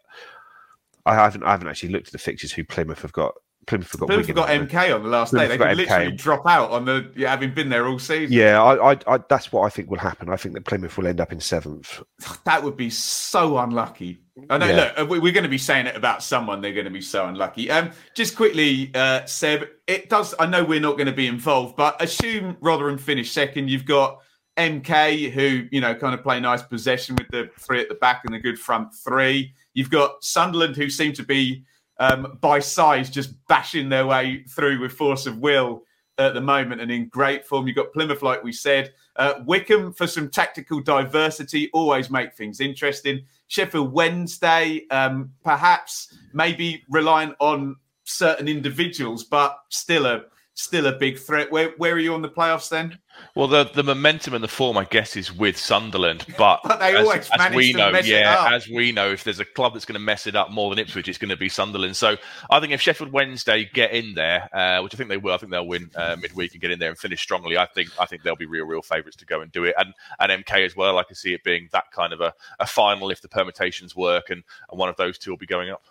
I 1.07 1.15
haven't 1.15 1.43
I 1.43 1.51
haven't 1.51 1.69
actually 1.69 1.89
looked 1.91 2.09
at 2.09 2.13
the 2.13 2.19
fixtures 2.19 2.53
who 2.53 2.65
Plymouth 2.65 3.03
have 3.03 3.13
got. 3.13 3.35
Plymouth 3.69 3.93
have 3.93 4.01
got 4.01 4.07
Plymouth 4.07 4.27
Wigan, 4.29 4.35
got? 4.35 4.49
MK 4.49 4.95
on 4.95 5.03
the 5.03 5.09
last 5.11 5.35
day. 5.35 5.47
They 5.47 5.59
could 5.59 5.67
MK. 5.69 5.77
literally 5.77 6.13
drop 6.13 6.47
out 6.47 6.71
on 6.71 6.87
the 6.87 7.13
yeah, 7.15 7.29
having 7.29 7.53
been 7.53 7.69
there 7.69 7.87
all 7.87 7.99
season. 7.99 8.33
Yeah, 8.35 8.63
I, 8.63 8.93
I, 8.93 8.99
I, 9.07 9.19
that's 9.29 9.53
what 9.53 9.63
I 9.63 9.69
think 9.69 9.91
will 9.91 9.99
happen. 9.99 10.31
I 10.31 10.37
think 10.37 10.55
that 10.55 10.65
Plymouth 10.65 10.97
will 10.97 11.07
end 11.07 11.21
up 11.21 11.33
in 11.33 11.39
seventh. 11.41 12.03
That 12.45 12.65
would 12.65 12.77
be 12.77 12.89
so 12.89 13.59
unlucky. 13.59 14.21
I 14.49 14.57
know. 14.57 14.67
Yeah. 14.67 14.93
Look, 14.97 15.11
we- 15.11 15.19
we're 15.19 15.33
going 15.33 15.45
to 15.45 15.51
be 15.51 15.59
saying 15.59 15.87
it 15.87 15.97
about 15.97 16.23
someone. 16.23 16.61
They're 16.63 16.73
going 16.73 16.87
to 16.87 16.91
be 16.91 17.03
so 17.03 17.27
unlucky. 17.27 17.71
Um, 17.71 17.91
just 18.15 18.37
quickly, 18.37 18.91
uh, 18.95 19.27
Seb. 19.27 19.69
It 19.87 20.09
does. 20.09 20.35
I 20.39 20.47
know 20.47 20.65
we're 20.65 20.81
not 20.81 20.97
going 20.97 21.07
to 21.07 21.13
be 21.13 21.27
involved, 21.27 21.77
but 21.77 22.01
assume 22.03 22.57
Rotherham 22.61 22.97
finish 22.97 23.31
second. 23.33 23.69
You've 23.69 23.85
got 23.85 24.21
MK, 24.57 25.31
who 25.31 25.69
you 25.71 25.81
know 25.81 25.95
kind 25.95 26.15
of 26.15 26.23
play 26.23 26.41
nice 26.41 26.63
possession 26.63 27.17
with 27.17 27.29
the 27.29 27.51
three 27.61 27.81
at 27.81 27.89
the 27.89 27.95
back 27.97 28.23
and 28.25 28.35
the 28.35 28.39
good 28.39 28.59
front 28.59 28.95
three. 28.95 29.53
You've 29.75 29.91
got 29.91 30.25
Sunderland, 30.25 30.75
who 30.77 30.89
seem 30.91 31.13
to 31.13 31.23
be 31.23 31.65
um, 31.99 32.39
by 32.41 32.59
size 32.59 33.11
just 33.11 33.35
bashing 33.47 33.89
their 33.89 34.07
way 34.07 34.45
through 34.49 34.81
with 34.81 34.93
force 34.93 35.27
of 35.27 35.39
will 35.39 35.83
at 36.19 36.35
the 36.35 36.41
moment 36.41 36.81
and 36.81 36.91
in 36.91 37.09
great 37.09 37.47
form. 37.47 37.67
You've 37.67 37.77
got 37.77 37.93
Plymouth, 37.93 38.23
like 38.23 38.43
we 38.43 38.53
said. 38.53 38.93
Uh, 39.17 39.35
Wycombe 39.47 39.93
for 39.93 40.07
some 40.07 40.29
tactical 40.29 40.81
diversity, 40.81 41.71
always 41.73 42.11
make 42.11 42.35
things 42.35 42.61
interesting. 42.61 43.25
Sheffield 43.47 43.93
Wednesday, 43.93 44.87
um, 44.91 45.33
perhaps 45.45 46.15
maybe 46.33 46.85
reliant 46.89 47.35
on 47.39 47.77
certain 48.05 48.49
individuals, 48.49 49.25
but 49.25 49.57
still 49.69 50.07
a 50.07 50.23
still 50.59 50.87
a 50.87 50.93
big 50.93 51.19
threat. 51.19 51.51
Where 51.53 51.71
where 51.77 51.95
are 51.95 51.99
you 51.99 52.15
on 52.15 52.23
the 52.23 52.29
playoffs 52.29 52.69
then? 52.69 52.99
Well, 53.35 53.47
the 53.47 53.65
the 53.65 53.83
momentum 53.83 54.35
and 54.35 54.43
the 54.43 54.49
form, 54.49 54.77
I 54.77 54.85
guess, 54.85 55.17
is 55.17 55.33
with 55.33 55.57
Sunderland, 55.57 56.27
but, 56.39 56.61
But 56.65 56.81
they 56.81 56.97
as, 56.97 57.07
always 57.07 57.31
as 57.31 57.39
manage 57.39 57.57
we 57.57 57.73
to 57.73 57.79
know, 57.79 57.99
yeah, 58.01 58.51
as 58.53 58.69
we 58.69 58.93
know, 58.93 59.11
if 59.11 59.25
there's 59.25 59.41
a 59.41 59.45
club 59.45 59.73
that's 59.73 59.85
going 59.85 59.95
to 59.95 60.01
mess 60.01 60.27
it 60.27 60.35
up 60.35 60.51
more 60.51 60.71
than 60.71 60.79
Ipswich, 60.79 61.09
it's 61.09 61.19
going 61.19 61.31
to 61.31 61.37
be 61.37 61.49
Sunderland. 61.49 61.97
So 61.97 62.17
I 62.51 62.61
think 62.61 62.73
if 62.73 62.81
Sheffield 62.81 63.13
Wednesday 63.13 63.71
get 63.73 63.93
in 63.93 64.15
there, 64.15 64.49
uh, 64.53 64.83
which 64.83 64.95
I 64.95 64.97
think 64.97 65.09
they 65.09 65.17
will, 65.17 65.35
I 65.35 65.39
think 65.39 65.53
they'll 65.53 65.67
win 65.67 65.91
uh, 65.95 66.17
midweek 66.21 66.53
and 66.53 66.61
get 66.61 66.71
in 66.71 66.79
there 66.79 66.91
and 66.91 66.99
finish 66.99 67.23
strongly. 67.23 67.57
I 67.57 67.67
think 67.67 67.91
I 67.99 68.07
think 68.07 68.23
they'll 68.23 68.37
be 68.37 68.47
real, 68.47 68.67
real 68.67 68.83
favourites 68.83 69.17
to 69.19 69.27
go 69.27 69.41
and 69.41 69.53
do 69.53 69.65
it, 69.65 69.75
and 69.79 69.95
and 70.19 70.45
MK 70.45 70.67
as 70.67 70.77
well. 70.77 70.99
I 70.99 71.05
can 71.05 71.15
see 71.15 71.35
it 71.35 71.45
being 71.45 71.69
that 71.73 71.91
kind 71.93 72.13
of 72.13 72.21
a, 72.21 72.35
a 72.59 72.67
final 72.67 73.11
if 73.11 73.23
the 73.23 73.29
permutations 73.29 73.95
work, 73.95 74.31
and, 74.31 74.43
and 74.71 74.79
one 74.79 74.89
of 74.89 74.97
those 74.97 75.19
two 75.19 75.31
will 75.31 75.39
be 75.39 75.47
going 75.47 75.71
up. 75.71 75.85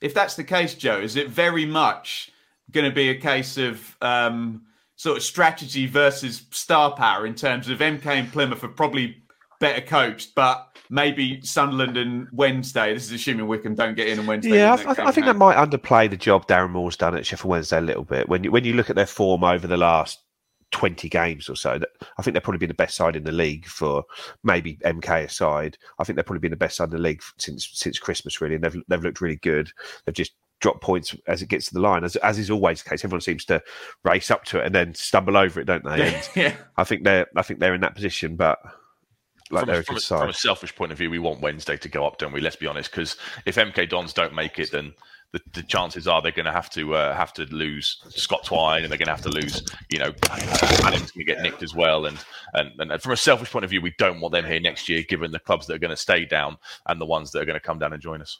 If 0.00 0.14
that's 0.14 0.34
the 0.34 0.44
case, 0.44 0.74
Joe, 0.74 1.00
is 1.00 1.14
it 1.14 1.28
very 1.28 1.64
much 1.64 2.32
going 2.72 2.88
to 2.88 2.94
be 2.94 3.10
a 3.10 3.14
case 3.14 3.56
of 3.58 3.96
um, 4.00 4.62
sort 4.96 5.16
of 5.16 5.22
strategy 5.22 5.86
versus 5.86 6.44
star 6.50 6.94
power 6.94 7.26
in 7.26 7.34
terms 7.34 7.68
of 7.68 7.78
MK 7.78 8.06
and 8.06 8.32
Plymouth 8.32 8.64
are 8.64 8.68
probably 8.68 9.22
better 9.60 9.80
coached, 9.80 10.34
but 10.34 10.76
maybe 10.90 11.40
Sunderland 11.42 11.96
and 11.96 12.28
Wednesday. 12.32 12.92
This 12.92 13.04
is 13.04 13.12
assuming 13.12 13.46
Wycombe 13.46 13.74
don't 13.74 13.94
get 13.94 14.08
in 14.08 14.18
on 14.18 14.26
Wednesday. 14.26 14.58
Yeah, 14.58 14.74
I, 14.74 14.76
their 14.76 15.06
I, 15.06 15.12
think 15.12 15.24
game 15.24 15.26
that 15.26 15.36
might 15.36 15.56
underplay 15.56 16.10
the 16.10 16.16
job 16.16 16.46
Darren 16.46 16.70
Moore's 16.70 16.96
done 16.96 17.16
at 17.16 17.24
Sheffield 17.24 17.50
Wednesday 17.50 17.78
a 17.78 17.80
little 17.80 18.04
bit. 18.04 18.28
When 18.28 18.44
you 18.44 18.50
when 18.50 18.64
you 18.64 18.74
look 18.74 18.90
at 18.90 18.96
their 18.96 19.06
form 19.06 19.44
over 19.44 19.66
the 19.66 19.76
last 19.76 20.20
twenty 20.72 21.08
games 21.08 21.48
or 21.48 21.56
so, 21.56 21.78
that 21.78 21.88
I 22.18 22.22
think 22.22 22.34
they've 22.34 22.42
probably 22.42 22.58
been 22.58 22.68
the 22.68 22.74
best 22.74 22.96
side 22.96 23.16
in 23.16 23.24
the 23.24 23.32
league 23.32 23.66
for 23.66 24.04
maybe 24.42 24.76
MK 24.84 25.24
aside. 25.24 25.78
I 25.98 26.04
think 26.04 26.16
they've 26.16 26.26
probably 26.26 26.40
been 26.40 26.50
the 26.50 26.56
best 26.56 26.76
side 26.76 26.90
in 26.90 26.96
the 26.96 27.02
league 27.02 27.22
since 27.38 27.70
since 27.72 27.98
Christmas 27.98 28.40
really, 28.40 28.56
and 28.56 28.64
they've 28.64 28.82
they've 28.88 29.02
looked 29.02 29.20
really 29.20 29.36
good. 29.36 29.70
They've 30.04 30.14
just 30.14 30.32
drop 30.62 30.80
points 30.80 31.14
as 31.26 31.42
it 31.42 31.48
gets 31.48 31.66
to 31.66 31.74
the 31.74 31.80
line, 31.80 32.04
as 32.04 32.16
as 32.16 32.38
is 32.38 32.50
always 32.50 32.82
the 32.82 32.88
case. 32.88 33.04
Everyone 33.04 33.20
seems 33.20 33.44
to 33.46 33.62
race 34.04 34.30
up 34.30 34.44
to 34.44 34.60
it 34.60 34.66
and 34.66 34.74
then 34.74 34.94
stumble 34.94 35.36
over 35.36 35.60
it, 35.60 35.64
don't 35.64 35.84
they? 35.84 36.14
And 36.14 36.28
yeah. 36.34 36.56
I 36.78 36.84
think 36.84 37.04
they're 37.04 37.26
I 37.36 37.42
think 37.42 37.60
they're 37.60 37.74
in 37.74 37.82
that 37.82 37.94
position, 37.94 38.36
but 38.36 38.58
like 39.50 39.66
from, 39.66 39.74
a, 39.74 39.78
a 39.78 39.82
from, 39.82 39.96
a, 39.96 40.00
from 40.00 40.30
a 40.30 40.32
selfish 40.32 40.74
point 40.74 40.92
of 40.92 40.98
view, 40.98 41.10
we 41.10 41.18
want 41.18 41.42
Wednesday 41.42 41.76
to 41.76 41.88
go 41.88 42.06
up, 42.06 42.16
don't 42.16 42.32
we? 42.32 42.40
Let's 42.40 42.56
be 42.56 42.66
honest, 42.66 42.90
because 42.90 43.16
if 43.44 43.56
MK 43.56 43.90
Dons 43.90 44.14
don't 44.14 44.34
make 44.34 44.58
it, 44.58 44.70
then 44.70 44.94
the, 45.32 45.40
the 45.54 45.62
chances 45.62 46.06
are 46.06 46.22
they're 46.22 46.30
going 46.30 46.46
to 46.46 46.52
have 46.52 46.70
to 46.70 46.94
uh, 46.94 47.14
have 47.14 47.32
to 47.34 47.42
lose 47.46 48.02
Scott 48.10 48.44
Twine, 48.44 48.82
and 48.82 48.90
they're 48.90 48.98
going 48.98 49.06
to 49.06 49.12
have 49.12 49.22
to 49.22 49.30
lose, 49.30 49.62
you 49.90 49.98
know, 49.98 50.12
Adam's 50.30 51.10
going 51.10 51.18
to 51.18 51.24
get 51.24 51.42
nicked 51.42 51.62
as 51.62 51.74
well. 51.74 52.06
And, 52.06 52.18
and 52.54 52.70
and 52.78 53.02
from 53.02 53.12
a 53.12 53.16
selfish 53.16 53.50
point 53.50 53.64
of 53.64 53.70
view, 53.70 53.80
we 53.80 53.94
don't 53.98 54.20
want 54.20 54.32
them 54.32 54.44
here 54.44 54.60
next 54.60 54.88
year, 54.88 55.02
given 55.08 55.32
the 55.32 55.38
clubs 55.38 55.66
that 55.66 55.74
are 55.74 55.78
going 55.78 55.90
to 55.90 55.96
stay 55.96 56.24
down 56.24 56.56
and 56.86 57.00
the 57.00 57.06
ones 57.06 57.32
that 57.32 57.42
are 57.42 57.46
going 57.46 57.58
to 57.58 57.60
come 57.60 57.78
down 57.78 57.92
and 57.92 58.02
join 58.02 58.22
us. 58.22 58.38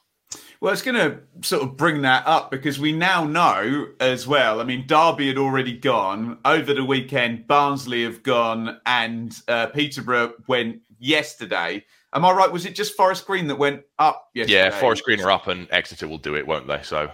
Well, 0.60 0.72
it's 0.72 0.82
going 0.82 0.94
to 0.94 1.18
sort 1.46 1.62
of 1.62 1.76
bring 1.76 2.02
that 2.02 2.26
up 2.26 2.50
because 2.50 2.78
we 2.78 2.92
now 2.92 3.24
know 3.24 3.88
as 4.00 4.26
well. 4.26 4.60
I 4.60 4.64
mean, 4.64 4.86
Derby 4.86 5.28
had 5.28 5.38
already 5.38 5.76
gone 5.76 6.38
over 6.44 6.72
the 6.72 6.84
weekend. 6.84 7.46
Barnsley 7.46 8.04
have 8.04 8.22
gone, 8.22 8.80
and 8.86 9.36
uh, 9.48 9.66
Peterborough 9.66 10.34
went 10.46 10.80
yesterday. 10.98 11.84
Am 12.14 12.24
I 12.24 12.30
right? 12.32 12.50
Was 12.52 12.66
it 12.66 12.74
just 12.74 12.94
Forest 12.94 13.26
Green 13.26 13.46
that 13.48 13.56
went 13.56 13.82
up 13.98 14.28
yesterday? 14.34 14.58
Yeah, 14.58 14.70
Forest 14.70 15.04
Green 15.04 15.20
are 15.20 15.30
up, 15.30 15.46
and 15.48 15.66
Exeter 15.70 16.06
will 16.06 16.18
do 16.18 16.36
it, 16.36 16.46
won't 16.46 16.66
they? 16.68 16.80
So 16.82 17.10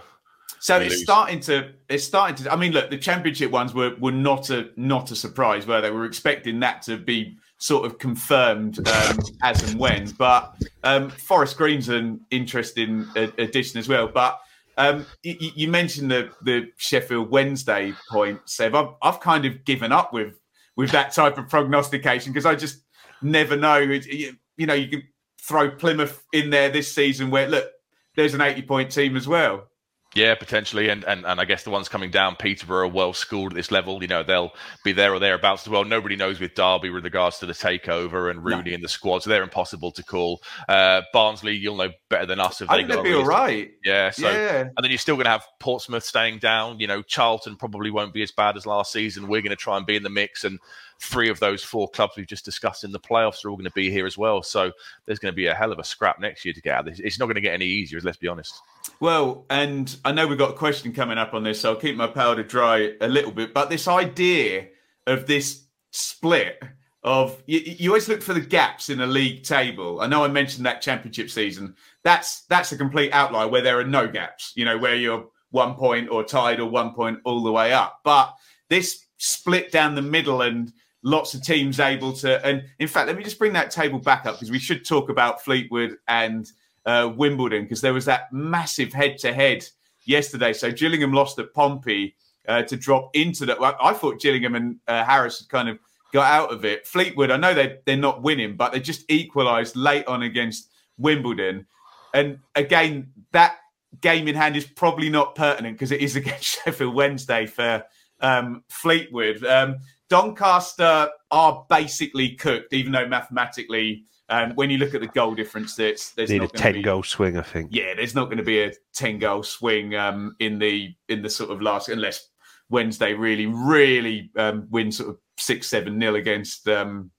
So 0.59 0.77
it's 0.79 0.95
lose. 0.95 1.03
starting 1.03 1.39
to. 1.41 1.71
It's 1.87 2.03
starting 2.03 2.43
to. 2.43 2.51
I 2.51 2.55
mean, 2.55 2.73
look, 2.73 2.89
the 2.89 2.97
championship 2.97 3.49
ones 3.49 3.73
were 3.73 3.95
were 3.99 4.11
not 4.11 4.49
a 4.49 4.69
not 4.75 5.09
a 5.11 5.15
surprise, 5.15 5.65
were 5.65 5.81
they? 5.81 5.89
We 5.89 5.97
were 5.97 6.05
expecting 6.05 6.59
that 6.59 6.81
to 6.83 6.97
be 6.97 7.37
sort 7.59 7.85
of 7.85 7.99
confirmed 7.99 8.79
um, 8.87 9.19
as 9.43 9.69
and 9.69 9.79
when. 9.79 10.09
But 10.11 10.55
um, 10.83 11.09
Forest 11.09 11.57
Green's 11.57 11.89
an 11.89 12.21
interesting 12.31 13.05
addition 13.15 13.79
as 13.79 13.87
well. 13.87 14.07
But 14.07 14.39
um, 14.77 15.05
you, 15.23 15.35
you 15.39 15.67
mentioned 15.67 16.09
the 16.09 16.31
the 16.41 16.71
Sheffield 16.77 17.29
Wednesday 17.29 17.93
point, 18.09 18.39
Seb. 18.45 18.73
I've, 18.73 18.89
I've 19.01 19.19
kind 19.19 19.45
of 19.45 19.63
given 19.65 19.91
up 19.91 20.13
with 20.13 20.39
with 20.75 20.91
that 20.91 21.11
type 21.13 21.37
of 21.37 21.49
prognostication 21.49 22.31
because 22.31 22.45
I 22.45 22.55
just 22.55 22.81
never 23.21 23.55
know. 23.55 23.79
It, 23.79 24.05
you, 24.07 24.35
you 24.57 24.65
know, 24.65 24.73
you 24.73 24.87
can 24.87 25.03
throw 25.41 25.69
Plymouth 25.69 26.25
in 26.31 26.49
there 26.49 26.69
this 26.69 26.93
season 26.93 27.29
where 27.29 27.47
look, 27.47 27.69
there's 28.15 28.33
an 28.33 28.41
80 28.41 28.61
point 28.63 28.91
team 28.91 29.17
as 29.17 29.27
well. 29.27 29.68
Yeah, 30.15 30.33
potentially, 30.33 30.89
and, 30.89 31.03
and 31.03 31.23
and 31.23 31.39
I 31.39 31.45
guess 31.45 31.63
the 31.63 31.69
ones 31.69 31.87
coming 31.87 32.09
down, 32.09 32.35
Peterborough, 32.35 32.87
are 32.87 32.91
well 32.91 33.13
schooled 33.13 33.51
at 33.51 33.55
this 33.55 33.69
level. 33.69 34.01
You 34.01 34.07
know, 34.07 34.23
they'll 34.23 34.51
be 34.83 34.91
there 34.91 35.13
or 35.13 35.19
thereabouts 35.19 35.67
as 35.67 35.69
well. 35.69 35.83
Nobody 35.85 36.15
knows 36.15 36.39
with 36.39 36.55
Derby 36.55 36.89
with 36.89 37.03
regards 37.03 37.37
to 37.39 37.45
the 37.45 37.53
takeover 37.53 38.31
and 38.31 38.43
Rooney 38.43 38.73
and 38.73 38.83
the 38.83 38.87
squad, 38.87 39.21
so 39.21 39.29
they're 39.29 39.43
impossible 39.43 39.91
to 39.91 40.03
call. 40.03 40.41
Uh, 40.67 41.03
Barnsley, 41.13 41.55
you'll 41.55 41.75
know 41.75 41.91
better 42.09 42.25
than 42.25 42.39
us 42.39 42.59
if 42.59 42.71
I 42.71 42.77
they 42.77 42.79
think 42.79 42.87
got 42.87 43.03
they'll 43.03 43.11
be 43.11 43.13
all 43.13 43.25
right. 43.25 43.69
Yeah, 43.85 44.09
so 44.09 44.31
yeah. 44.31 44.61
and 44.61 44.77
then 44.81 44.89
you're 44.89 44.97
still 44.97 45.15
going 45.15 45.25
to 45.25 45.31
have 45.31 45.45
Portsmouth 45.59 46.03
staying 46.03 46.39
down. 46.39 46.79
You 46.79 46.87
know, 46.87 47.03
Charlton 47.03 47.55
probably 47.55 47.91
won't 47.91 48.13
be 48.13 48.23
as 48.23 48.31
bad 48.31 48.57
as 48.57 48.65
last 48.65 48.91
season. 48.91 49.27
We're 49.27 49.43
going 49.43 49.51
to 49.51 49.55
try 49.55 49.77
and 49.77 49.85
be 49.85 49.95
in 49.95 50.01
the 50.01 50.09
mix, 50.09 50.43
and 50.43 50.59
three 50.99 51.29
of 51.29 51.39
those 51.39 51.63
four 51.63 51.87
clubs 51.89 52.13
we've 52.17 52.27
just 52.27 52.45
discussed 52.45 52.83
in 52.83 52.91
the 52.91 52.99
playoffs 52.99 53.43
are 53.43 53.49
all 53.49 53.55
going 53.55 53.65
to 53.65 53.71
be 53.71 53.89
here 53.89 54.05
as 54.05 54.17
well. 54.17 54.43
So 54.43 54.71
there's 55.05 55.19
going 55.19 55.31
to 55.31 55.35
be 55.35 55.47
a 55.47 55.53
hell 55.53 55.71
of 55.71 55.79
a 55.79 55.83
scrap 55.83 56.19
next 56.19 56.43
year 56.43 56.53
to 56.53 56.61
get 56.61 56.75
out. 56.75 56.87
It's 56.87 57.19
not 57.19 57.25
going 57.25 57.35
to 57.35 57.41
get 57.41 57.53
any 57.53 57.65
easier. 57.65 57.99
Let's 58.01 58.17
be 58.17 58.27
honest. 58.27 58.61
Well, 58.99 59.45
and 59.49 59.95
I 60.03 60.11
know 60.11 60.27
we've 60.27 60.37
got 60.37 60.51
a 60.51 60.57
question 60.57 60.93
coming 60.93 61.17
up 61.17 61.33
on 61.33 61.43
this, 61.43 61.61
so 61.61 61.71
I'll 61.71 61.79
keep 61.79 61.95
my 61.95 62.07
powder 62.07 62.43
dry 62.43 62.93
a 62.99 63.07
little 63.07 63.31
bit. 63.31 63.53
But 63.53 63.69
this 63.69 63.87
idea 63.87 64.67
of 65.07 65.25
this 65.25 65.63
split 65.91 66.61
of 67.03 67.41
you, 67.45 67.59
you 67.59 67.89
always 67.91 68.09
look 68.09 68.21
for 68.21 68.33
the 68.33 68.41
gaps 68.41 68.89
in 68.89 68.99
a 68.99 69.07
league 69.07 69.43
table. 69.43 70.01
I 70.01 70.07
know 70.07 70.23
I 70.23 70.27
mentioned 70.27 70.65
that 70.65 70.81
championship 70.81 71.29
season. 71.29 71.75
That's 72.03 72.41
that's 72.45 72.73
a 72.73 72.77
complete 72.77 73.13
outlier 73.13 73.47
where 73.47 73.61
there 73.61 73.79
are 73.79 73.85
no 73.85 74.07
gaps. 74.07 74.51
You 74.55 74.65
know, 74.65 74.77
where 74.77 74.95
you're 74.95 75.27
one 75.51 75.75
point 75.75 76.09
or 76.09 76.23
tied 76.25 76.59
or 76.59 76.69
one 76.69 76.93
point 76.93 77.19
all 77.23 77.41
the 77.41 77.51
way 77.51 77.71
up. 77.71 78.01
But 78.03 78.33
this 78.69 79.05
split 79.17 79.71
down 79.71 79.95
the 79.95 80.01
middle 80.01 80.41
and 80.41 80.73
lots 81.03 81.33
of 81.33 81.43
teams 81.43 81.79
able 81.79 82.13
to. 82.13 82.45
And 82.45 82.63
in 82.79 82.87
fact, 82.87 83.07
let 83.07 83.17
me 83.17 83.23
just 83.23 83.39
bring 83.39 83.53
that 83.53 83.71
table 83.71 83.99
back 83.99 84.25
up 84.25 84.35
because 84.35 84.51
we 84.51 84.59
should 84.59 84.85
talk 84.85 85.09
about 85.09 85.43
Fleetwood 85.43 85.97
and 86.07 86.51
uh, 86.85 87.11
Wimbledon 87.15 87.63
because 87.63 87.81
there 87.81 87.93
was 87.93 88.05
that 88.05 88.31
massive 88.33 88.93
head-to-head 88.93 89.65
yesterday. 90.05 90.53
So 90.53 90.71
Gillingham 90.71 91.13
lost 91.13 91.39
at 91.39 91.53
Pompey 91.53 92.15
uh, 92.47 92.63
to 92.63 92.75
drop 92.75 93.11
into 93.13 93.45
that. 93.45 93.59
Well, 93.59 93.75
I 93.81 93.93
thought 93.93 94.19
Gillingham 94.19 94.55
and 94.55 94.77
uh, 94.87 95.03
Harris 95.03 95.39
had 95.39 95.49
kind 95.49 95.69
of 95.69 95.79
got 96.11 96.25
out 96.25 96.51
of 96.51 96.65
it. 96.65 96.87
Fleetwood, 96.87 97.31
I 97.31 97.37
know 97.37 97.53
they 97.53 97.77
they're 97.85 97.97
not 97.97 98.21
winning, 98.21 98.55
but 98.55 98.71
they 98.71 98.79
just 98.79 99.09
equalised 99.09 99.75
late 99.75 100.07
on 100.07 100.23
against 100.23 100.69
Wimbledon. 100.97 101.67
And 102.13 102.39
again, 102.55 103.11
that 103.31 103.57
game 104.01 104.27
in 104.27 104.35
hand 104.35 104.55
is 104.55 104.65
probably 104.65 105.09
not 105.09 105.35
pertinent 105.35 105.75
because 105.75 105.91
it 105.91 106.01
is 106.01 106.15
against 106.15 106.63
Sheffield 106.63 106.95
Wednesday 106.95 107.45
for 107.45 107.83
um, 108.21 108.63
Fleetwood. 108.69 109.43
Um, 109.45 109.77
Doncaster 110.09 111.09
are 111.31 111.65
basically 111.69 112.35
cooked, 112.35 112.73
even 112.73 112.91
though 112.91 113.07
mathematically, 113.07 114.05
um, 114.29 114.53
when 114.55 114.69
you 114.69 114.77
look 114.77 114.95
at 114.95 115.01
the 115.01 115.07
goal 115.07 115.35
difference, 115.35 115.75
there's 115.75 116.11
there's 116.13 116.29
Need 116.29 116.43
a 116.43 116.47
ten 116.47 116.73
be, 116.73 116.81
goal 116.81 117.03
swing, 117.03 117.37
I 117.37 117.41
think. 117.41 117.69
yeah, 117.71 117.93
there's 117.95 118.15
not 118.15 118.25
going 118.25 118.37
to 118.37 118.43
be 118.43 118.61
a 118.61 118.71
ten 118.93 119.19
goal 119.19 119.43
swing 119.43 119.95
um, 119.95 120.35
in 120.39 120.59
the 120.59 120.93
in 121.07 121.21
the 121.21 121.29
sort 121.29 121.51
of 121.51 121.61
last 121.61 121.89
unless 121.89 122.27
Wednesday 122.69 123.13
really 123.13 123.45
really 123.45 124.31
um, 124.37 124.67
win 124.69 124.91
sort 124.91 125.09
of 125.09 125.17
six 125.37 125.67
seven 125.67 125.97
nil 125.97 126.15
against 126.15 126.67
um, 126.67 127.11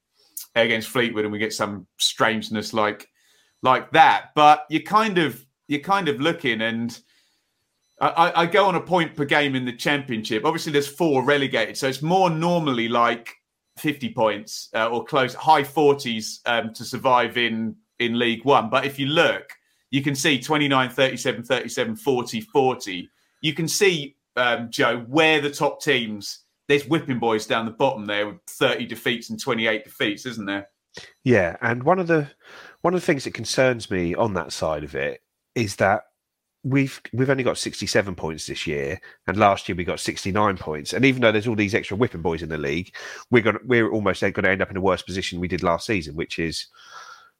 against 0.54 0.88
Fleetwood 0.88 1.24
and 1.24 1.32
we 1.32 1.38
get 1.38 1.52
some 1.52 1.86
strangeness 1.98 2.72
like 2.72 3.08
like 3.62 3.92
that. 3.92 4.30
But 4.34 4.66
you 4.68 4.82
kind 4.82 5.18
of 5.18 5.44
you're 5.68 5.80
kind 5.80 6.08
of 6.08 6.20
looking 6.20 6.60
and. 6.60 6.98
I, 8.00 8.32
I- 8.42 8.46
go 8.46 8.66
on 8.66 8.74
a 8.74 8.80
point 8.80 9.14
per 9.14 9.24
game 9.24 9.54
in 9.54 9.64
the 9.64 9.72
championship. 9.72 10.44
Obviously, 10.44 10.72
there's 10.72 10.88
four 10.88 11.22
relegated, 11.24 11.76
so 11.76 11.86
it's 11.88 12.02
more 12.02 12.30
normally 12.30 12.88
like 12.88 13.34
50 13.78 14.12
points 14.14 14.68
uh, 14.74 14.88
or 14.88 15.04
close, 15.04 15.34
high 15.34 15.62
40s 15.62 16.40
um, 16.46 16.72
to 16.74 16.84
survive 16.84 17.36
in 17.36 17.76
in 17.98 18.18
League 18.18 18.44
One. 18.44 18.70
But 18.70 18.86
if 18.86 18.98
you 18.98 19.06
look, 19.06 19.50
you 19.90 20.02
can 20.02 20.14
see 20.14 20.40
29, 20.40 20.88
37, 20.88 21.42
37, 21.44 21.96
40, 21.96 22.40
40. 22.40 23.10
You 23.42 23.54
can 23.54 23.68
see, 23.68 24.16
um, 24.36 24.70
Joe, 24.70 25.00
where 25.08 25.40
the 25.40 25.50
top 25.50 25.82
teams, 25.82 26.44
there's 26.68 26.86
whipping 26.86 27.18
boys 27.18 27.46
down 27.46 27.66
the 27.66 27.72
bottom 27.72 28.06
there 28.06 28.26
with 28.28 28.36
30 28.48 28.86
defeats 28.86 29.28
and 29.30 29.38
28 29.40 29.84
defeats, 29.84 30.24
isn't 30.26 30.46
there? 30.46 30.68
Yeah, 31.24 31.56
and 31.60 31.82
one 31.82 31.98
of 31.98 32.06
the 32.06 32.30
one 32.80 32.94
of 32.94 33.00
the 33.00 33.06
things 33.06 33.24
that 33.24 33.34
concerns 33.34 33.90
me 33.90 34.14
on 34.14 34.34
that 34.34 34.52
side 34.52 34.84
of 34.84 34.94
it 34.94 35.20
is 35.54 35.76
that 35.76 36.04
we've 36.62 37.00
we've 37.12 37.30
only 37.30 37.42
got 37.42 37.58
67 37.58 38.14
points 38.14 38.46
this 38.46 38.66
year 38.66 39.00
and 39.26 39.36
last 39.36 39.68
year 39.68 39.76
we 39.76 39.84
got 39.84 40.00
69 40.00 40.56
points. 40.58 40.92
And 40.92 41.04
even 41.04 41.22
though 41.22 41.32
there's 41.32 41.46
all 41.46 41.56
these 41.56 41.74
extra 41.74 41.96
whipping 41.96 42.22
boys 42.22 42.42
in 42.42 42.48
the 42.48 42.58
league 42.58 42.94
we're 43.30 43.42
going 43.42 43.58
we're 43.64 43.90
almost 43.90 44.20
going 44.20 44.34
to 44.34 44.50
end 44.50 44.62
up 44.62 44.70
in 44.70 44.76
a 44.76 44.80
worse 44.80 45.02
position 45.02 45.40
we 45.40 45.48
did 45.48 45.62
last 45.62 45.86
season 45.86 46.14
which 46.14 46.38
is 46.38 46.66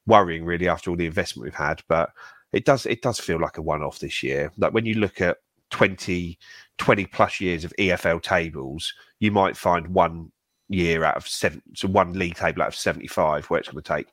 worrying 0.07 0.45
really 0.45 0.69
after 0.69 0.91
all 0.91 0.97
the 0.97 1.07
investment 1.07 1.45
we've 1.45 1.55
had. 1.55 1.83
But 1.89 2.11
it 2.53 2.65
does 2.65 2.87
it 2.87 3.03
does 3.03 3.21
feel 3.21 3.41
like 3.41 3.59
a 3.59 3.63
one 3.63 3.83
off 3.83 3.99
this 3.99 4.23
year. 4.23 4.53
Like 4.57 4.73
when 4.73 4.87
you 4.87 4.95
look 4.95 5.21
at 5.21 5.39
20 5.71 6.39
20 6.79 7.07
plus 7.07 7.41
years 7.41 7.65
of 7.65 7.75
EFL 7.79 8.23
tables 8.23 8.93
you 9.21 9.31
might 9.31 9.57
find 9.57 9.87
one 9.89 10.33
year 10.71 11.05
out 11.05 11.17
of 11.17 11.27
seven, 11.27 11.61
so 11.75 11.89
one 11.89 12.13
league 12.13 12.37
table 12.37 12.63
out 12.63 12.69
of 12.69 12.75
75 12.75 13.47
where 13.47 13.61
it's 13.61 13.69
going 13.69 13.83
to 13.83 13.95
take 13.95 14.07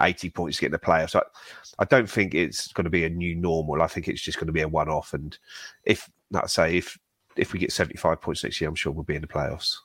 80 0.00 0.30
points 0.30 0.56
to 0.56 0.60
get 0.62 0.66
in 0.66 0.72
the 0.72 0.78
playoffs. 0.78 1.10
So 1.10 1.20
I, 1.20 1.82
I 1.82 1.84
don't 1.84 2.08
think 2.08 2.34
it's 2.34 2.72
going 2.72 2.84
to 2.84 2.90
be 2.90 3.04
a 3.04 3.10
new 3.10 3.34
normal. 3.34 3.82
I 3.82 3.88
think 3.88 4.08
it's 4.08 4.22
just 4.22 4.38
going 4.38 4.46
to 4.46 4.52
be 4.52 4.62
a 4.62 4.68
one 4.68 4.88
off. 4.88 5.12
And 5.12 5.36
if, 5.84 6.08
I 6.34 6.46
say, 6.46 6.76
if, 6.78 6.98
if 7.36 7.52
we 7.52 7.58
get 7.58 7.72
75 7.72 8.20
points 8.20 8.44
next 8.44 8.60
year, 8.60 8.68
I'm 8.68 8.76
sure 8.76 8.92
we'll 8.92 9.04
be 9.04 9.16
in 9.16 9.22
the 9.22 9.28
playoffs. 9.28 9.76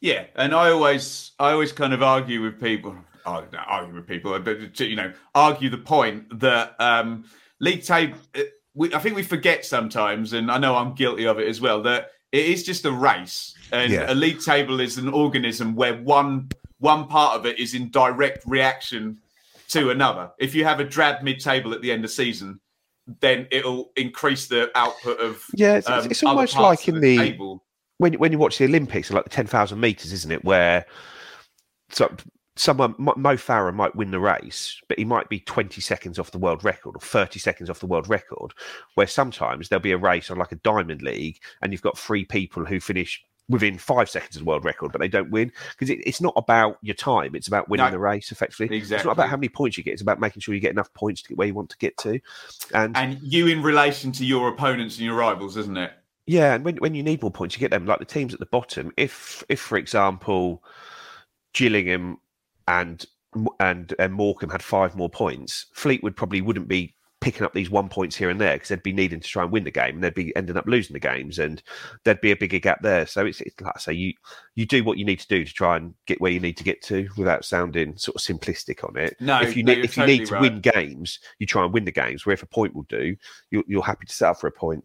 Yeah, 0.00 0.24
and 0.34 0.54
I 0.54 0.70
always, 0.70 1.32
I 1.38 1.52
always 1.52 1.72
kind 1.72 1.92
of 1.92 2.02
argue 2.02 2.42
with 2.42 2.60
people. 2.60 2.96
I 3.24 3.40
don't 3.40 3.54
argue 3.54 3.94
with 3.94 4.06
people, 4.06 4.38
but 4.38 4.78
you 4.80 4.96
know, 4.96 5.12
argue 5.34 5.70
the 5.70 5.78
point 5.78 6.40
that 6.40 6.76
um, 6.80 7.24
league 7.60 7.82
table. 7.82 8.16
We, 8.74 8.92
I 8.94 8.98
think 8.98 9.16
we 9.16 9.22
forget 9.22 9.64
sometimes, 9.64 10.32
and 10.32 10.50
I 10.50 10.58
know 10.58 10.76
I'm 10.76 10.94
guilty 10.94 11.26
of 11.26 11.38
it 11.38 11.48
as 11.48 11.60
well. 11.60 11.82
That 11.82 12.10
it 12.32 12.46
is 12.46 12.64
just 12.64 12.84
a 12.84 12.92
race, 12.92 13.54
and 13.72 13.92
Yeah. 13.92 14.12
a 14.12 14.14
league 14.14 14.40
table 14.40 14.80
is 14.80 14.98
an 14.98 15.08
organism 15.08 15.74
where 15.74 15.94
one 16.02 16.48
one 16.78 17.06
part 17.08 17.34
of 17.38 17.46
it 17.46 17.58
is 17.58 17.74
in 17.74 17.90
direct 17.90 18.44
reaction 18.46 19.18
to 19.68 19.90
another. 19.90 20.30
If 20.38 20.54
you 20.54 20.64
have 20.64 20.78
a 20.78 20.84
drab 20.84 21.22
mid-table 21.22 21.72
at 21.72 21.80
the 21.80 21.90
end 21.90 22.04
of 22.04 22.10
season, 22.10 22.60
then 23.20 23.46
it'll 23.50 23.92
increase 23.96 24.46
the 24.46 24.70
output 24.76 25.18
of 25.18 25.42
Yeah, 25.54 25.76
it's, 25.76 25.88
um, 25.88 26.04
it's 26.10 26.22
almost 26.22 26.56
like 26.58 26.86
in 26.86 27.00
the, 27.00 27.16
table. 27.16 27.64
when 27.98 28.12
when 28.14 28.30
you 28.32 28.38
watch 28.38 28.58
the 28.58 28.64
Olympics, 28.66 29.10
like 29.10 29.24
the 29.24 29.30
ten 29.30 29.46
thousand 29.46 29.80
meters, 29.80 30.12
isn't 30.12 30.30
it? 30.30 30.44
Where 30.44 30.84
so 31.90 32.14
someone 32.56 32.94
Mo 32.98 33.12
Farah 33.36 33.74
might 33.74 33.94
win 33.94 34.10
the 34.10 34.20
race, 34.20 34.80
but 34.88 34.98
he 34.98 35.04
might 35.04 35.28
be 35.28 35.40
twenty 35.40 35.80
seconds 35.80 36.18
off 36.18 36.30
the 36.30 36.38
world 36.38 36.64
record 36.64 36.96
or 36.96 37.00
thirty 37.00 37.38
seconds 37.38 37.70
off 37.70 37.80
the 37.80 37.86
world 37.86 38.08
record. 38.08 38.52
Where 38.94 39.06
sometimes 39.06 39.68
there'll 39.68 39.82
be 39.82 39.92
a 39.92 39.98
race 39.98 40.30
on 40.30 40.38
like 40.38 40.52
a 40.52 40.56
diamond 40.56 41.02
league, 41.02 41.38
and 41.62 41.72
you've 41.72 41.82
got 41.82 41.98
three 41.98 42.24
people 42.24 42.64
who 42.64 42.80
finish 42.80 43.22
within 43.48 43.78
five 43.78 44.10
seconds 44.10 44.34
of 44.34 44.40
the 44.40 44.44
world 44.48 44.64
record, 44.64 44.90
but 44.90 45.00
they 45.00 45.06
don't 45.06 45.30
win 45.30 45.52
because 45.70 45.88
it, 45.88 46.00
it's 46.04 46.20
not 46.20 46.32
about 46.36 46.78
your 46.82 46.96
time; 46.96 47.34
it's 47.36 47.46
about 47.48 47.68
winning 47.68 47.86
No. 47.86 47.92
the 47.92 47.98
race. 47.98 48.32
Effectively, 48.32 48.74
Exactly. 48.76 48.96
it's 48.96 49.04
not 49.04 49.12
about 49.12 49.28
how 49.28 49.36
many 49.36 49.48
points 49.48 49.78
you 49.78 49.84
get; 49.84 49.92
it's 49.92 50.02
about 50.02 50.18
making 50.18 50.40
sure 50.40 50.54
you 50.54 50.60
get 50.60 50.72
enough 50.72 50.92
points 50.94 51.22
to 51.22 51.28
get 51.28 51.38
where 51.38 51.46
you 51.46 51.54
want 51.54 51.70
to 51.70 51.78
get 51.78 51.96
to. 51.98 52.18
And, 52.74 52.96
And 52.96 53.18
you 53.22 53.46
in 53.46 53.62
relation 53.62 54.10
to 54.12 54.24
your 54.26 54.48
opponents 54.48 54.96
and 54.96 55.04
your 55.06 55.14
rivals, 55.14 55.56
isn't 55.56 55.76
it? 55.76 55.92
yeah, 56.26 56.54
and 56.54 56.64
when 56.64 56.76
when 56.78 56.94
you 56.94 57.04
need 57.04 57.22
more 57.22 57.30
points, 57.30 57.54
you 57.54 57.60
get 57.60 57.70
them. 57.70 57.86
Like 57.86 58.00
the 58.00 58.04
teams 58.04 58.34
at 58.34 58.40
the 58.40 58.46
bottom, 58.46 58.90
if 58.96 59.44
if 59.48 59.60
for 59.60 59.78
example, 59.78 60.64
Gillingham 61.52 62.18
and 62.68 63.04
and 63.60 63.94
and 63.98 64.12
Morecambe 64.12 64.50
had 64.50 64.62
five 64.62 64.96
more 64.96 65.10
points, 65.10 65.66
Fleetwood 65.72 66.16
probably 66.16 66.40
wouldn't 66.40 66.68
be 66.68 66.94
picking 67.20 67.44
up 67.44 67.54
these 67.54 67.70
one 67.70 67.88
points 67.88 68.14
here 68.14 68.28
and 68.28 68.40
there 68.40 68.54
because 68.54 68.68
they'd 68.68 68.82
be 68.82 68.92
needing 68.92 69.20
to 69.20 69.28
try 69.28 69.42
and 69.42 69.50
win 69.50 69.64
the 69.64 69.70
game 69.70 69.96
and 69.96 70.04
they'd 70.04 70.14
be 70.14 70.36
ending 70.36 70.56
up 70.56 70.66
losing 70.66 70.92
the 70.94 71.00
games 71.00 71.38
and 71.38 71.62
there'd 72.04 72.20
be 72.20 72.30
a 72.30 72.36
bigger 72.36 72.58
gap 72.58 72.80
there. 72.82 73.06
So 73.06 73.24
it's, 73.24 73.40
it's 73.40 73.58
like 73.60 73.72
I 73.74 73.78
say, 73.78 73.94
you 73.94 74.12
you 74.54 74.66
do 74.66 74.84
what 74.84 74.98
you 74.98 75.04
need 75.04 75.20
to 75.20 75.26
do 75.26 75.44
to 75.44 75.52
try 75.52 75.76
and 75.76 75.94
get 76.06 76.20
where 76.20 76.30
you 76.30 76.40
need 76.40 76.56
to 76.58 76.64
get 76.64 76.82
to 76.82 77.08
without 77.16 77.44
sounding 77.44 77.96
sort 77.96 78.16
of 78.16 78.22
simplistic 78.22 78.84
on 78.84 78.96
it. 78.96 79.16
No, 79.18 79.40
if 79.40 79.56
you 79.56 79.62
no, 79.62 79.74
need 79.74 79.84
if 79.84 79.96
you 79.96 80.02
totally 80.02 80.18
need 80.18 80.26
to 80.26 80.34
right. 80.34 80.42
win 80.42 80.60
games, 80.60 81.18
you 81.38 81.46
try 81.46 81.64
and 81.64 81.72
win 81.72 81.84
the 81.84 81.92
games. 81.92 82.26
Where 82.26 82.34
if 82.34 82.42
a 82.42 82.46
point 82.46 82.74
will 82.74 82.86
do, 82.88 83.16
you're, 83.50 83.64
you're 83.66 83.82
happy 83.82 84.06
to 84.06 84.12
set 84.12 84.30
up 84.30 84.40
for 84.40 84.46
a 84.46 84.52
point. 84.52 84.84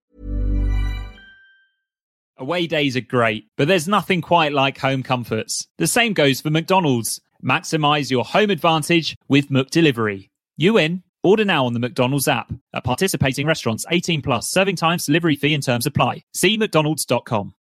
Away 2.37 2.65
days 2.65 2.97
are 2.97 3.01
great, 3.01 3.45
but 3.57 3.67
there's 3.67 3.87
nothing 3.87 4.21
quite 4.21 4.53
like 4.53 4.77
home 4.77 5.03
comforts. 5.03 5.67
The 5.77 5.87
same 5.87 6.13
goes 6.13 6.41
for 6.41 6.49
McDonald's. 6.49 7.21
Maximize 7.43 8.09
your 8.09 8.23
home 8.23 8.49
advantage 8.49 9.15
with 9.27 9.49
McDelivery. 9.49 10.29
You 10.57 10.77
in? 10.77 11.03
Order 11.23 11.45
now 11.45 11.65
on 11.65 11.73
the 11.73 11.79
McDonald's 11.79 12.27
app. 12.27 12.51
At 12.73 12.83
participating 12.83 13.45
restaurants, 13.45 13.85
18 13.89 14.21
plus, 14.21 14.49
serving 14.49 14.75
times, 14.75 15.05
delivery 15.05 15.35
fee 15.35 15.53
and 15.53 15.63
terms 15.63 15.85
apply. 15.85 16.23
See 16.33 16.57
McDonald's.com. 16.57 17.53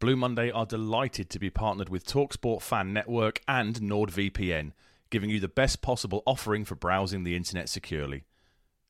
Blue 0.00 0.16
Monday 0.16 0.50
are 0.50 0.66
delighted 0.66 1.28
to 1.30 1.38
be 1.38 1.50
partnered 1.50 1.88
with 1.88 2.06
Talksport 2.06 2.62
Fan 2.62 2.92
Network 2.92 3.40
and 3.46 3.76
NordVPN, 3.76 4.72
giving 5.10 5.30
you 5.30 5.40
the 5.40 5.48
best 5.48 5.82
possible 5.82 6.22
offering 6.26 6.64
for 6.64 6.74
browsing 6.74 7.24
the 7.24 7.36
internet 7.36 7.68
securely. 7.68 8.24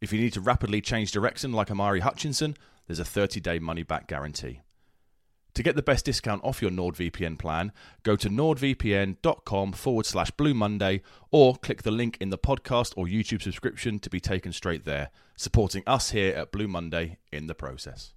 If 0.00 0.14
you 0.14 0.20
need 0.20 0.32
to 0.32 0.40
rapidly 0.40 0.80
change 0.80 1.12
direction 1.12 1.52
like 1.52 1.70
Omari 1.70 2.00
Hutchinson, 2.00 2.56
there's 2.86 2.98
a 2.98 3.04
30 3.04 3.40
day 3.40 3.58
money 3.58 3.82
back 3.82 4.06
guarantee. 4.06 4.62
To 5.54 5.62
get 5.62 5.76
the 5.76 5.82
best 5.82 6.04
discount 6.04 6.42
off 6.44 6.62
your 6.62 6.70
NordVPN 6.70 7.38
plan, 7.38 7.72
go 8.02 8.16
to 8.16 8.30
nordvpn.com 8.30 9.72
forward 9.72 10.06
slash 10.06 10.30
Blue 10.30 10.54
Monday 10.54 11.02
or 11.30 11.56
click 11.56 11.82
the 11.82 11.90
link 11.90 12.16
in 12.20 12.30
the 12.30 12.38
podcast 12.38 12.94
or 12.96 13.06
YouTube 13.06 13.42
subscription 13.42 13.98
to 13.98 14.08
be 14.08 14.20
taken 14.20 14.52
straight 14.52 14.84
there, 14.84 15.10
supporting 15.36 15.82
us 15.86 16.12
here 16.12 16.34
at 16.34 16.52
Blue 16.52 16.68
Monday 16.68 17.18
in 17.32 17.46
the 17.46 17.54
process. 17.54 18.14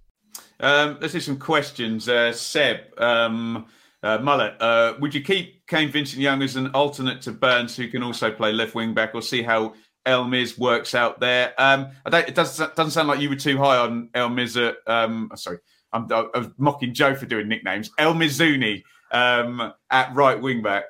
Um, 0.60 0.98
let's 1.00 1.12
do 1.12 1.20
some 1.20 1.38
questions. 1.38 2.08
Uh, 2.08 2.32
Seb, 2.32 2.98
um, 2.98 3.66
uh, 4.02 4.18
Mullet, 4.18 4.54
uh, 4.60 4.94
would 5.00 5.14
you 5.14 5.20
keep 5.20 5.66
Kane 5.66 5.90
Vincent 5.90 6.22
Young 6.22 6.40
as 6.42 6.56
an 6.56 6.68
alternate 6.68 7.20
to 7.22 7.32
Burns, 7.32 7.76
who 7.76 7.88
can 7.88 8.02
also 8.02 8.30
play 8.30 8.52
left 8.52 8.74
wing 8.74 8.94
back, 8.94 9.14
or 9.14 9.22
see 9.22 9.42
how 9.42 9.74
Elmiz 10.06 10.58
works 10.58 10.94
out 10.94 11.20
there? 11.20 11.54
Um, 11.58 11.88
I 12.04 12.10
don't, 12.10 12.28
it 12.28 12.34
doesn't, 12.34 12.76
doesn't 12.76 12.92
sound 12.92 13.08
like 13.08 13.20
you 13.20 13.28
were 13.28 13.36
too 13.36 13.58
high 13.58 13.78
on 13.78 14.08
Elmiz. 14.14 14.56
At, 14.56 14.76
um, 14.86 15.30
sorry, 15.34 15.58
I'm, 15.92 16.10
I 16.12 16.26
was 16.34 16.48
mocking 16.58 16.94
Joe 16.94 17.14
for 17.14 17.26
doing 17.26 17.48
nicknames. 17.48 17.90
El 17.98 18.14
Mizouni 18.14 18.82
um, 19.10 19.72
at 19.90 20.14
right 20.14 20.40
wing 20.40 20.62
back. 20.62 20.84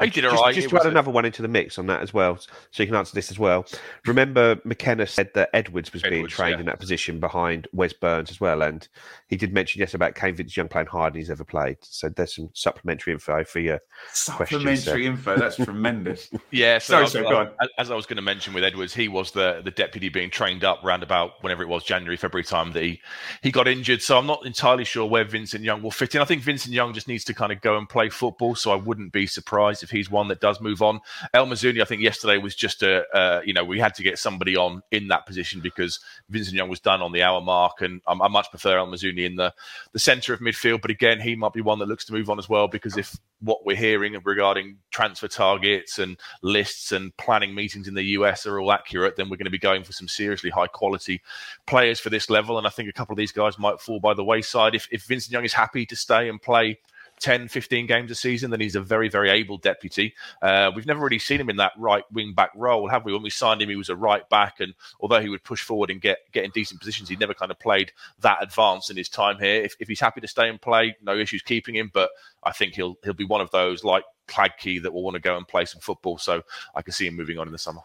He 0.00 0.10
did 0.10 0.22
just, 0.22 0.36
all 0.36 0.42
right. 0.42 0.54
Just 0.54 0.68
to 0.70 0.76
add 0.76 0.86
another 0.86 1.10
one 1.10 1.24
into 1.24 1.42
the 1.42 1.48
mix 1.48 1.78
on 1.78 1.86
that 1.86 2.02
as 2.02 2.12
well, 2.14 2.38
so 2.70 2.82
you 2.82 2.86
can 2.86 2.96
answer 2.96 3.14
this 3.14 3.30
as 3.30 3.38
well. 3.38 3.66
Remember, 4.06 4.60
McKenna 4.64 5.06
said 5.06 5.30
that 5.34 5.50
Edwards 5.52 5.92
was 5.92 6.02
being 6.02 6.26
trained 6.26 6.54
yeah. 6.54 6.60
in 6.60 6.66
that 6.66 6.78
position 6.78 7.20
behind 7.20 7.66
Wes 7.72 7.92
Burns 7.92 8.30
as 8.30 8.40
well, 8.40 8.62
and 8.62 8.86
he 9.28 9.36
did 9.36 9.52
mention 9.52 9.80
yes 9.80 9.94
about 9.94 10.14
Kane 10.14 10.34
Vincent 10.34 10.56
Young 10.56 10.68
playing 10.68 10.86
harder 10.88 11.14
than 11.14 11.20
he's 11.20 11.30
ever 11.30 11.44
played. 11.44 11.78
So 11.80 12.08
there's 12.08 12.36
some 12.36 12.50
supplementary 12.52 13.12
info 13.12 13.44
for 13.44 13.60
you. 13.60 13.78
Supplementary 14.12 15.06
info. 15.06 15.36
That's 15.36 15.56
tremendous. 15.64 16.30
Yeah, 16.50 16.78
so 16.78 16.92
Sorry, 16.92 16.98
I 16.98 17.02
was- 17.02 17.12
sir, 17.12 17.22
go 17.22 17.36
on. 17.38 17.50
as- 17.60 17.68
As 17.78 17.90
I 17.90 17.94
was 17.96 18.06
going 18.06 18.16
to 18.16 18.22
mention 18.22 18.54
with 18.54 18.64
Edwards, 18.64 18.94
he 18.94 19.08
was 19.08 19.32
the 19.32 19.60
the 19.64 19.70
deputy 19.70 20.08
being 20.08 20.30
trained 20.30 20.64
up 20.64 20.80
round 20.84 21.02
about 21.02 21.42
whenever 21.42 21.62
it 21.62 21.68
was 21.68 21.82
January, 21.84 22.16
February 22.16 22.44
time 22.44 22.72
that 22.72 22.82
he 22.82 23.00
he 23.42 23.50
got 23.50 23.66
injured. 23.66 24.02
So 24.02 24.18
I'm 24.18 24.26
not 24.26 24.46
entirely 24.46 24.84
sure 24.84 25.06
where 25.06 25.24
Vincent 25.24 25.64
Young 25.64 25.82
will 25.82 25.90
fit 25.90 26.14
in. 26.14 26.20
I 26.20 26.24
think 26.24 26.42
Vincent 26.42 26.72
Young 26.74 26.94
just 26.94 27.08
needs 27.08 27.24
to 27.24 27.34
kind 27.34 27.52
of 27.52 27.60
go 27.60 27.76
and 27.76 27.88
play 27.88 28.08
football. 28.08 28.54
So 28.54 28.70
I 28.72 28.76
wouldn't 28.76 29.12
be 29.12 29.26
surprised 29.26 29.63
if 29.72 29.90
he's 29.90 30.10
one 30.10 30.28
that 30.28 30.40
does 30.40 30.60
move 30.60 30.82
on. 30.82 31.00
El 31.32 31.46
Mizouni, 31.46 31.80
I 31.80 31.84
think 31.84 32.02
yesterday 32.02 32.38
was 32.38 32.54
just 32.54 32.82
a 32.82 33.04
uh, 33.16 33.40
you 33.44 33.52
know 33.52 33.64
we 33.64 33.78
had 33.78 33.94
to 33.94 34.02
get 34.02 34.18
somebody 34.18 34.56
on 34.56 34.82
in 34.90 35.08
that 35.08 35.26
position 35.26 35.60
because 35.60 36.00
Vincent 36.28 36.56
Young 36.56 36.68
was 36.68 36.80
done 36.80 37.02
on 37.02 37.12
the 37.12 37.22
hour 37.22 37.40
mark, 37.40 37.80
and 37.80 38.00
um, 38.06 38.22
I 38.22 38.28
much 38.28 38.50
prefer 38.50 38.78
El 38.78 38.88
Mizouni 38.88 39.26
in 39.26 39.36
the 39.36 39.52
the 39.92 39.98
centre 39.98 40.34
of 40.34 40.40
midfield. 40.40 40.82
But 40.82 40.90
again, 40.90 41.20
he 41.20 41.34
might 41.36 41.52
be 41.52 41.60
one 41.60 41.78
that 41.78 41.88
looks 41.88 42.04
to 42.06 42.12
move 42.12 42.30
on 42.30 42.38
as 42.38 42.48
well 42.48 42.68
because 42.68 42.96
if 42.96 43.16
what 43.40 43.64
we're 43.66 43.76
hearing 43.76 44.16
regarding 44.24 44.78
transfer 44.90 45.28
targets 45.28 45.98
and 45.98 46.18
lists 46.42 46.92
and 46.92 47.16
planning 47.16 47.54
meetings 47.54 47.86
in 47.86 47.94
the 47.94 48.02
US 48.02 48.46
are 48.46 48.58
all 48.58 48.72
accurate, 48.72 49.16
then 49.16 49.28
we're 49.28 49.36
going 49.36 49.44
to 49.44 49.50
be 49.50 49.58
going 49.58 49.84
for 49.84 49.92
some 49.92 50.08
seriously 50.08 50.50
high 50.50 50.66
quality 50.66 51.20
players 51.66 52.00
for 52.00 52.10
this 52.10 52.30
level. 52.30 52.56
And 52.58 52.66
I 52.66 52.70
think 52.70 52.88
a 52.88 52.92
couple 52.92 53.12
of 53.12 53.18
these 53.18 53.32
guys 53.32 53.58
might 53.58 53.80
fall 53.80 54.00
by 54.00 54.14
the 54.14 54.24
wayside. 54.24 54.74
If, 54.74 54.88
if 54.90 55.04
Vincent 55.04 55.32
Young 55.32 55.44
is 55.44 55.52
happy 55.52 55.84
to 55.86 55.96
stay 55.96 56.28
and 56.28 56.40
play 56.40 56.78
10, 57.24 57.48
15 57.48 57.86
games 57.86 58.10
a 58.10 58.14
season, 58.14 58.50
then 58.50 58.60
he's 58.60 58.76
a 58.76 58.82
very, 58.82 59.08
very 59.08 59.30
able 59.30 59.56
deputy. 59.56 60.14
Uh, 60.42 60.70
we've 60.76 60.84
never 60.84 61.00
really 61.00 61.18
seen 61.18 61.40
him 61.40 61.48
in 61.48 61.56
that 61.56 61.72
right 61.78 62.04
wing 62.12 62.34
back 62.34 62.50
role, 62.54 62.86
have 62.86 63.06
we? 63.06 63.14
When 63.14 63.22
we 63.22 63.30
signed 63.30 63.62
him, 63.62 63.70
he 63.70 63.76
was 63.76 63.88
a 63.88 63.96
right 63.96 64.28
back, 64.28 64.60
and 64.60 64.74
although 65.00 65.22
he 65.22 65.30
would 65.30 65.42
push 65.42 65.62
forward 65.62 65.88
and 65.88 66.02
get, 66.02 66.18
get 66.32 66.44
in 66.44 66.50
decent 66.50 66.80
positions, 66.80 67.08
he 67.08 67.16
never 67.16 67.32
kind 67.32 67.50
of 67.50 67.58
played 67.58 67.92
that 68.20 68.42
advanced 68.42 68.90
in 68.90 68.98
his 68.98 69.08
time 69.08 69.38
here. 69.38 69.62
If, 69.62 69.74
if 69.80 69.88
he's 69.88 70.00
happy 70.00 70.20
to 70.20 70.28
stay 70.28 70.50
and 70.50 70.60
play, 70.60 70.94
no 71.00 71.16
issues 71.16 71.40
keeping 71.40 71.74
him, 71.74 71.90
but 71.94 72.10
I 72.42 72.52
think 72.52 72.74
he'll 72.74 72.96
he'll 73.02 73.14
be 73.14 73.24
one 73.24 73.40
of 73.40 73.50
those 73.52 73.84
like 73.84 74.04
Hladky 74.28 74.82
that 74.82 74.92
will 74.92 75.02
want 75.02 75.14
to 75.14 75.20
go 75.20 75.38
and 75.38 75.48
play 75.48 75.64
some 75.64 75.80
football. 75.80 76.18
So 76.18 76.42
I 76.74 76.82
can 76.82 76.92
see 76.92 77.06
him 77.06 77.16
moving 77.16 77.38
on 77.38 77.46
in 77.46 77.52
the 77.52 77.58
summer. 77.58 77.80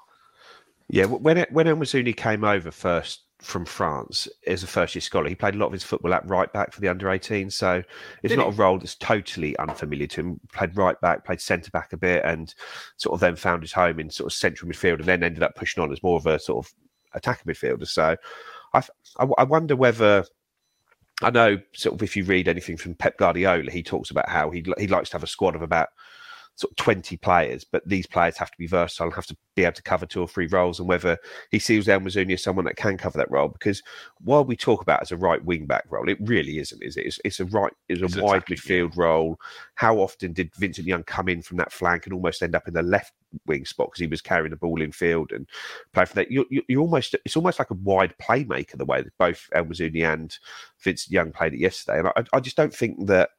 Yeah, 0.89 1.05
when 1.05 1.45
when 1.51 1.65
El 1.65 1.77
Mizouni 1.77 2.13
came 2.13 2.43
over 2.43 2.71
first 2.71 3.21
from 3.41 3.65
France 3.65 4.27
as 4.47 4.63
a 4.63 4.67
first 4.67 4.95
year 4.95 5.01
scholar, 5.01 5.29
he 5.29 5.35
played 5.35 5.55
a 5.55 5.57
lot 5.57 5.67
of 5.67 5.73
his 5.73 5.83
football 5.83 6.13
at 6.13 6.27
right 6.27 6.51
back 6.51 6.73
for 6.73 6.81
the 6.81 6.87
under 6.87 7.09
18. 7.09 7.49
So 7.49 7.81
it's 8.21 8.31
Did 8.31 8.37
not 8.37 8.49
he? 8.49 8.53
a 8.53 8.57
role 8.57 8.77
that's 8.77 8.95
totally 8.95 9.57
unfamiliar 9.57 10.07
to 10.07 10.21
him. 10.21 10.39
Played 10.53 10.75
right 10.75 10.99
back, 11.01 11.25
played 11.25 11.41
centre 11.41 11.71
back 11.71 11.93
a 11.93 11.97
bit, 11.97 12.23
and 12.25 12.53
sort 12.97 13.13
of 13.13 13.19
then 13.21 13.35
found 13.35 13.63
his 13.63 13.71
home 13.71 13.99
in 13.99 14.09
sort 14.09 14.31
of 14.31 14.37
central 14.37 14.69
midfield, 14.69 14.95
and 14.99 15.05
then 15.05 15.23
ended 15.23 15.43
up 15.43 15.55
pushing 15.55 15.81
on 15.81 15.91
as 15.91 16.03
more 16.03 16.17
of 16.17 16.25
a 16.25 16.39
sort 16.39 16.65
of 16.65 16.73
attacking 17.13 17.51
midfielder. 17.51 17.87
So 17.87 18.15
I, 18.73 18.83
I, 19.19 19.27
I 19.37 19.43
wonder 19.43 19.75
whether. 19.75 20.25
I 21.21 21.31
know, 21.31 21.57
sort 21.73 21.95
of, 21.95 22.03
if 22.03 22.15
you 22.15 22.23
read 22.23 22.47
anything 22.47 22.77
from 22.77 22.95
Pep 22.95 23.17
Guardiola, 23.17 23.69
he 23.71 23.83
talks 23.83 24.09
about 24.09 24.29
how 24.29 24.51
he 24.51 24.63
he 24.77 24.87
likes 24.87 25.09
to 25.09 25.15
have 25.15 25.23
a 25.23 25.27
squad 25.27 25.53
of 25.53 25.61
about 25.61 25.89
sort 26.59 26.71
of 26.71 26.75
20 26.75 27.15
players, 27.15 27.63
but 27.63 27.87
these 27.87 28.05
players 28.05 28.35
have 28.35 28.51
to 28.51 28.57
be 28.57 28.67
versatile 28.67 29.05
and 29.07 29.15
have 29.15 29.25
to 29.25 29.37
be 29.55 29.63
able 29.63 29.71
to 29.71 29.81
cover 29.81 30.05
two 30.05 30.19
or 30.19 30.27
three 30.27 30.47
roles, 30.47 30.77
and 30.77 30.89
whether 30.89 31.17
he 31.51 31.57
sees 31.57 31.87
El 31.87 32.01
Mizouni 32.01 32.33
as 32.33 32.43
someone 32.43 32.65
that 32.65 32.75
can 32.75 32.97
cover 32.97 33.17
that 33.17 33.31
role. 33.31 33.47
Because 33.47 33.81
while 34.19 34.43
we 34.43 34.57
talk 34.57 34.81
about 34.81 34.99
it 34.99 35.03
as 35.03 35.13
a 35.13 35.17
right 35.17 35.43
wing 35.45 35.65
back 35.65 35.85
role, 35.89 36.09
it 36.09 36.17
really 36.19 36.59
isn't, 36.59 36.83
is 36.83 36.97
it? 36.97 37.05
It's, 37.05 37.19
it's 37.23 37.39
a 37.39 37.45
right, 37.45 37.71
it's 37.87 38.01
a 38.01 38.05
It's 38.05 38.17
wide 38.17 38.43
attacking, 38.43 38.57
midfield 38.57 38.97
role. 38.97 39.39
How 39.75 39.99
often 39.99 40.33
did 40.33 40.53
Vincent 40.55 40.85
Young 40.85 41.03
come 41.03 41.29
in 41.29 41.41
from 41.41 41.55
that 41.57 41.71
flank 41.71 42.05
and 42.05 42.13
almost 42.13 42.43
end 42.43 42.55
up 42.55 42.67
in 42.67 42.73
the 42.73 42.83
left 42.83 43.13
wing 43.45 43.63
spot 43.63 43.87
because 43.87 44.01
he 44.01 44.07
was 44.07 44.21
carrying 44.21 44.49
the 44.49 44.57
ball 44.57 44.81
in 44.81 44.91
field 44.91 45.31
and 45.31 45.47
play 45.93 46.03
for 46.03 46.15
that? 46.15 46.29
You're, 46.29 46.45
you're 46.49 46.81
almost, 46.81 47.15
it's 47.23 47.37
almost 47.37 47.59
like 47.59 47.71
a 47.71 47.75
wide 47.75 48.13
playmaker 48.21 48.77
the 48.77 48.83
way 48.83 49.01
that 49.01 49.17
both 49.17 49.47
El 49.53 49.63
Mizouni 49.63 50.03
and 50.03 50.37
Vincent 50.83 51.13
Young 51.13 51.31
played 51.31 51.53
it 51.53 51.59
yesterday. 51.59 51.99
And 51.99 52.09
I, 52.09 52.23
I 52.33 52.41
just 52.41 52.57
don't 52.57 52.75
think 52.75 53.07
that. 53.07 53.29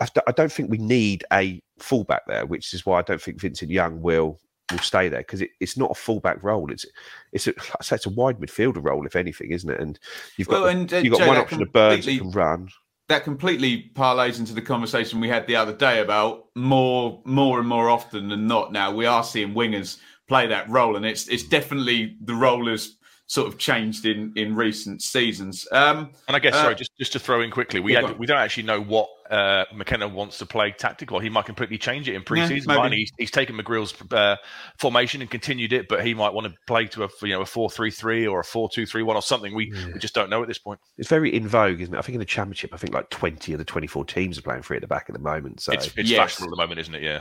I 0.00 0.32
don't- 0.32 0.52
think 0.52 0.70
we 0.70 0.78
need 0.78 1.24
a 1.32 1.62
fullback 1.78 2.22
there, 2.26 2.46
which 2.46 2.74
is 2.74 2.84
why 2.84 2.98
I 2.98 3.02
don't 3.02 3.20
think 3.20 3.40
Vincent 3.40 3.70
Young 3.70 4.00
will 4.02 4.38
will 4.70 4.78
stay 4.78 5.08
there 5.08 5.20
because 5.20 5.42
it, 5.42 5.50
it's 5.58 5.76
not 5.76 5.90
a 5.90 5.94
fullback 5.94 6.42
role. 6.42 6.70
It's 6.70 6.86
it's 7.32 7.46
a, 7.48 7.54
I 7.58 7.82
say 7.82 7.96
it's 7.96 8.06
a 8.06 8.10
wide 8.10 8.38
midfielder 8.38 8.84
role, 8.84 9.04
if 9.06 9.16
anything, 9.16 9.50
isn't 9.50 9.68
it? 9.70 9.80
And 9.80 9.98
you've 10.36 10.48
got 10.48 10.60
Well, 10.62 10.68
and, 10.68 10.92
uh, 10.92 10.98
you've 10.98 11.12
got 11.12 11.20
Joe, 11.20 11.28
one 11.28 11.36
option 11.38 11.62
of 11.62 11.72
Burns 11.72 12.06
that 12.06 12.18
can 12.18 12.30
run. 12.30 12.68
that 13.08 13.24
completely 13.24 13.90
parlays 13.94 14.38
into 14.38 14.54
the 14.54 14.62
conversation 14.62 15.18
we 15.20 15.28
had 15.28 15.46
the 15.48 15.56
other 15.56 15.72
day 15.74 16.00
about 16.00 16.46
more 16.54 17.20
more 17.24 17.58
and 17.58 17.68
more 17.68 17.88
often 17.90 18.28
than 18.28 18.46
not 18.46 18.72
now 18.72 18.94
we 18.94 19.06
are 19.06 19.24
seeing 19.24 19.54
wingers 19.54 19.98
play 20.28 20.46
that 20.46 20.68
role 20.70 20.94
and 20.96 21.04
it's 21.04 21.26
it's 21.26 21.42
definitely 21.42 22.16
the 22.22 22.34
role 22.34 22.68
has 22.68 22.96
sort 23.30 23.46
of 23.46 23.56
changed 23.58 24.06
in 24.06 24.32
in 24.34 24.56
recent 24.56 25.00
seasons 25.00 25.64
um 25.70 26.10
And 26.26 26.34
I 26.34 26.40
guess, 26.40 26.52
Uh, 26.52 26.62
sorry, 26.62 26.74
just, 26.74 26.90
just 26.98 27.12
to 27.12 27.20
throw 27.20 27.42
in 27.42 27.50
quickly, 27.52 27.78
we 27.78 27.92
yeah, 27.92 28.08
had- 28.08 28.18
we 28.18 28.26
don't 28.26 28.38
actually 28.38 28.64
know 28.64 28.80
what 28.80 29.08
uh, 29.30 29.64
McKenna 29.72 30.08
wants 30.08 30.38
to 30.38 30.46
play 30.46 30.72
tactical. 30.76 31.20
He 31.20 31.28
might 31.28 31.44
completely 31.44 31.78
change 31.78 32.08
it 32.08 32.16
in 32.16 32.22
pre-season. 32.24 32.66
maybe. 32.74 32.96
he's, 32.96 33.12
he's 33.16 33.30
taken 33.30 33.56
McGrill's 33.56 33.94
uh, 34.12 34.34
formation 34.80 35.20
and 35.20 35.30
continued 35.30 35.72
it, 35.72 35.86
but 35.88 36.04
he 36.04 36.12
might 36.14 36.34
want 36.34 36.48
to 36.48 36.54
play 36.66 36.86
to 36.86 37.04
a 37.04 37.08
you 37.22 37.28
know 37.34 37.40
a 37.42 37.46
four-three-three 37.46 38.26
or 38.26 38.40
a 38.40 38.44
four-two-three-one 38.44 39.14
or 39.14 39.22
something. 39.22 39.54
We 39.54 39.72
we 39.92 40.00
just 40.00 40.14
don't 40.16 40.30
know 40.30 40.42
at 40.42 40.48
this 40.48 40.58
point. 40.58 40.80
It's 40.98 41.08
very 41.08 41.32
in 41.32 41.46
vogue, 41.46 41.80
isn't 41.80 41.94
it? 41.94 41.98
I 41.98 42.02
think 42.02 42.14
in 42.14 42.18
the 42.18 42.24
championship, 42.24 42.74
I 42.74 42.78
think 42.78 42.92
like 42.92 43.08
twenty 43.10 43.52
of 43.52 43.58
the 43.60 43.64
twenty-four 43.64 44.06
teams 44.06 44.36
are 44.36 44.42
playing 44.42 44.62
free 44.62 44.78
at 44.78 44.80
the 44.80 44.88
back 44.88 45.04
at 45.08 45.12
the 45.12 45.20
moment. 45.22 45.60
So 45.60 45.70
It's, 45.74 45.86
it's 45.96 46.10
Yes. 46.10 46.18
fashionable 46.18 46.52
at 46.52 46.56
the 46.56 46.62
moment, 46.64 46.80
isn't 46.80 46.94
it? 46.96 47.02
Yeah. 47.04 47.20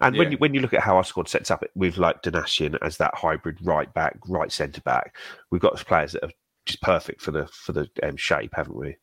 And 0.00 0.16
when 0.16 0.32
you 0.32 0.38
when 0.38 0.54
you 0.54 0.60
look 0.60 0.74
at 0.74 0.80
how 0.80 0.96
our 0.96 1.04
squad 1.04 1.28
sets 1.28 1.50
up 1.50 1.64
with 1.74 1.98
like 1.98 2.22
Donacien 2.22 2.78
as 2.82 2.96
that 2.98 3.14
hybrid 3.14 3.58
right 3.62 3.92
back, 3.94 4.16
right 4.28 4.52
centre 4.52 4.80
back, 4.82 5.16
we've 5.50 5.60
got 5.60 5.76
players 5.86 6.12
that 6.12 6.24
are 6.24 6.30
just 6.66 6.80
perfect 6.82 7.20
for 7.20 7.32
the 7.32 7.46
for 7.48 7.72
the 7.72 7.88
um, 8.02 8.16
shape, 8.16 8.54
haven't 8.54 8.76
we? 8.76 8.96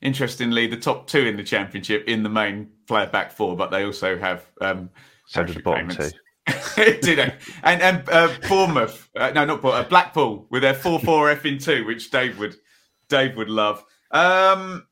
interestingly 0.00 0.66
the 0.66 0.76
top 0.76 1.06
two 1.06 1.26
in 1.26 1.36
the 1.36 1.44
championship 1.44 2.04
in 2.06 2.22
the 2.22 2.28
main 2.28 2.68
player 2.86 3.06
back 3.06 3.30
four 3.30 3.56
but 3.56 3.70
they 3.70 3.84
also 3.84 4.18
have 4.18 4.46
um 4.60 4.88
So 5.26 5.44
do 5.44 5.52
the 5.52 5.60
bottom 5.60 5.88
payments. 5.88 6.14
Do 6.76 7.16
they? 7.16 7.34
And 7.64 7.82
and 7.82 8.08
uh, 8.08 8.32
Bournemouth, 8.48 9.10
uh, 9.16 9.32
no, 9.34 9.44
not 9.44 9.60
Bournemouth, 9.60 9.86
uh, 9.86 9.88
Blackpool 9.88 10.46
with 10.48 10.62
their 10.62 10.74
four 10.74 11.00
four 11.00 11.28
F 11.28 11.44
in 11.44 11.58
two, 11.58 11.84
which 11.84 12.08
Dave 12.12 12.38
would 12.38 12.54
Dave 13.08 13.36
would 13.36 13.48
love. 13.48 13.84
Um, 14.12 14.86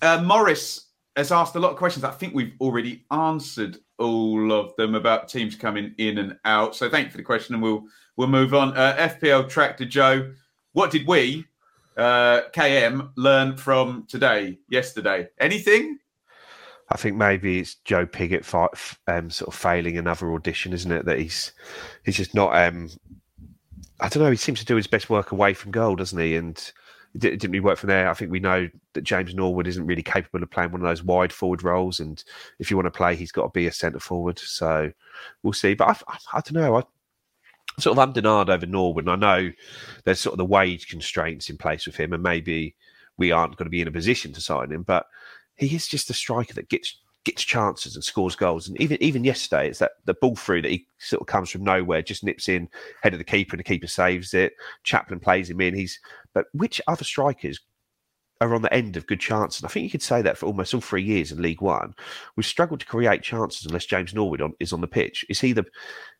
uh, 0.00 0.22
Morris 0.22 0.86
has 1.16 1.32
asked 1.32 1.56
a 1.56 1.58
lot 1.58 1.72
of 1.72 1.76
questions. 1.78 2.04
I 2.04 2.12
think 2.12 2.32
we've 2.32 2.54
already 2.60 3.04
answered 3.10 3.78
all 3.98 4.52
of 4.52 4.74
them 4.76 4.94
about 4.94 5.28
teams 5.28 5.54
coming 5.54 5.94
in 5.98 6.18
and 6.18 6.38
out. 6.44 6.76
So 6.76 6.88
thank 6.88 7.06
you 7.06 7.10
for 7.10 7.16
the 7.18 7.22
question, 7.22 7.54
and 7.54 7.62
we'll 7.62 7.84
we'll 8.16 8.28
move 8.28 8.54
on. 8.54 8.76
Uh, 8.76 8.96
FPL 8.96 9.48
Tractor 9.48 9.84
Joe, 9.84 10.32
what 10.72 10.90
did 10.90 11.06
we 11.06 11.44
uh, 11.96 12.42
KM 12.52 13.10
learn 13.16 13.56
from 13.56 14.06
today, 14.08 14.58
yesterday? 14.68 15.28
Anything? 15.40 15.98
I 16.90 16.96
think 16.96 17.16
maybe 17.16 17.58
it's 17.58 17.74
Joe 17.84 18.06
Piggott 18.06 18.44
fi- 18.44 18.68
f- 18.72 18.98
um, 19.06 19.30
sort 19.30 19.48
of 19.48 19.54
failing 19.54 19.98
another 19.98 20.32
audition, 20.32 20.72
isn't 20.72 20.90
it? 20.90 21.04
That 21.04 21.18
he's 21.18 21.52
he's 22.04 22.16
just 22.16 22.34
not. 22.34 22.56
Um, 22.56 22.90
I 24.00 24.08
don't 24.08 24.22
know. 24.22 24.30
He 24.30 24.36
seems 24.36 24.60
to 24.60 24.64
do 24.64 24.76
his 24.76 24.86
best 24.86 25.10
work 25.10 25.32
away 25.32 25.54
from 25.54 25.72
goal, 25.72 25.96
doesn't 25.96 26.18
he? 26.18 26.36
And 26.36 26.72
it 27.14 27.20
didn't 27.20 27.50
really 27.50 27.60
work 27.60 27.78
from 27.78 27.88
there. 27.88 28.08
I 28.08 28.14
think 28.14 28.30
we 28.30 28.40
know 28.40 28.68
that 28.92 29.02
James 29.02 29.34
Norwood 29.34 29.66
isn't 29.66 29.86
really 29.86 30.02
capable 30.02 30.42
of 30.42 30.50
playing 30.50 30.72
one 30.72 30.82
of 30.82 30.86
those 30.86 31.02
wide 31.02 31.32
forward 31.32 31.62
roles. 31.62 32.00
And 32.00 32.22
if 32.58 32.70
you 32.70 32.76
want 32.76 32.86
to 32.86 32.96
play, 32.96 33.16
he's 33.16 33.32
got 33.32 33.42
to 33.42 33.50
be 33.50 33.66
a 33.66 33.72
centre 33.72 33.98
forward. 33.98 34.38
So 34.38 34.92
we'll 35.42 35.52
see. 35.52 35.74
But 35.74 35.88
I, 35.88 36.12
I, 36.12 36.18
I 36.34 36.40
don't 36.40 36.52
know. 36.54 36.76
I 36.76 36.82
sort 37.80 37.96
of 37.96 38.02
am 38.02 38.08
undenied 38.10 38.50
over 38.50 38.66
Norwood. 38.66 39.08
And 39.08 39.24
I 39.24 39.40
know 39.40 39.52
there's 40.04 40.20
sort 40.20 40.34
of 40.34 40.38
the 40.38 40.44
wage 40.44 40.88
constraints 40.88 41.50
in 41.50 41.56
place 41.56 41.86
with 41.86 41.96
him, 41.96 42.12
and 42.12 42.22
maybe 42.22 42.76
we 43.16 43.32
aren't 43.32 43.56
going 43.56 43.66
to 43.66 43.70
be 43.70 43.80
in 43.80 43.88
a 43.88 43.92
position 43.92 44.32
to 44.34 44.40
sign 44.40 44.70
him. 44.70 44.82
But 44.82 45.06
he 45.56 45.74
is 45.74 45.88
just 45.88 46.10
a 46.10 46.14
striker 46.14 46.54
that 46.54 46.68
gets 46.68 46.98
gets 47.30 47.44
chances 47.44 47.94
and 47.94 48.04
scores 48.04 48.36
goals. 48.36 48.68
And 48.68 48.80
even 48.80 49.02
even 49.02 49.24
yesterday, 49.24 49.68
it's 49.68 49.78
that 49.78 49.92
the 50.04 50.14
ball 50.14 50.36
through 50.36 50.62
that 50.62 50.70
he 50.70 50.86
sort 50.98 51.20
of 51.20 51.26
comes 51.26 51.50
from 51.50 51.64
nowhere, 51.64 52.02
just 52.02 52.24
nips 52.24 52.48
in 52.48 52.68
head 53.02 53.12
of 53.12 53.18
the 53.18 53.24
keeper, 53.24 53.54
and 53.54 53.60
the 53.60 53.64
keeper 53.64 53.86
saves 53.86 54.34
it. 54.34 54.54
Chaplin 54.82 55.20
plays 55.20 55.50
him 55.50 55.60
in. 55.60 55.74
He's 55.74 55.98
but 56.34 56.46
which 56.52 56.80
other 56.86 57.04
strikers 57.04 57.60
are 58.40 58.54
on 58.54 58.62
the 58.62 58.72
end 58.72 58.96
of 58.96 59.06
good 59.06 59.20
chances? 59.20 59.60
And 59.60 59.68
I 59.68 59.72
think 59.72 59.84
you 59.84 59.90
could 59.90 60.02
say 60.02 60.22
that 60.22 60.38
for 60.38 60.46
almost 60.46 60.72
all 60.72 60.80
three 60.80 61.02
years 61.02 61.32
in 61.32 61.42
League 61.42 61.60
One, 61.60 61.94
we've 62.36 62.46
struggled 62.46 62.80
to 62.80 62.86
create 62.86 63.22
chances 63.22 63.66
unless 63.66 63.86
James 63.86 64.14
Norwood 64.14 64.40
on, 64.40 64.54
is 64.60 64.72
on 64.72 64.80
the 64.80 64.86
pitch. 64.86 65.24
Is 65.28 65.40
he 65.40 65.52
the 65.52 65.66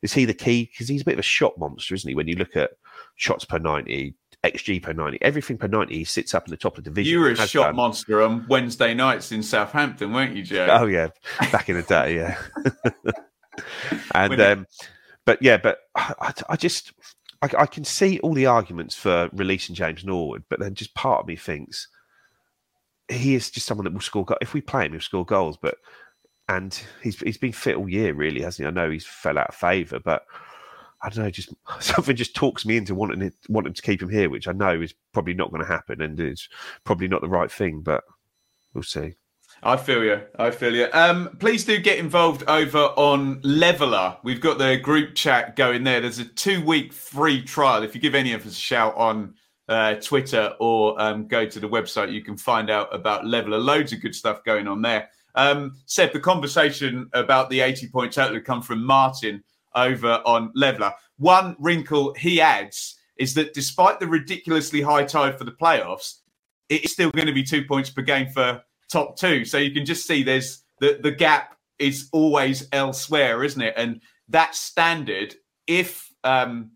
is 0.02 0.12
he 0.12 0.24
the 0.24 0.34
key? 0.34 0.68
Because 0.72 0.88
he's 0.88 1.02
a 1.02 1.04
bit 1.04 1.14
of 1.14 1.20
a 1.20 1.22
shot 1.22 1.56
monster, 1.58 1.94
isn't 1.94 2.08
he? 2.08 2.14
When 2.14 2.28
you 2.28 2.36
look 2.36 2.56
at 2.56 2.70
shots 3.16 3.44
per 3.44 3.58
ninety, 3.58 4.14
XG 4.44 4.82
per 4.82 4.92
ninety, 4.92 5.18
everything 5.20 5.58
per 5.58 5.66
ninety, 5.66 5.98
he 5.98 6.04
sits 6.04 6.34
up 6.34 6.46
in 6.46 6.50
the 6.50 6.56
top 6.56 6.78
of 6.78 6.84
the 6.84 6.90
division. 6.90 7.12
You 7.12 7.20
were 7.20 7.30
a 7.30 7.36
shot 7.36 7.66
done. 7.68 7.76
monster 7.76 8.22
on 8.22 8.46
Wednesday 8.48 8.94
nights 8.94 9.32
in 9.32 9.42
Southampton, 9.42 10.12
weren't 10.12 10.36
you, 10.36 10.42
Joe? 10.42 10.66
Oh 10.70 10.86
yeah, 10.86 11.08
back 11.52 11.68
in 11.68 11.76
the 11.76 11.82
day, 11.82 12.16
yeah. 12.16 12.38
and 14.14 14.40
um, 14.40 14.66
but 15.24 15.42
yeah, 15.42 15.56
but 15.56 15.78
I, 15.96 16.14
I- 16.20 16.32
I 16.50 16.56
just 16.56 16.92
I, 17.42 17.48
I 17.58 17.66
can 17.66 17.84
see 17.84 18.18
all 18.20 18.34
the 18.34 18.46
arguments 18.46 18.94
for 18.94 19.28
releasing 19.32 19.74
James 19.74 20.04
Norwood, 20.04 20.44
but 20.48 20.60
then 20.60 20.74
just 20.74 20.94
part 20.94 21.20
of 21.20 21.26
me 21.26 21.36
thinks 21.36 21.88
he 23.08 23.34
is 23.34 23.50
just 23.50 23.66
someone 23.66 23.84
that 23.84 23.92
will 23.92 24.00
score. 24.00 24.24
Go- 24.24 24.36
if 24.40 24.54
we 24.54 24.60
play 24.60 24.86
him, 24.86 24.92
he'll 24.92 25.00
score 25.00 25.24
goals. 25.24 25.56
But 25.60 25.76
and 26.48 26.78
he's 27.02 27.18
he's 27.20 27.38
been 27.38 27.52
fit 27.52 27.76
all 27.76 27.88
year, 27.88 28.14
really, 28.14 28.42
hasn't 28.42 28.64
he? 28.64 28.68
I 28.68 28.70
know 28.70 28.90
he's 28.90 29.06
fell 29.06 29.38
out 29.38 29.48
of 29.48 29.54
favour, 29.54 29.98
but 29.98 30.22
I 31.02 31.08
don't 31.08 31.24
know. 31.24 31.30
Just 31.30 31.54
something 31.80 32.16
just 32.16 32.34
talks 32.34 32.66
me 32.66 32.76
into 32.76 32.94
wanting 32.94 33.22
it, 33.22 33.34
wanting 33.48 33.74
to 33.74 33.82
keep 33.82 34.02
him 34.02 34.10
here, 34.10 34.30
which 34.30 34.48
I 34.48 34.52
know 34.52 34.80
is 34.80 34.94
probably 35.12 35.34
not 35.34 35.50
going 35.50 35.62
to 35.62 35.68
happen, 35.68 36.02
and 36.02 36.18
it's 36.18 36.48
probably 36.84 37.08
not 37.08 37.20
the 37.20 37.28
right 37.28 37.50
thing. 37.50 37.82
But 37.82 38.04
we'll 38.74 38.82
see. 38.82 39.14
I 39.62 39.76
feel 39.76 40.04
you. 40.04 40.20
I 40.38 40.50
feel 40.50 40.74
you. 40.74 40.88
Um, 40.92 41.36
please 41.40 41.64
do 41.64 41.78
get 41.78 41.98
involved 41.98 42.44
over 42.48 42.78
on 42.78 43.40
Leveler. 43.42 44.16
We've 44.22 44.40
got 44.40 44.58
the 44.58 44.76
group 44.76 45.14
chat 45.14 45.56
going 45.56 45.84
there. 45.84 46.00
There's 46.00 46.20
a 46.20 46.24
two 46.24 46.64
week 46.64 46.92
free 46.92 47.42
trial. 47.42 47.82
If 47.82 47.94
you 47.94 48.00
give 48.00 48.14
any 48.14 48.32
of 48.32 48.46
us 48.46 48.52
a 48.52 48.60
shout 48.60 48.96
on 48.96 49.34
uh, 49.68 49.94
Twitter 49.94 50.54
or 50.60 51.00
um, 51.00 51.26
go 51.26 51.44
to 51.44 51.60
the 51.60 51.68
website, 51.68 52.12
you 52.12 52.22
can 52.22 52.36
find 52.36 52.70
out 52.70 52.94
about 52.94 53.26
Leveler. 53.26 53.58
Loads 53.58 53.92
of 53.92 54.00
good 54.00 54.14
stuff 54.14 54.44
going 54.44 54.68
on 54.68 54.80
there. 54.80 55.08
Um, 55.34 55.76
Seb, 55.86 56.12
the 56.12 56.20
conversation 56.20 57.08
about 57.12 57.50
the 57.50 57.60
80 57.60 57.88
point 57.88 58.12
total 58.12 58.40
come 58.40 58.62
from 58.62 58.84
Martin 58.84 59.42
over 59.78 60.20
on 60.24 60.52
Leveler. 60.54 60.92
One 61.18 61.56
wrinkle 61.58 62.14
he 62.14 62.40
adds 62.40 62.96
is 63.16 63.34
that 63.34 63.54
despite 63.54 64.00
the 64.00 64.06
ridiculously 64.06 64.80
high 64.80 65.04
tide 65.04 65.38
for 65.38 65.44
the 65.44 65.52
playoffs, 65.52 66.20
it 66.68 66.84
is 66.84 66.92
still 66.92 67.10
going 67.10 67.26
to 67.26 67.32
be 67.32 67.42
two 67.42 67.64
points 67.64 67.90
per 67.90 68.02
game 68.02 68.28
for 68.28 68.62
top 68.90 69.16
two. 69.16 69.44
So 69.44 69.58
you 69.58 69.72
can 69.72 69.84
just 69.84 70.06
see 70.06 70.22
there's 70.22 70.62
the, 70.80 70.98
the 71.02 71.10
gap 71.10 71.56
is 71.78 72.08
always 72.12 72.68
elsewhere, 72.72 73.42
isn't 73.44 73.60
it? 73.60 73.74
And 73.76 74.00
that 74.28 74.54
standard, 74.54 75.34
if 75.66 76.12
um 76.24 76.72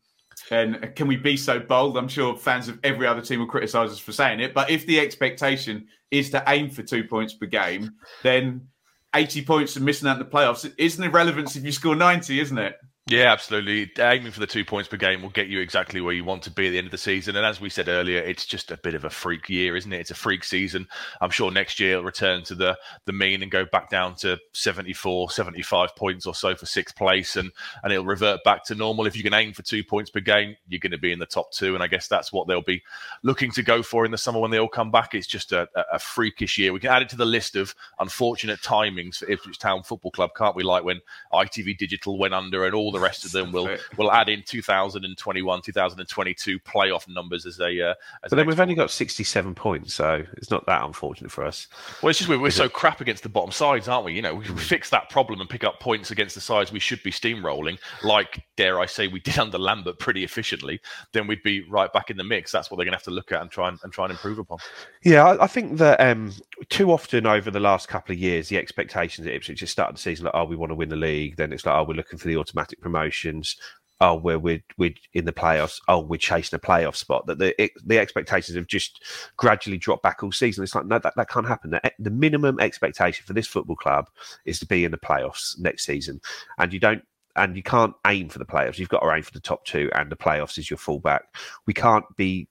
and 0.51 0.95
can 0.97 1.07
we 1.07 1.17
be 1.17 1.37
so 1.37 1.61
bold? 1.61 1.97
I'm 1.97 2.09
sure 2.09 2.37
fans 2.37 2.69
of 2.69 2.79
every 2.83 3.07
other 3.07 3.21
team 3.21 3.39
will 3.39 3.47
criticise 3.47 3.91
us 3.91 3.99
for 3.99 4.13
saying 4.13 4.41
it, 4.41 4.55
but 4.55 4.71
if 4.71 4.87
the 4.87 4.99
expectation 4.99 5.87
is 6.11 6.31
to 6.31 6.43
aim 6.49 6.69
for 6.69 6.83
two 6.83 7.05
points 7.05 7.33
per 7.33 7.47
game, 7.47 7.93
then 8.23 8.67
80 9.15 9.45
points 9.45 9.77
and 9.77 9.85
missing 9.85 10.09
out 10.09 10.19
in 10.19 10.25
the 10.25 10.31
playoffs 10.31 10.71
isn't 10.79 11.05
irrelevant 11.05 11.55
if 11.55 11.65
you 11.65 11.73
score 11.73 11.95
90, 11.95 12.41
isn't 12.41 12.59
it? 12.59 12.77
Yeah, 13.09 13.33
absolutely. 13.33 13.91
Aiming 13.99 14.31
for 14.31 14.39
the 14.39 14.47
two 14.47 14.65
points 14.65 14.89
per 14.89 14.97
game 14.97 15.23
will 15.23 15.31
get 15.31 15.49
you 15.49 15.59
exactly 15.59 16.01
where 16.01 16.15
you 16.15 16.23
want 16.23 16.45
to 16.45 16.53
be 16.53 16.69
at 16.69 16.71
the 16.71 16.79
end 16.79 16.87
of 16.87 16.93
the 16.93 16.99
season. 16.99 17.35
And 17.35 17.45
as 17.45 17.61
we 17.61 17.69
said 17.69 17.89
earlier, 17.89 18.21
it's 18.21 18.47
just 18.47 18.71
a 18.71 18.77
bit 18.77 18.95
of 18.95 19.05
a 19.05 19.11
freak 19.11 19.49
year, 19.49 19.75
isn't 19.75 19.93
it? 19.93 19.99
It's 19.99 20.13
a 20.13 20.15
freak 20.15 20.45
season. 20.45 20.87
I'm 21.21 21.31
sure 21.31 21.51
next 21.51 21.81
year 21.81 21.93
it'll 21.93 22.05
return 22.05 22.45
to 22.45 22.55
the 22.55 22.79
the 23.07 23.13
mean 23.13 23.43
and 23.43 23.51
go 23.51 23.65
back 23.65 23.91
down 23.91 24.15
to 24.19 24.39
74, 24.53 25.31
75 25.31 25.97
points 25.97 26.27
or 26.27 26.35
so 26.35 26.55
for 26.55 26.67
sixth 26.67 26.95
place, 26.95 27.35
and 27.35 27.51
and 27.83 27.93
it'll 27.93 28.05
revert 28.05 28.45
back 28.45 28.65
to 28.67 28.77
normal. 28.77 29.09
If 29.09 29.17
you 29.17 29.25
can 29.25 29.35
aim 29.35 29.53
for 29.53 29.63
two 29.63 29.83
points 29.83 30.09
per 30.09 30.21
game, 30.21 30.55
you're 30.69 30.79
going 30.79 30.93
to 30.93 30.99
be 30.99 31.11
in 31.11 31.19
the 31.19 31.27
top 31.27 31.51
two, 31.51 31.75
and 31.75 31.83
I 31.83 31.89
guess 31.89 32.07
that's 32.07 32.33
what 32.33 32.47
they'll 32.47 32.63
be 32.63 32.85
looking 33.25 33.51
to 33.53 33.65
go 33.65 33.83
for 33.83 34.05
in 34.05 34.13
the 34.13 34.19
summer 34.19 34.39
when 34.39 34.53
they 34.53 34.61
all 34.61 34.69
come 34.69 34.93
back. 34.93 35.13
It's 35.13 35.27
just 35.27 35.51
a, 35.51 35.69
a, 35.93 35.99
freakish 35.99 36.57
year. 36.57 36.73
We 36.73 36.79
can 36.79 36.91
add 36.91 37.03
it 37.03 37.09
to 37.09 37.17
the 37.17 37.25
list 37.25 37.57
of 37.57 37.75
unfortunate 37.99 38.61
timings 38.61 39.17
for 39.17 39.31
Ipswich 39.31 39.59
Town 39.59 39.83
Football 39.83 40.13
Club, 40.13 40.31
can't 40.37 40.55
we? 40.55 40.63
Like 40.63 40.85
when 40.85 41.01
ITV 41.33 41.79
Digital 41.79 42.17
went 42.17 42.33
under 42.33 42.65
and 42.65 42.75
all 42.75 42.92
all 42.93 43.01
the 43.01 43.05
rest 43.05 43.25
of 43.25 43.33
them. 43.33 43.53
We'll 43.53 43.77
we'll 43.97 44.13
add 44.13 44.29
in 44.29 44.43
2021, 44.43 45.63
2022 45.63 46.59
playoff 46.61 47.09
numbers 47.09 47.47
as 47.47 47.61
a. 47.61 47.91
Uh, 47.91 47.95
as 48.25 48.31
but 48.31 48.37
then 48.37 48.47
we've 48.47 48.61
only 48.61 48.75
got 48.75 48.91
67 48.91 49.55
points, 49.55 49.95
so 49.95 50.25
it's 50.37 50.51
not 50.51 50.67
that 50.67 50.85
unfortunate 50.85 51.31
for 51.31 51.45
us. 51.45 51.69
Well, 52.03 52.11
it's 52.11 52.19
just 52.19 52.29
we're, 52.29 52.39
we're 52.39 52.51
so 52.51 52.69
crap 52.69 53.01
against 53.01 53.23
the 53.23 53.29
bottom 53.29 53.53
sides, 53.53 53.89
aren't 53.89 54.05
we? 54.05 54.15
You 54.15 54.23
know, 54.23 54.35
we, 54.35 54.51
we 54.51 54.61
fix 54.61 54.91
that 54.91 55.09
problem 55.09 55.41
and 55.41 55.49
pick 55.49 55.65
up 55.65 55.81
points 55.81 56.11
against 56.11 56.35
the 56.35 56.41
sides 56.41 56.73
we 56.73 56.81
should 56.81 57.03
be 57.03 57.11
steamrolling, 57.11 57.79
like 58.03 58.45
dare 58.57 58.81
I 58.81 58.87
say 58.87 59.09
we 59.09 59.21
did 59.21 59.39
under 59.39 59.59
Lambert 59.59 59.99
pretty 59.99 60.25
efficiently. 60.25 60.81
Then 61.13 61.27
we'd 61.27 61.43
be 61.43 61.63
right 61.69 61.93
back 61.93 62.11
in 62.11 62.17
the 62.17 62.25
mix. 62.25 62.53
That's 62.53 62.71
what 62.71 62.77
they're 62.77 62.85
going 62.85 62.93
to 62.93 62.99
have 62.99 63.05
to 63.05 63.11
look 63.11 63.33
at 63.33 63.41
and 63.41 63.51
try 63.51 63.69
and, 63.69 63.79
and 63.83 63.93
try 63.93 64.05
and 64.05 64.13
improve 64.13 64.39
upon. 64.39 64.59
Yeah, 65.03 65.27
I, 65.27 65.45
I 65.45 65.47
think 65.47 65.79
that 65.79 66.01
um, 66.01 66.33
too 66.69 66.93
often 66.93 67.27
over 67.27 67.51
the 67.51 67.61
last 67.61 67.89
couple 67.89 68.13
of 68.13 68.19
years, 68.19 68.49
the 68.49 68.59
expectations 68.59 69.27
at 69.27 69.33
Ipswich 69.33 69.59
just 69.59 69.73
started 69.73 69.97
the 69.97 70.01
season 70.01 70.27
like, 70.27 70.35
oh, 70.35 70.45
we 70.45 70.57
want 70.57 70.71
to 70.71 70.75
win 70.75 70.89
the 70.89 70.97
league. 70.97 71.37
Then 71.37 71.53
it's 71.53 71.67
like, 71.67 71.75
oh, 71.75 71.85
we're 71.85 71.95
looking 71.95 72.19
for 72.19 72.29
the 72.29 72.37
automatic 72.37 72.81
promotions. 72.83 73.57
Oh, 74.01 74.17
we're 74.17 74.39
we're, 74.39 74.63
we're 74.79 74.95
in 75.15 75.27
the 75.27 75.33
playoffs. 75.33 75.81
Oh, 75.87 76.01
we're 76.01 76.17
chasing 76.17 76.57
a 76.57 76.61
playoff 76.61 76.97
spot. 76.97 77.27
That 77.27 77.39
the 77.39 77.55
the 77.85 77.99
expectations 77.99 78.57
have 78.57 78.67
just 78.67 79.03
gradually 79.37 79.79
dropped 79.79 80.03
back 80.03 80.23
all 80.23 80.33
season. 80.33 80.65
It's 80.65 80.75
like 80.75 80.87
no, 80.87 80.99
that, 80.99 81.15
that 81.17 81.29
can't 81.29 81.47
happen. 81.47 81.71
The, 81.71 81.93
the 81.99 82.11
minimum 82.11 82.59
expectation 82.59 83.25
for 83.25 83.33
this 83.33 83.47
football 83.47 83.77
club 83.77 84.09
is 84.45 84.59
to 84.59 84.67
be 84.67 84.85
in 84.85 84.91
the 84.91 84.99
playoffs 84.99 85.59
next 85.59 85.87
season, 85.87 86.21
and 86.59 86.73
you 86.73 86.81
don't 86.81 87.03
and 87.37 87.57
you 87.57 87.63
can't 87.63 87.95
aim 88.07 88.29
for 88.29 88.39
the 88.39 88.45
playoffs. 88.45 88.79
You've 88.79 88.89
got 88.89 89.01
to 89.01 89.15
aim 89.15 89.23
for 89.23 89.33
the 89.33 89.41
top 89.41 89.65
two, 89.65 89.91
and 89.95 90.11
the 90.11 90.17
playoffs 90.17 90.59
is 90.59 90.69
your 90.69 90.79
fallback. 90.79 91.21
We 91.67 91.73
can't 91.73 92.05
be 92.17 92.49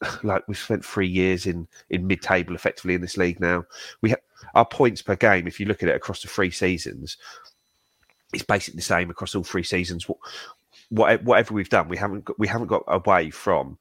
like 0.22 0.46
we've 0.48 0.58
spent 0.58 0.84
three 0.84 1.08
years 1.08 1.46
in 1.46 1.66
in 1.90 2.06
mid 2.06 2.22
table 2.22 2.54
effectively 2.54 2.94
in 2.94 3.00
this 3.00 3.16
league 3.16 3.40
now. 3.40 3.64
We 4.02 4.10
have 4.10 4.20
our 4.54 4.66
points 4.66 5.02
per 5.02 5.16
game. 5.16 5.46
If 5.46 5.60
you 5.60 5.66
look 5.66 5.82
at 5.82 5.88
it 5.88 5.96
across 5.96 6.22
the 6.22 6.28
three 6.28 6.50
seasons, 6.50 7.16
it's 8.32 8.44
basically 8.44 8.78
the 8.78 8.82
same 8.82 9.10
across 9.10 9.34
all 9.34 9.44
three 9.44 9.62
seasons. 9.62 10.06
What, 10.08 11.24
whatever 11.24 11.54
we've 11.54 11.68
done, 11.68 11.88
we 11.88 11.96
haven't 11.96 12.24
got, 12.24 12.38
we 12.38 12.48
haven't 12.48 12.68
got 12.68 12.84
away 12.86 13.30
from 13.30 13.78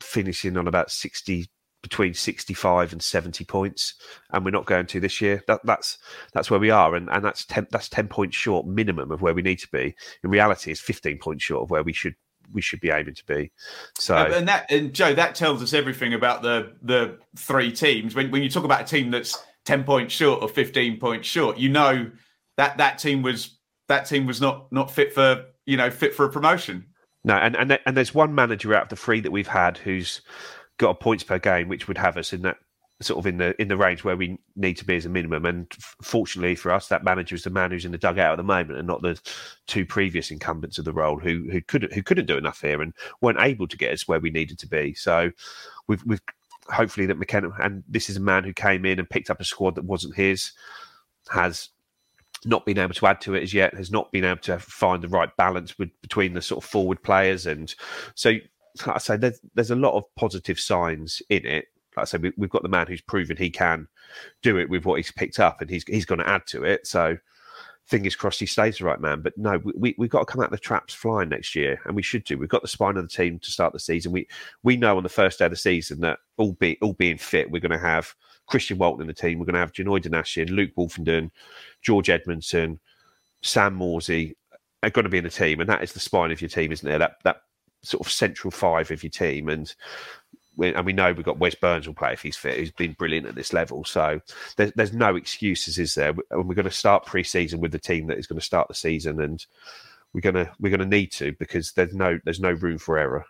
finishing 0.00 0.56
on 0.56 0.68
about 0.68 0.90
sixty 0.90 1.50
between 1.82 2.12
65 2.12 2.92
and 2.92 3.02
70 3.02 3.44
points 3.44 3.94
and 4.30 4.44
we're 4.44 4.50
not 4.50 4.66
going 4.66 4.86
to 4.86 5.00
this 5.00 5.20
year. 5.20 5.42
That, 5.46 5.60
that's 5.64 5.98
that's 6.32 6.50
where 6.50 6.60
we 6.60 6.70
are 6.70 6.94
and, 6.94 7.08
and 7.10 7.24
that's 7.24 7.44
10 7.46 7.68
that's 7.70 7.88
10 7.88 8.08
points 8.08 8.36
short 8.36 8.66
minimum 8.66 9.10
of 9.10 9.22
where 9.22 9.34
we 9.34 9.42
need 9.42 9.58
to 9.60 9.68
be. 9.72 9.94
In 10.22 10.30
reality 10.30 10.70
it's 10.70 10.80
15 10.80 11.18
points 11.18 11.44
short 11.44 11.62
of 11.62 11.70
where 11.70 11.82
we 11.82 11.92
should 11.92 12.14
we 12.52 12.60
should 12.60 12.80
be 12.80 12.90
aiming 12.90 13.14
to 13.14 13.24
be. 13.26 13.50
So 13.98 14.16
and 14.16 14.48
that 14.48 14.70
and 14.70 14.92
joe 14.92 15.14
that 15.14 15.34
tells 15.34 15.62
us 15.62 15.72
everything 15.72 16.12
about 16.12 16.42
the 16.42 16.74
the 16.82 17.18
three 17.36 17.72
teams. 17.72 18.14
When, 18.14 18.30
when 18.30 18.42
you 18.42 18.50
talk 18.50 18.64
about 18.64 18.82
a 18.82 18.84
team 18.84 19.10
that's 19.10 19.38
10 19.64 19.84
points 19.84 20.14
short 20.14 20.42
or 20.42 20.48
15 20.48 20.98
points 20.98 21.28
short 21.28 21.58
you 21.58 21.68
know 21.68 22.10
that 22.56 22.78
that 22.78 22.98
team 22.98 23.22
was 23.22 23.58
that 23.90 24.06
team 24.06 24.26
was 24.26 24.40
not 24.40 24.72
not 24.72 24.90
fit 24.90 25.12
for 25.12 25.44
you 25.66 25.76
know 25.76 25.90
fit 25.90 26.14
for 26.14 26.24
a 26.24 26.30
promotion 26.30 26.86
no 27.22 27.34
and 27.34 27.54
and, 27.54 27.78
and 27.84 27.96
there's 27.96 28.14
one 28.14 28.34
manager 28.34 28.74
out 28.74 28.84
of 28.84 28.88
the 28.88 28.96
three 28.96 29.20
that 29.20 29.30
we've 29.30 29.46
had 29.46 29.76
who's 29.78 30.22
got 30.80 30.90
a 30.90 30.94
points 30.94 31.22
per 31.22 31.38
game, 31.38 31.68
which 31.68 31.86
would 31.86 31.98
have 31.98 32.16
us 32.16 32.32
in 32.32 32.40
that 32.42 32.56
sort 33.02 33.18
of 33.18 33.26
in 33.26 33.36
the 33.36 33.60
in 33.60 33.68
the 33.68 33.76
range 33.76 34.02
where 34.02 34.16
we 34.16 34.38
need 34.56 34.78
to 34.78 34.84
be 34.84 34.96
as 34.96 35.04
a 35.04 35.10
minimum. 35.10 35.44
And 35.44 35.70
fortunately 36.02 36.54
for 36.54 36.72
us, 36.72 36.88
that 36.88 37.04
manager 37.04 37.34
is 37.34 37.44
the 37.44 37.50
man 37.50 37.70
who's 37.70 37.84
in 37.84 37.92
the 37.92 37.98
dugout 37.98 38.32
at 38.32 38.36
the 38.36 38.42
moment, 38.42 38.78
and 38.78 38.88
not 38.88 39.02
the 39.02 39.20
two 39.66 39.84
previous 39.84 40.30
incumbents 40.30 40.78
of 40.78 40.86
the 40.86 40.92
role 40.92 41.18
who 41.18 41.48
who 41.52 41.60
couldn't 41.60 41.92
who 41.92 42.02
couldn't 42.02 42.26
do 42.26 42.38
enough 42.38 42.62
here 42.62 42.80
and 42.80 42.94
weren't 43.20 43.42
able 43.42 43.68
to 43.68 43.76
get 43.76 43.92
us 43.92 44.08
where 44.08 44.20
we 44.20 44.30
needed 44.30 44.58
to 44.58 44.66
be. 44.66 44.94
So 44.94 45.30
we've 45.86 46.02
we've 46.06 46.22
hopefully 46.70 47.06
that 47.06 47.18
McKenna 47.18 47.50
and 47.60 47.84
this 47.86 48.08
is 48.08 48.16
a 48.16 48.20
man 48.20 48.44
who 48.44 48.54
came 48.54 48.86
in 48.86 48.98
and 48.98 49.08
picked 49.08 49.28
up 49.28 49.40
a 49.40 49.44
squad 49.44 49.74
that 49.74 49.84
wasn't 49.84 50.16
his, 50.16 50.52
has 51.30 51.68
not 52.44 52.64
been 52.64 52.78
able 52.78 52.94
to 52.94 53.06
add 53.06 53.20
to 53.22 53.34
it 53.34 53.42
as 53.42 53.54
yet, 53.54 53.74
has 53.74 53.90
not 53.90 54.10
been 54.12 54.24
able 54.24 54.40
to 54.40 54.58
find 54.58 55.02
the 55.02 55.08
right 55.08 55.34
balance 55.36 55.78
with, 55.78 55.90
between 56.02 56.34
the 56.34 56.42
sort 56.42 56.64
of 56.64 56.70
forward 56.70 57.02
players, 57.02 57.46
and 57.46 57.74
so 58.14 58.32
like 58.86 58.96
I 58.96 58.98
say, 58.98 59.16
there's 59.16 59.40
there's 59.54 59.70
a 59.70 59.76
lot 59.76 59.96
of 59.96 60.04
positive 60.16 60.58
signs 60.58 61.22
in 61.28 61.44
it. 61.46 61.66
Like 61.96 62.02
I 62.02 62.04
say, 62.04 62.18
we, 62.18 62.32
have 62.40 62.50
got 62.50 62.62
the 62.62 62.68
man 62.68 62.86
who's 62.86 63.00
proven 63.00 63.36
he 63.36 63.50
can 63.50 63.88
do 64.42 64.58
it 64.58 64.70
with 64.70 64.84
what 64.84 64.96
he's 64.96 65.12
picked 65.12 65.40
up, 65.40 65.60
and 65.60 65.70
he's 65.70 65.84
he's 65.84 66.06
going 66.06 66.20
to 66.20 66.28
add 66.28 66.46
to 66.48 66.64
it. 66.64 66.86
So 66.86 67.16
fingers 67.84 68.14
crossed 68.14 68.38
he 68.38 68.46
stays 68.46 68.78
the 68.78 68.84
right 68.84 69.00
man. 69.00 69.20
But 69.20 69.36
no, 69.36 69.60
we 69.74 69.94
we've 69.98 70.10
got 70.10 70.20
to 70.20 70.24
come 70.24 70.40
out 70.40 70.46
of 70.46 70.52
the 70.52 70.58
traps 70.58 70.94
flying 70.94 71.28
next 71.28 71.54
year, 71.54 71.80
and 71.84 71.96
we 71.96 72.02
should 72.02 72.24
do. 72.24 72.38
We've 72.38 72.48
got 72.48 72.62
the 72.62 72.68
spine 72.68 72.96
of 72.96 73.02
the 73.02 73.14
team 73.14 73.38
to 73.40 73.50
start 73.50 73.72
the 73.72 73.80
season. 73.80 74.12
We 74.12 74.28
we 74.62 74.76
know 74.76 74.96
on 74.96 75.02
the 75.02 75.08
first 75.08 75.38
day 75.38 75.46
of 75.46 75.50
the 75.50 75.56
season 75.56 76.00
that 76.00 76.20
all 76.36 76.52
be 76.52 76.78
all 76.80 76.94
being 76.94 77.18
fit, 77.18 77.50
we're 77.50 77.60
going 77.60 77.70
to 77.72 77.78
have 77.78 78.14
Christian 78.50 78.78
Walton 78.78 79.02
in 79.02 79.06
the 79.06 79.14
team. 79.14 79.38
We're 79.38 79.46
going 79.46 79.54
to 79.54 79.60
have 79.60 79.72
Janoi 79.72 80.02
Donacien, 80.02 80.50
Luke 80.50 80.72
Woolfenden, 80.76 81.30
George 81.82 82.08
Edmundson, 82.08 82.78
Sam 83.42 83.78
Morsy 83.78 84.34
are 84.82 84.86
uh, 84.86 84.90
going 84.90 85.04
to 85.04 85.10
be 85.10 85.18
in 85.18 85.24
the 85.24 85.30
team, 85.30 85.60
and 85.60 85.68
that 85.68 85.82
is 85.82 85.92
the 85.92 86.00
spine 86.00 86.30
of 86.30 86.40
your 86.40 86.48
team, 86.48 86.72
isn't 86.72 86.86
there? 86.86 86.98
That 86.98 87.16
that 87.24 87.42
sort 87.82 88.06
of 88.06 88.12
central 88.12 88.50
five 88.50 88.90
of 88.90 89.02
your 89.02 89.10
team. 89.10 89.48
And 89.48 89.74
we, 90.56 90.74
and 90.74 90.84
we 90.84 90.92
know 90.92 91.12
we've 91.12 91.24
got 91.24 91.38
Wes 91.38 91.54
Burns 91.54 91.86
will 91.86 91.94
play 91.94 92.12
if 92.12 92.22
he's 92.22 92.36
fit. 92.36 92.58
He's 92.58 92.72
been 92.72 92.92
brilliant 92.92 93.26
at 93.26 93.34
this 93.34 93.52
level. 93.52 93.84
So 93.84 94.20
there's, 94.56 94.72
there's 94.72 94.92
no 94.92 95.16
excuses, 95.16 95.78
is 95.78 95.94
there? 95.94 96.14
And 96.30 96.48
we're 96.48 96.54
going 96.54 96.64
to 96.64 96.70
start 96.70 97.06
pre-season 97.06 97.60
with 97.60 97.72
the 97.72 97.78
team 97.78 98.06
that 98.08 98.18
is 98.18 98.26
going 98.26 98.38
to 98.38 98.44
start 98.44 98.68
the 98.68 98.74
season, 98.74 99.20
and 99.20 99.44
we're 100.12 100.20
going 100.20 100.34
to 100.34 100.50
we're 100.58 100.76
to 100.76 100.84
need 100.84 101.12
to 101.12 101.32
because 101.38 101.72
there's 101.72 101.94
no 101.94 102.18
there's 102.24 102.40
no 102.40 102.52
room 102.52 102.78
for 102.78 102.98
error. 102.98 103.24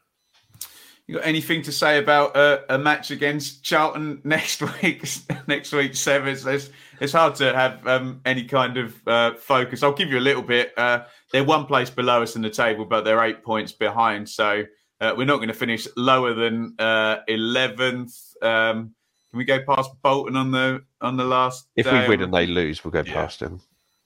You 1.07 1.17
got 1.17 1.27
anything 1.27 1.63
to 1.63 1.73
say 1.73 1.99
about 1.99 2.37
uh, 2.37 2.61
a 2.69 2.79
match 2.79 3.11
against 3.11 3.65
Charlton 3.65 4.21
next 4.25 4.63
week? 4.63 5.09
next 5.47 5.73
week, 5.73 5.95
Sevens. 5.95 6.47
It's, 6.47 6.71
it's 7.01 7.13
hard 7.13 7.35
to 7.37 7.55
have 7.55 7.87
um, 7.87 8.21
any 8.25 8.45
kind 8.45 8.77
of 8.77 9.09
uh, 9.09 9.35
focus. 9.35 9.83
I'll 9.83 9.93
give 9.93 10.11
you 10.11 10.19
a 10.19 10.21
little 10.21 10.43
bit. 10.43 10.73
Uh, 10.77 11.05
they're 11.33 11.45
one 11.45 11.67
place 11.67 11.91
below 11.91 12.23
us 12.23 12.37
in 12.37 12.43
the 12.43 12.51
table, 12.51 12.85
but 12.85 13.05
they're 13.05 13.23
eight 13.25 13.43
points 13.43 13.73
behind. 13.73 14.29
So 14.29 14.65
uh, 15.01 15.15
we're 15.17 15.27
not 15.27 15.37
going 15.37 15.49
to 15.49 15.55
finish 15.55 15.89
lower 15.97 16.35
than 16.35 16.75
uh, 16.79 17.19
eleventh. 17.27 18.15
Um, 18.43 18.95
can 19.31 19.39
we 19.39 19.45
go 19.45 19.61
past 19.65 19.91
Bolton 20.03 20.37
on 20.37 20.51
the 20.51 20.83
on 21.01 21.17
the 21.17 21.25
last? 21.25 21.67
If 21.77 21.87
we 21.87 22.07
win 22.09 22.21
and 22.23 22.35
they 22.35 22.47
lose, 22.47 22.85
we'll 22.85 22.91
go 22.91 23.03
yeah. 23.07 23.15
past 23.15 23.41
them. 23.41 23.61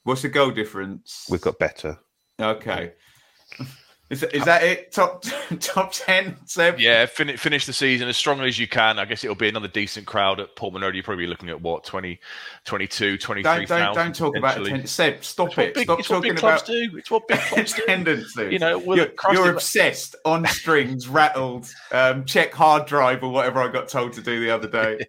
What's 0.05 0.23
the 0.23 0.29
goal 0.29 0.51
difference? 0.51 1.27
We've 1.31 1.41
got 1.41 1.59
better. 1.59 1.99
Okay. 2.41 2.93
Is, 4.15 4.23
is 4.23 4.45
that 4.45 4.63
it? 4.63 4.93
Top 4.93 5.25
top 5.61 5.91
ten, 5.93 6.37
Seb? 6.45 6.79
Yeah, 6.79 7.07
fin- 7.07 7.37
finish 7.37 7.67
the 7.67 7.73
season 7.73 8.07
as 8.07 8.17
strongly 8.17 8.47
as 8.47 8.61
you 8.61 8.69
can. 8.69 9.01
I 9.01 9.05
guess 9.07 9.25
it'll 9.25 9.35
be 9.35 9.49
another 9.49 9.67
decent 9.67 10.07
crowd 10.07 10.39
at 10.39 10.55
Portman 10.55 10.83
Road. 10.83 10.95
You're 10.95 11.03
probably 11.03 11.27
looking 11.27 11.49
at 11.49 11.61
what 11.61 11.83
20, 11.83 12.21
22, 12.65 13.19
23 13.19 13.43
don't, 13.43 13.69
don't, 13.69 13.95
don't 13.95 14.15
talk 14.15 14.37
about 14.37 14.61
attendance. 14.61 14.93
Seb, 14.93 15.25
stop 15.25 15.59
it. 15.59 15.75
Big, 15.75 15.85
stop 15.85 16.05
talking 16.05 16.39
about 16.39 16.65
do. 16.65 16.91
It's 16.97 17.11
what 17.11 17.27
big 17.27 17.41
clubs 17.41 17.73
do. 17.73 17.83
attendance. 17.85 18.37
You 18.37 18.61
know, 18.61 18.95
you're, 18.95 19.09
you're 19.33 19.51
obsessed 19.51 20.15
on 20.25 20.47
strings, 20.47 21.09
rattled. 21.09 21.69
Um, 21.91 22.25
check 22.25 22.53
hard 22.55 22.87
drive 22.87 23.25
or 23.25 23.31
whatever 23.31 23.61
I 23.61 23.69
got 23.69 23.89
told 23.89 24.13
to 24.13 24.23
do 24.23 24.39
the 24.41 24.51
other 24.51 24.69
day. 24.69 25.07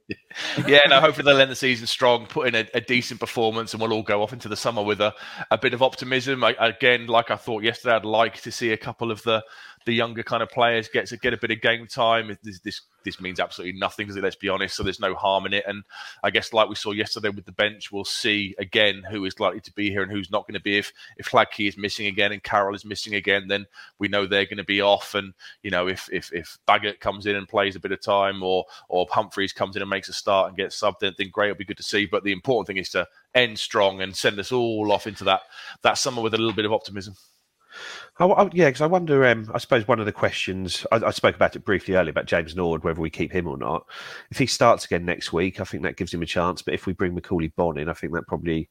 yeah, 0.68 0.82
no. 0.88 1.00
Hopefully 1.00 1.26
they'll 1.26 1.40
end 1.40 1.52
the 1.52 1.56
season 1.56 1.86
strong, 1.86 2.26
put 2.26 2.48
in 2.48 2.56
a, 2.56 2.68
a, 2.74 2.82
decent 2.82 3.20
performance, 3.20 3.74
and 3.74 3.82
we'll 3.82 3.94
all 3.94 4.04
go 4.04 4.22
off 4.22 4.34
into 4.34 4.50
the 4.50 4.56
summer 4.56 4.82
with 4.82 5.02
a, 5.02 5.14
a 5.52 5.58
bit 5.58 5.74
of 5.74 5.82
optimism. 5.82 6.44
I, 6.44 6.56
again, 6.60 7.08
like 7.08 7.32
I 7.32 7.36
thought 7.36 7.64
yesterday, 7.64 7.96
I'd 7.96 8.06
like 8.06 8.42
to 8.42 8.52
see 8.52 8.72
a 8.72 8.78
couple 8.78 8.95
of 9.02 9.22
the 9.24 9.44
the 9.86 9.94
younger 9.94 10.24
kind 10.24 10.42
of 10.42 10.50
players 10.50 10.88
get 10.88 11.08
to 11.08 11.18
get 11.18 11.34
a 11.34 11.38
bit 11.38 11.52
of 11.52 11.62
game 11.62 11.88
time. 11.88 12.36
This 12.44 12.60
this, 12.60 12.82
this 13.04 13.22
means 13.22 13.40
absolutely 13.40 13.80
nothing, 13.80 14.08
because 14.08 14.22
let's 14.22 14.36
be 14.36 14.50
honest. 14.50 14.76
So 14.76 14.84
there's 14.84 15.00
no 15.00 15.14
harm 15.14 15.46
in 15.46 15.54
it. 15.54 15.64
And 15.68 15.84
I 16.24 16.32
guess 16.32 16.54
like 16.54 16.68
we 16.68 16.76
saw 16.76 16.92
yesterday 16.92 17.30
with 17.30 17.46
the 17.46 17.52
bench, 17.52 17.92
we'll 17.92 18.04
see 18.04 18.56
again 18.58 19.04
who 19.10 19.24
is 19.26 19.40
likely 19.40 19.62
to 19.62 19.72
be 19.74 19.92
here 19.92 20.02
and 20.02 20.12
who's 20.12 20.32
not 20.32 20.48
going 20.48 20.56
to 20.56 20.64
be. 20.64 20.78
If 20.78 20.92
if 21.18 21.30
Hladky 21.30 21.68
is 21.68 21.78
missing 21.78 22.08
again 22.08 22.32
and 22.32 22.42
Carroll 22.42 22.76
is 22.76 22.86
missing 22.86 23.16
again, 23.16 23.48
then 23.48 23.66
we 24.00 24.08
know 24.08 24.26
they're 24.26 24.46
going 24.46 24.58
to 24.58 24.64
be 24.64 24.82
off. 24.82 25.14
And 25.14 25.34
you 25.62 25.72
know 25.72 25.88
if 25.88 26.10
if 26.12 26.34
if 26.34 26.58
Baggott 26.68 27.00
comes 27.00 27.26
in 27.26 27.36
and 27.36 27.48
plays 27.48 27.76
a 27.76 27.80
bit 27.80 27.92
of 27.92 28.02
time, 28.02 28.42
or 28.42 28.66
or 28.90 29.06
Humphreys 29.10 29.54
comes 29.54 29.76
in 29.76 29.82
and 29.82 29.90
makes 29.90 30.10
a 30.10 30.14
start 30.14 30.48
and 30.48 30.58
gets 30.58 30.80
subbed, 30.80 31.00
then, 31.00 31.14
then 31.18 31.30
great. 31.30 31.50
It'll 31.50 31.60
be 31.60 31.66
good 31.66 31.78
to 31.78 31.84
see. 31.84 32.06
But 32.06 32.24
the 32.24 32.32
important 32.32 32.68
thing 32.68 32.78
is 32.78 32.90
to 32.90 33.08
end 33.36 33.60
strong 33.60 34.02
and 34.02 34.16
send 34.16 34.40
us 34.40 34.52
all 34.52 34.92
off 34.92 35.08
into 35.08 35.24
that 35.26 35.42
that 35.84 35.98
summer 35.98 36.22
with 36.22 36.34
a 36.34 36.38
little 36.38 36.54
bit 36.54 36.66
of 36.66 36.74
optimism. 36.74 37.16
I, 38.20 38.26
I, 38.26 38.50
yeah, 38.54 38.68
because 38.68 38.82
I 38.82 38.88
wonder. 38.88 39.26
Um, 39.26 39.52
I 39.54 39.58
suppose 39.58 39.88
one 39.88 40.00
of 40.00 40.06
the 40.06 40.12
questions 40.12 40.86
I, 40.92 40.98
I, 40.98 41.12
spoke 41.12 41.36
about 41.36 41.56
it 41.56 41.66
briefly 41.66 41.96
earlier 41.96 42.12
about 42.12 42.26
James 42.26 42.56
Nord, 42.56 42.84
whether 42.84 43.02
we 43.02 43.10
keep 43.10 43.32
him 43.32 43.48
or 43.48 43.58
not. 43.58 43.86
If 44.32 44.38
he 44.38 44.46
starts 44.46 44.86
again 44.86 45.06
next 45.06 45.34
week, 45.34 45.60
I 45.60 45.64
think 45.64 45.84
that 45.84 45.98
gives 45.98 46.14
him 46.14 46.22
a 46.22 46.26
chance. 46.26 46.62
But 46.62 46.74
if 46.74 46.86
we 46.86 46.94
bring 46.94 47.14
Macauley 47.16 47.54
Bonne 47.56 47.78
in, 47.78 47.90
I 47.90 47.94
think 47.94 48.14
that 48.14 48.28
probably 48.28 48.70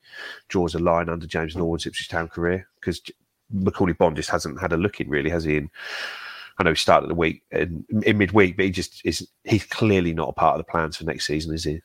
draws 0.49 0.75
a 0.75 0.79
line 0.79 1.09
under 1.09 1.27
James 1.27 1.57
Nord's 1.57 1.87
Ipswich 1.87 2.09
Town 2.09 2.29
career 2.29 2.67
because 2.81 3.01
Macauley 3.55 3.97
Bonne 3.97 4.17
just 4.17 4.31
hasn't 4.31 4.61
had 4.61 4.73
a 4.73 4.79
look 4.79 5.01
in 5.01 5.09
really, 5.09 5.31
has 5.31 5.45
he? 5.45 5.57
In, 5.57 5.71
I 6.59 6.63
know 6.63 6.71
he 6.71 6.77
started 6.77 7.11
the 7.11 7.15
week 7.15 7.43
in, 7.51 7.85
in 8.05 8.19
midweek, 8.19 8.57
but 8.57 8.65
he 8.65 8.71
just 8.71 9.03
is. 9.05 9.29
He's 9.45 9.65
clearly 9.65 10.15
not 10.15 10.31
a 10.31 10.33
part 10.33 10.59
of 10.59 10.65
the 10.65 10.71
plans 10.71 10.97
for 10.97 11.05
next 11.05 11.27
season, 11.27 11.53
is 11.53 11.65
he? 11.65 11.81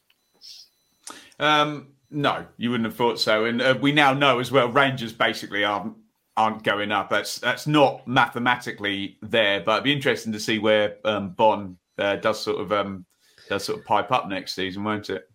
Um, 1.40 1.90
no, 2.12 2.46
you 2.58 2.72
wouldn't 2.72 2.86
have 2.86 2.96
thought 2.96 3.20
so. 3.20 3.46
And 3.46 3.62
uh, 3.62 3.78
we 3.80 3.92
now 3.92 4.14
know 4.14 4.40
as 4.40 4.52
well, 4.52 4.70
Rangers 4.70 5.14
basically 5.14 5.64
aren't 5.64 5.96
aren't 6.40 6.64
going 6.64 6.92
up. 6.92 7.10
That's 7.10 7.38
that's 7.38 7.68
not 7.68 8.08
mathematically 8.08 9.18
there, 9.22 9.60
but 9.60 9.74
it'd 9.74 9.84
be 9.84 9.92
interesting 9.92 10.32
to 10.32 10.40
see 10.40 10.58
where 10.58 10.96
um, 11.04 11.32
Bonne 11.32 11.78
uh, 11.98 12.16
does 12.16 12.40
sort 12.42 12.62
of 12.62 12.72
um, 12.72 13.06
does 13.50 13.66
sort 13.66 13.80
of 13.80 13.86
pipe 13.86 14.10
up 14.12 14.30
next 14.30 14.56
season, 14.56 14.86
won't 14.86 15.10
it? 15.10 15.30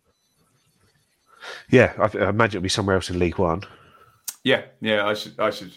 Yeah, 1.69 1.93
I, 1.99 2.05
I 2.19 2.31
imagine 2.31 2.59
it'll 2.59 2.63
be 2.63 2.71
somewhere 2.71 2.97
else 2.97 3.11
in 3.11 3.19
League 3.19 3.39
One. 3.39 3.63
Yeah, 4.45 4.63
yeah, 4.81 5.07
I 5.07 5.13
should, 5.13 5.39
I 5.39 5.51
should, 5.51 5.73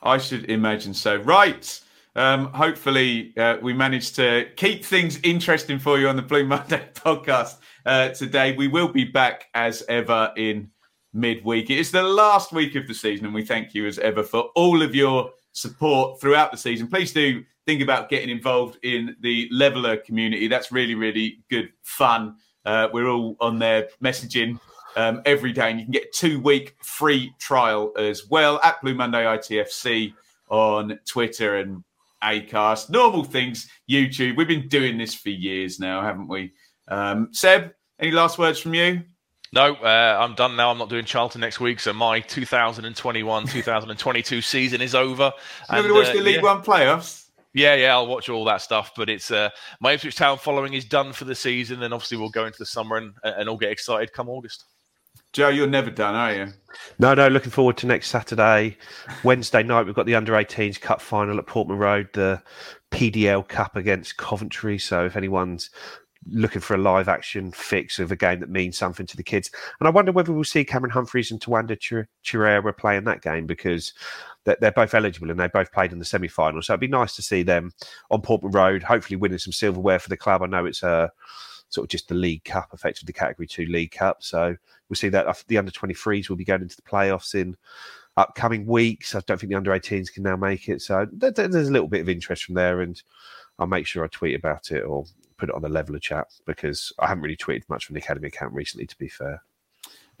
I 0.00 0.18
should 0.18 0.48
imagine 0.48 0.94
so. 0.94 1.16
Right. 1.16 1.80
Um, 2.14 2.46
hopefully, 2.46 3.32
uh, 3.36 3.58
we 3.60 3.72
managed 3.72 4.16
to 4.16 4.48
keep 4.56 4.84
things 4.84 5.18
interesting 5.22 5.78
for 5.78 5.98
you 5.98 6.08
on 6.08 6.16
the 6.16 6.22
Blue 6.22 6.44
Monday 6.44 6.88
podcast 6.94 7.56
uh, 7.84 8.10
today. 8.10 8.54
We 8.56 8.68
will 8.68 8.88
be 8.88 9.04
back 9.04 9.46
as 9.54 9.82
ever 9.88 10.32
in 10.36 10.70
midweek. 11.18 11.70
It 11.70 11.78
is 11.78 11.90
the 11.90 12.02
last 12.02 12.52
week 12.52 12.76
of 12.76 12.86
the 12.86 12.94
season, 12.94 13.26
and 13.26 13.34
we 13.34 13.44
thank 13.44 13.74
you 13.74 13.86
as 13.86 13.98
ever 13.98 14.22
for 14.22 14.50
all 14.54 14.82
of 14.82 14.94
your 14.94 15.30
support 15.52 16.20
throughout 16.20 16.50
the 16.50 16.56
season. 16.56 16.86
Please 16.86 17.12
do 17.12 17.44
think 17.66 17.82
about 17.82 18.08
getting 18.08 18.30
involved 18.30 18.78
in 18.82 19.16
the 19.20 19.48
leveler 19.50 19.96
community. 19.96 20.48
That's 20.48 20.72
really, 20.72 20.94
really 20.94 21.40
good 21.50 21.70
fun. 21.82 22.36
Uh, 22.64 22.88
we're 22.92 23.08
all 23.08 23.36
on 23.40 23.58
there 23.58 23.88
messaging 24.02 24.58
um, 24.96 25.20
every 25.26 25.52
day, 25.52 25.70
and 25.70 25.80
you 25.80 25.86
can 25.86 25.92
get 25.92 26.04
a 26.04 26.10
two 26.14 26.40
week 26.40 26.76
free 26.82 27.32
trial 27.38 27.92
as 27.98 28.28
well 28.28 28.60
at 28.62 28.80
Blue 28.80 28.94
Monday 28.94 29.24
ITFC 29.24 30.14
on 30.48 30.98
Twitter 31.04 31.56
and 31.56 31.82
Acast. 32.22 32.90
Normal 32.90 33.24
things, 33.24 33.68
YouTube. 33.90 34.36
We've 34.36 34.48
been 34.48 34.68
doing 34.68 34.98
this 34.98 35.14
for 35.14 35.30
years 35.30 35.78
now, 35.78 36.02
haven't 36.02 36.28
we? 36.28 36.52
Um, 36.88 37.28
Seb, 37.32 37.72
any 37.98 38.12
last 38.12 38.38
words 38.38 38.58
from 38.58 38.74
you? 38.74 39.02
No, 39.52 39.74
uh, 39.74 40.18
I'm 40.20 40.34
done 40.34 40.56
now. 40.56 40.70
I'm 40.70 40.78
not 40.78 40.90
doing 40.90 41.04
Charlton 41.04 41.40
next 41.40 41.60
week, 41.60 41.80
so 41.80 41.92
my 41.92 42.20
2021-2022 42.20 44.44
season 44.44 44.80
is 44.80 44.94
over. 44.94 45.32
You're 45.72 45.82
going 45.82 45.94
to 45.94 46.00
watch 46.00 46.12
the 46.12 46.20
League 46.20 46.36
yeah. 46.36 46.42
One 46.42 46.62
playoffs. 46.62 47.24
Yeah, 47.54 47.74
yeah, 47.74 47.92
I'll 47.92 48.06
watch 48.06 48.28
all 48.28 48.44
that 48.44 48.60
stuff. 48.60 48.92
But 48.94 49.08
it's 49.08 49.30
uh, 49.30 49.48
my 49.80 49.92
Ipswich 49.92 50.16
Town 50.16 50.36
following 50.38 50.74
is 50.74 50.84
done 50.84 51.12
for 51.12 51.24
the 51.24 51.34
season, 51.34 51.82
and 51.82 51.94
obviously 51.94 52.18
we'll 52.18 52.28
go 52.28 52.46
into 52.46 52.58
the 52.58 52.66
summer 52.66 52.98
and, 52.98 53.14
and 53.24 53.48
all 53.48 53.56
get 53.56 53.72
excited 53.72 54.12
come 54.12 54.28
August. 54.28 54.64
Joe, 55.32 55.48
you're 55.48 55.66
never 55.66 55.90
done, 55.90 56.14
are 56.14 56.34
you? 56.34 56.52
No, 56.98 57.14
no. 57.14 57.28
Looking 57.28 57.50
forward 57.50 57.76
to 57.78 57.86
next 57.86 58.08
Saturday, 58.08 58.76
Wednesday 59.24 59.62
night. 59.62 59.84
We've 59.84 59.94
got 59.94 60.06
the 60.06 60.14
under 60.14 60.32
18s 60.32 60.80
cup 60.80 61.00
final 61.00 61.38
at 61.38 61.46
Portman 61.46 61.78
Road, 61.78 62.08
the 62.14 62.42
PDL 62.90 63.46
Cup 63.46 63.76
against 63.76 64.16
Coventry. 64.16 64.78
So 64.78 65.04
if 65.04 65.16
anyone's 65.16 65.70
looking 66.26 66.60
for 66.60 66.74
a 66.74 66.78
live 66.78 67.08
action 67.08 67.52
fix 67.52 67.98
of 67.98 68.10
a 68.10 68.16
game 68.16 68.40
that 68.40 68.50
means 68.50 68.76
something 68.76 69.06
to 69.06 69.16
the 69.16 69.22
kids, 69.22 69.50
and 69.80 69.86
I 69.86 69.90
wonder 69.90 70.12
whether 70.12 70.32
we'll 70.32 70.44
see 70.44 70.64
Cameron 70.64 70.90
Humphreys 70.90 71.30
and 71.30 71.40
Tawanda 71.40 72.06
Chirewa 72.24 72.76
playing 72.76 73.04
that 73.04 73.22
game 73.22 73.46
because 73.46 73.92
they're 74.44 74.72
both 74.72 74.94
eligible 74.94 75.30
and 75.30 75.38
they 75.38 75.48
both 75.48 75.72
played 75.72 75.92
in 75.92 75.98
the 75.98 76.04
semi 76.04 76.28
final. 76.28 76.62
So 76.62 76.72
it'd 76.72 76.80
be 76.80 76.88
nice 76.88 77.14
to 77.16 77.22
see 77.22 77.42
them 77.42 77.72
on 78.10 78.22
Portman 78.22 78.52
Road, 78.52 78.82
hopefully 78.82 79.16
winning 79.16 79.38
some 79.38 79.52
silverware 79.52 79.98
for 79.98 80.08
the 80.08 80.16
club. 80.16 80.42
I 80.42 80.46
know 80.46 80.64
it's 80.64 80.82
a 80.82 81.10
sort 81.68 81.84
of 81.84 81.90
just 81.90 82.08
the 82.08 82.14
League 82.14 82.44
Cup, 82.44 82.70
effectively 82.72 83.06
the 83.06 83.18
Category 83.18 83.46
Two 83.46 83.66
League 83.66 83.92
Cup. 83.92 84.22
So 84.22 84.56
we'll 84.88 84.96
see 84.96 85.10
that 85.10 85.26
uh, 85.26 85.34
the 85.48 85.58
under 85.58 85.70
23s 85.70 86.28
will 86.28 86.36
be 86.36 86.44
going 86.44 86.62
into 86.62 86.76
the 86.76 86.82
playoffs 86.82 87.34
in 87.34 87.56
upcoming 88.16 88.66
weeks. 88.66 89.14
I 89.14 89.20
don't 89.20 89.38
think 89.38 89.50
the 89.50 89.56
under 89.56 89.70
18s 89.70 90.12
can 90.12 90.22
now 90.22 90.36
make 90.36 90.68
it. 90.68 90.82
So 90.82 91.06
there's 91.12 91.68
a 91.68 91.72
little 91.72 91.88
bit 91.88 92.00
of 92.00 92.08
interest 92.08 92.44
from 92.44 92.54
there, 92.54 92.80
and 92.80 93.00
I'll 93.58 93.66
make 93.66 93.86
sure 93.86 94.04
I 94.04 94.08
tweet 94.08 94.36
about 94.36 94.70
it 94.70 94.80
or 94.80 95.04
put 95.38 95.48
it 95.48 95.54
on 95.54 95.62
the 95.62 95.68
leveler 95.68 95.98
chat 95.98 96.26
because 96.46 96.92
I 96.98 97.06
haven't 97.06 97.22
really 97.22 97.36
tweeted 97.36 97.68
much 97.68 97.86
from 97.86 97.94
the 97.94 98.00
Academy 98.00 98.28
account 98.28 98.52
recently, 98.52 98.86
to 98.86 98.98
be 98.98 99.08
fair. 99.08 99.42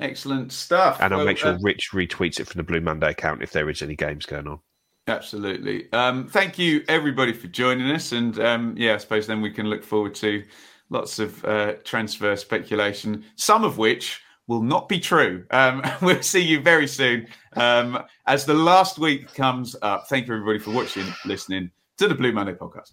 Excellent 0.00 0.52
stuff. 0.52 0.98
And 1.00 1.12
I'll 1.12 1.18
well, 1.18 1.26
make 1.26 1.38
sure 1.38 1.54
uh, 1.54 1.58
Rich 1.60 1.90
retweets 1.90 2.38
it 2.38 2.46
from 2.46 2.58
the 2.58 2.64
Blue 2.64 2.80
Monday 2.80 3.10
account 3.10 3.42
if 3.42 3.52
there 3.52 3.68
is 3.68 3.82
any 3.82 3.96
games 3.96 4.26
going 4.26 4.46
on. 4.46 4.60
Absolutely. 5.08 5.90
Um, 5.92 6.28
thank 6.28 6.58
you, 6.58 6.84
everybody, 6.88 7.32
for 7.32 7.48
joining 7.48 7.90
us. 7.90 8.12
And 8.12 8.38
um, 8.38 8.74
yeah, 8.76 8.94
I 8.94 8.98
suppose 8.98 9.26
then 9.26 9.40
we 9.40 9.50
can 9.50 9.66
look 9.66 9.82
forward 9.82 10.14
to 10.16 10.44
lots 10.90 11.18
of 11.18 11.44
uh, 11.44 11.74
transfer 11.84 12.36
speculation, 12.36 13.24
some 13.36 13.64
of 13.64 13.78
which 13.78 14.22
will 14.46 14.62
not 14.62 14.88
be 14.88 15.00
true. 15.00 15.44
Um, 15.50 15.82
we'll 16.02 16.22
see 16.22 16.42
you 16.42 16.60
very 16.60 16.86
soon. 16.86 17.26
Um, 17.54 18.04
as 18.26 18.44
the 18.44 18.54
last 18.54 18.98
week 18.98 19.32
comes 19.34 19.74
up, 19.82 20.08
thank 20.08 20.28
you, 20.28 20.34
everybody, 20.34 20.58
for 20.58 20.70
watching, 20.70 21.06
listening 21.24 21.70
to 21.96 22.06
the 22.06 22.14
Blue 22.14 22.32
Monday 22.32 22.54
podcast. 22.54 22.92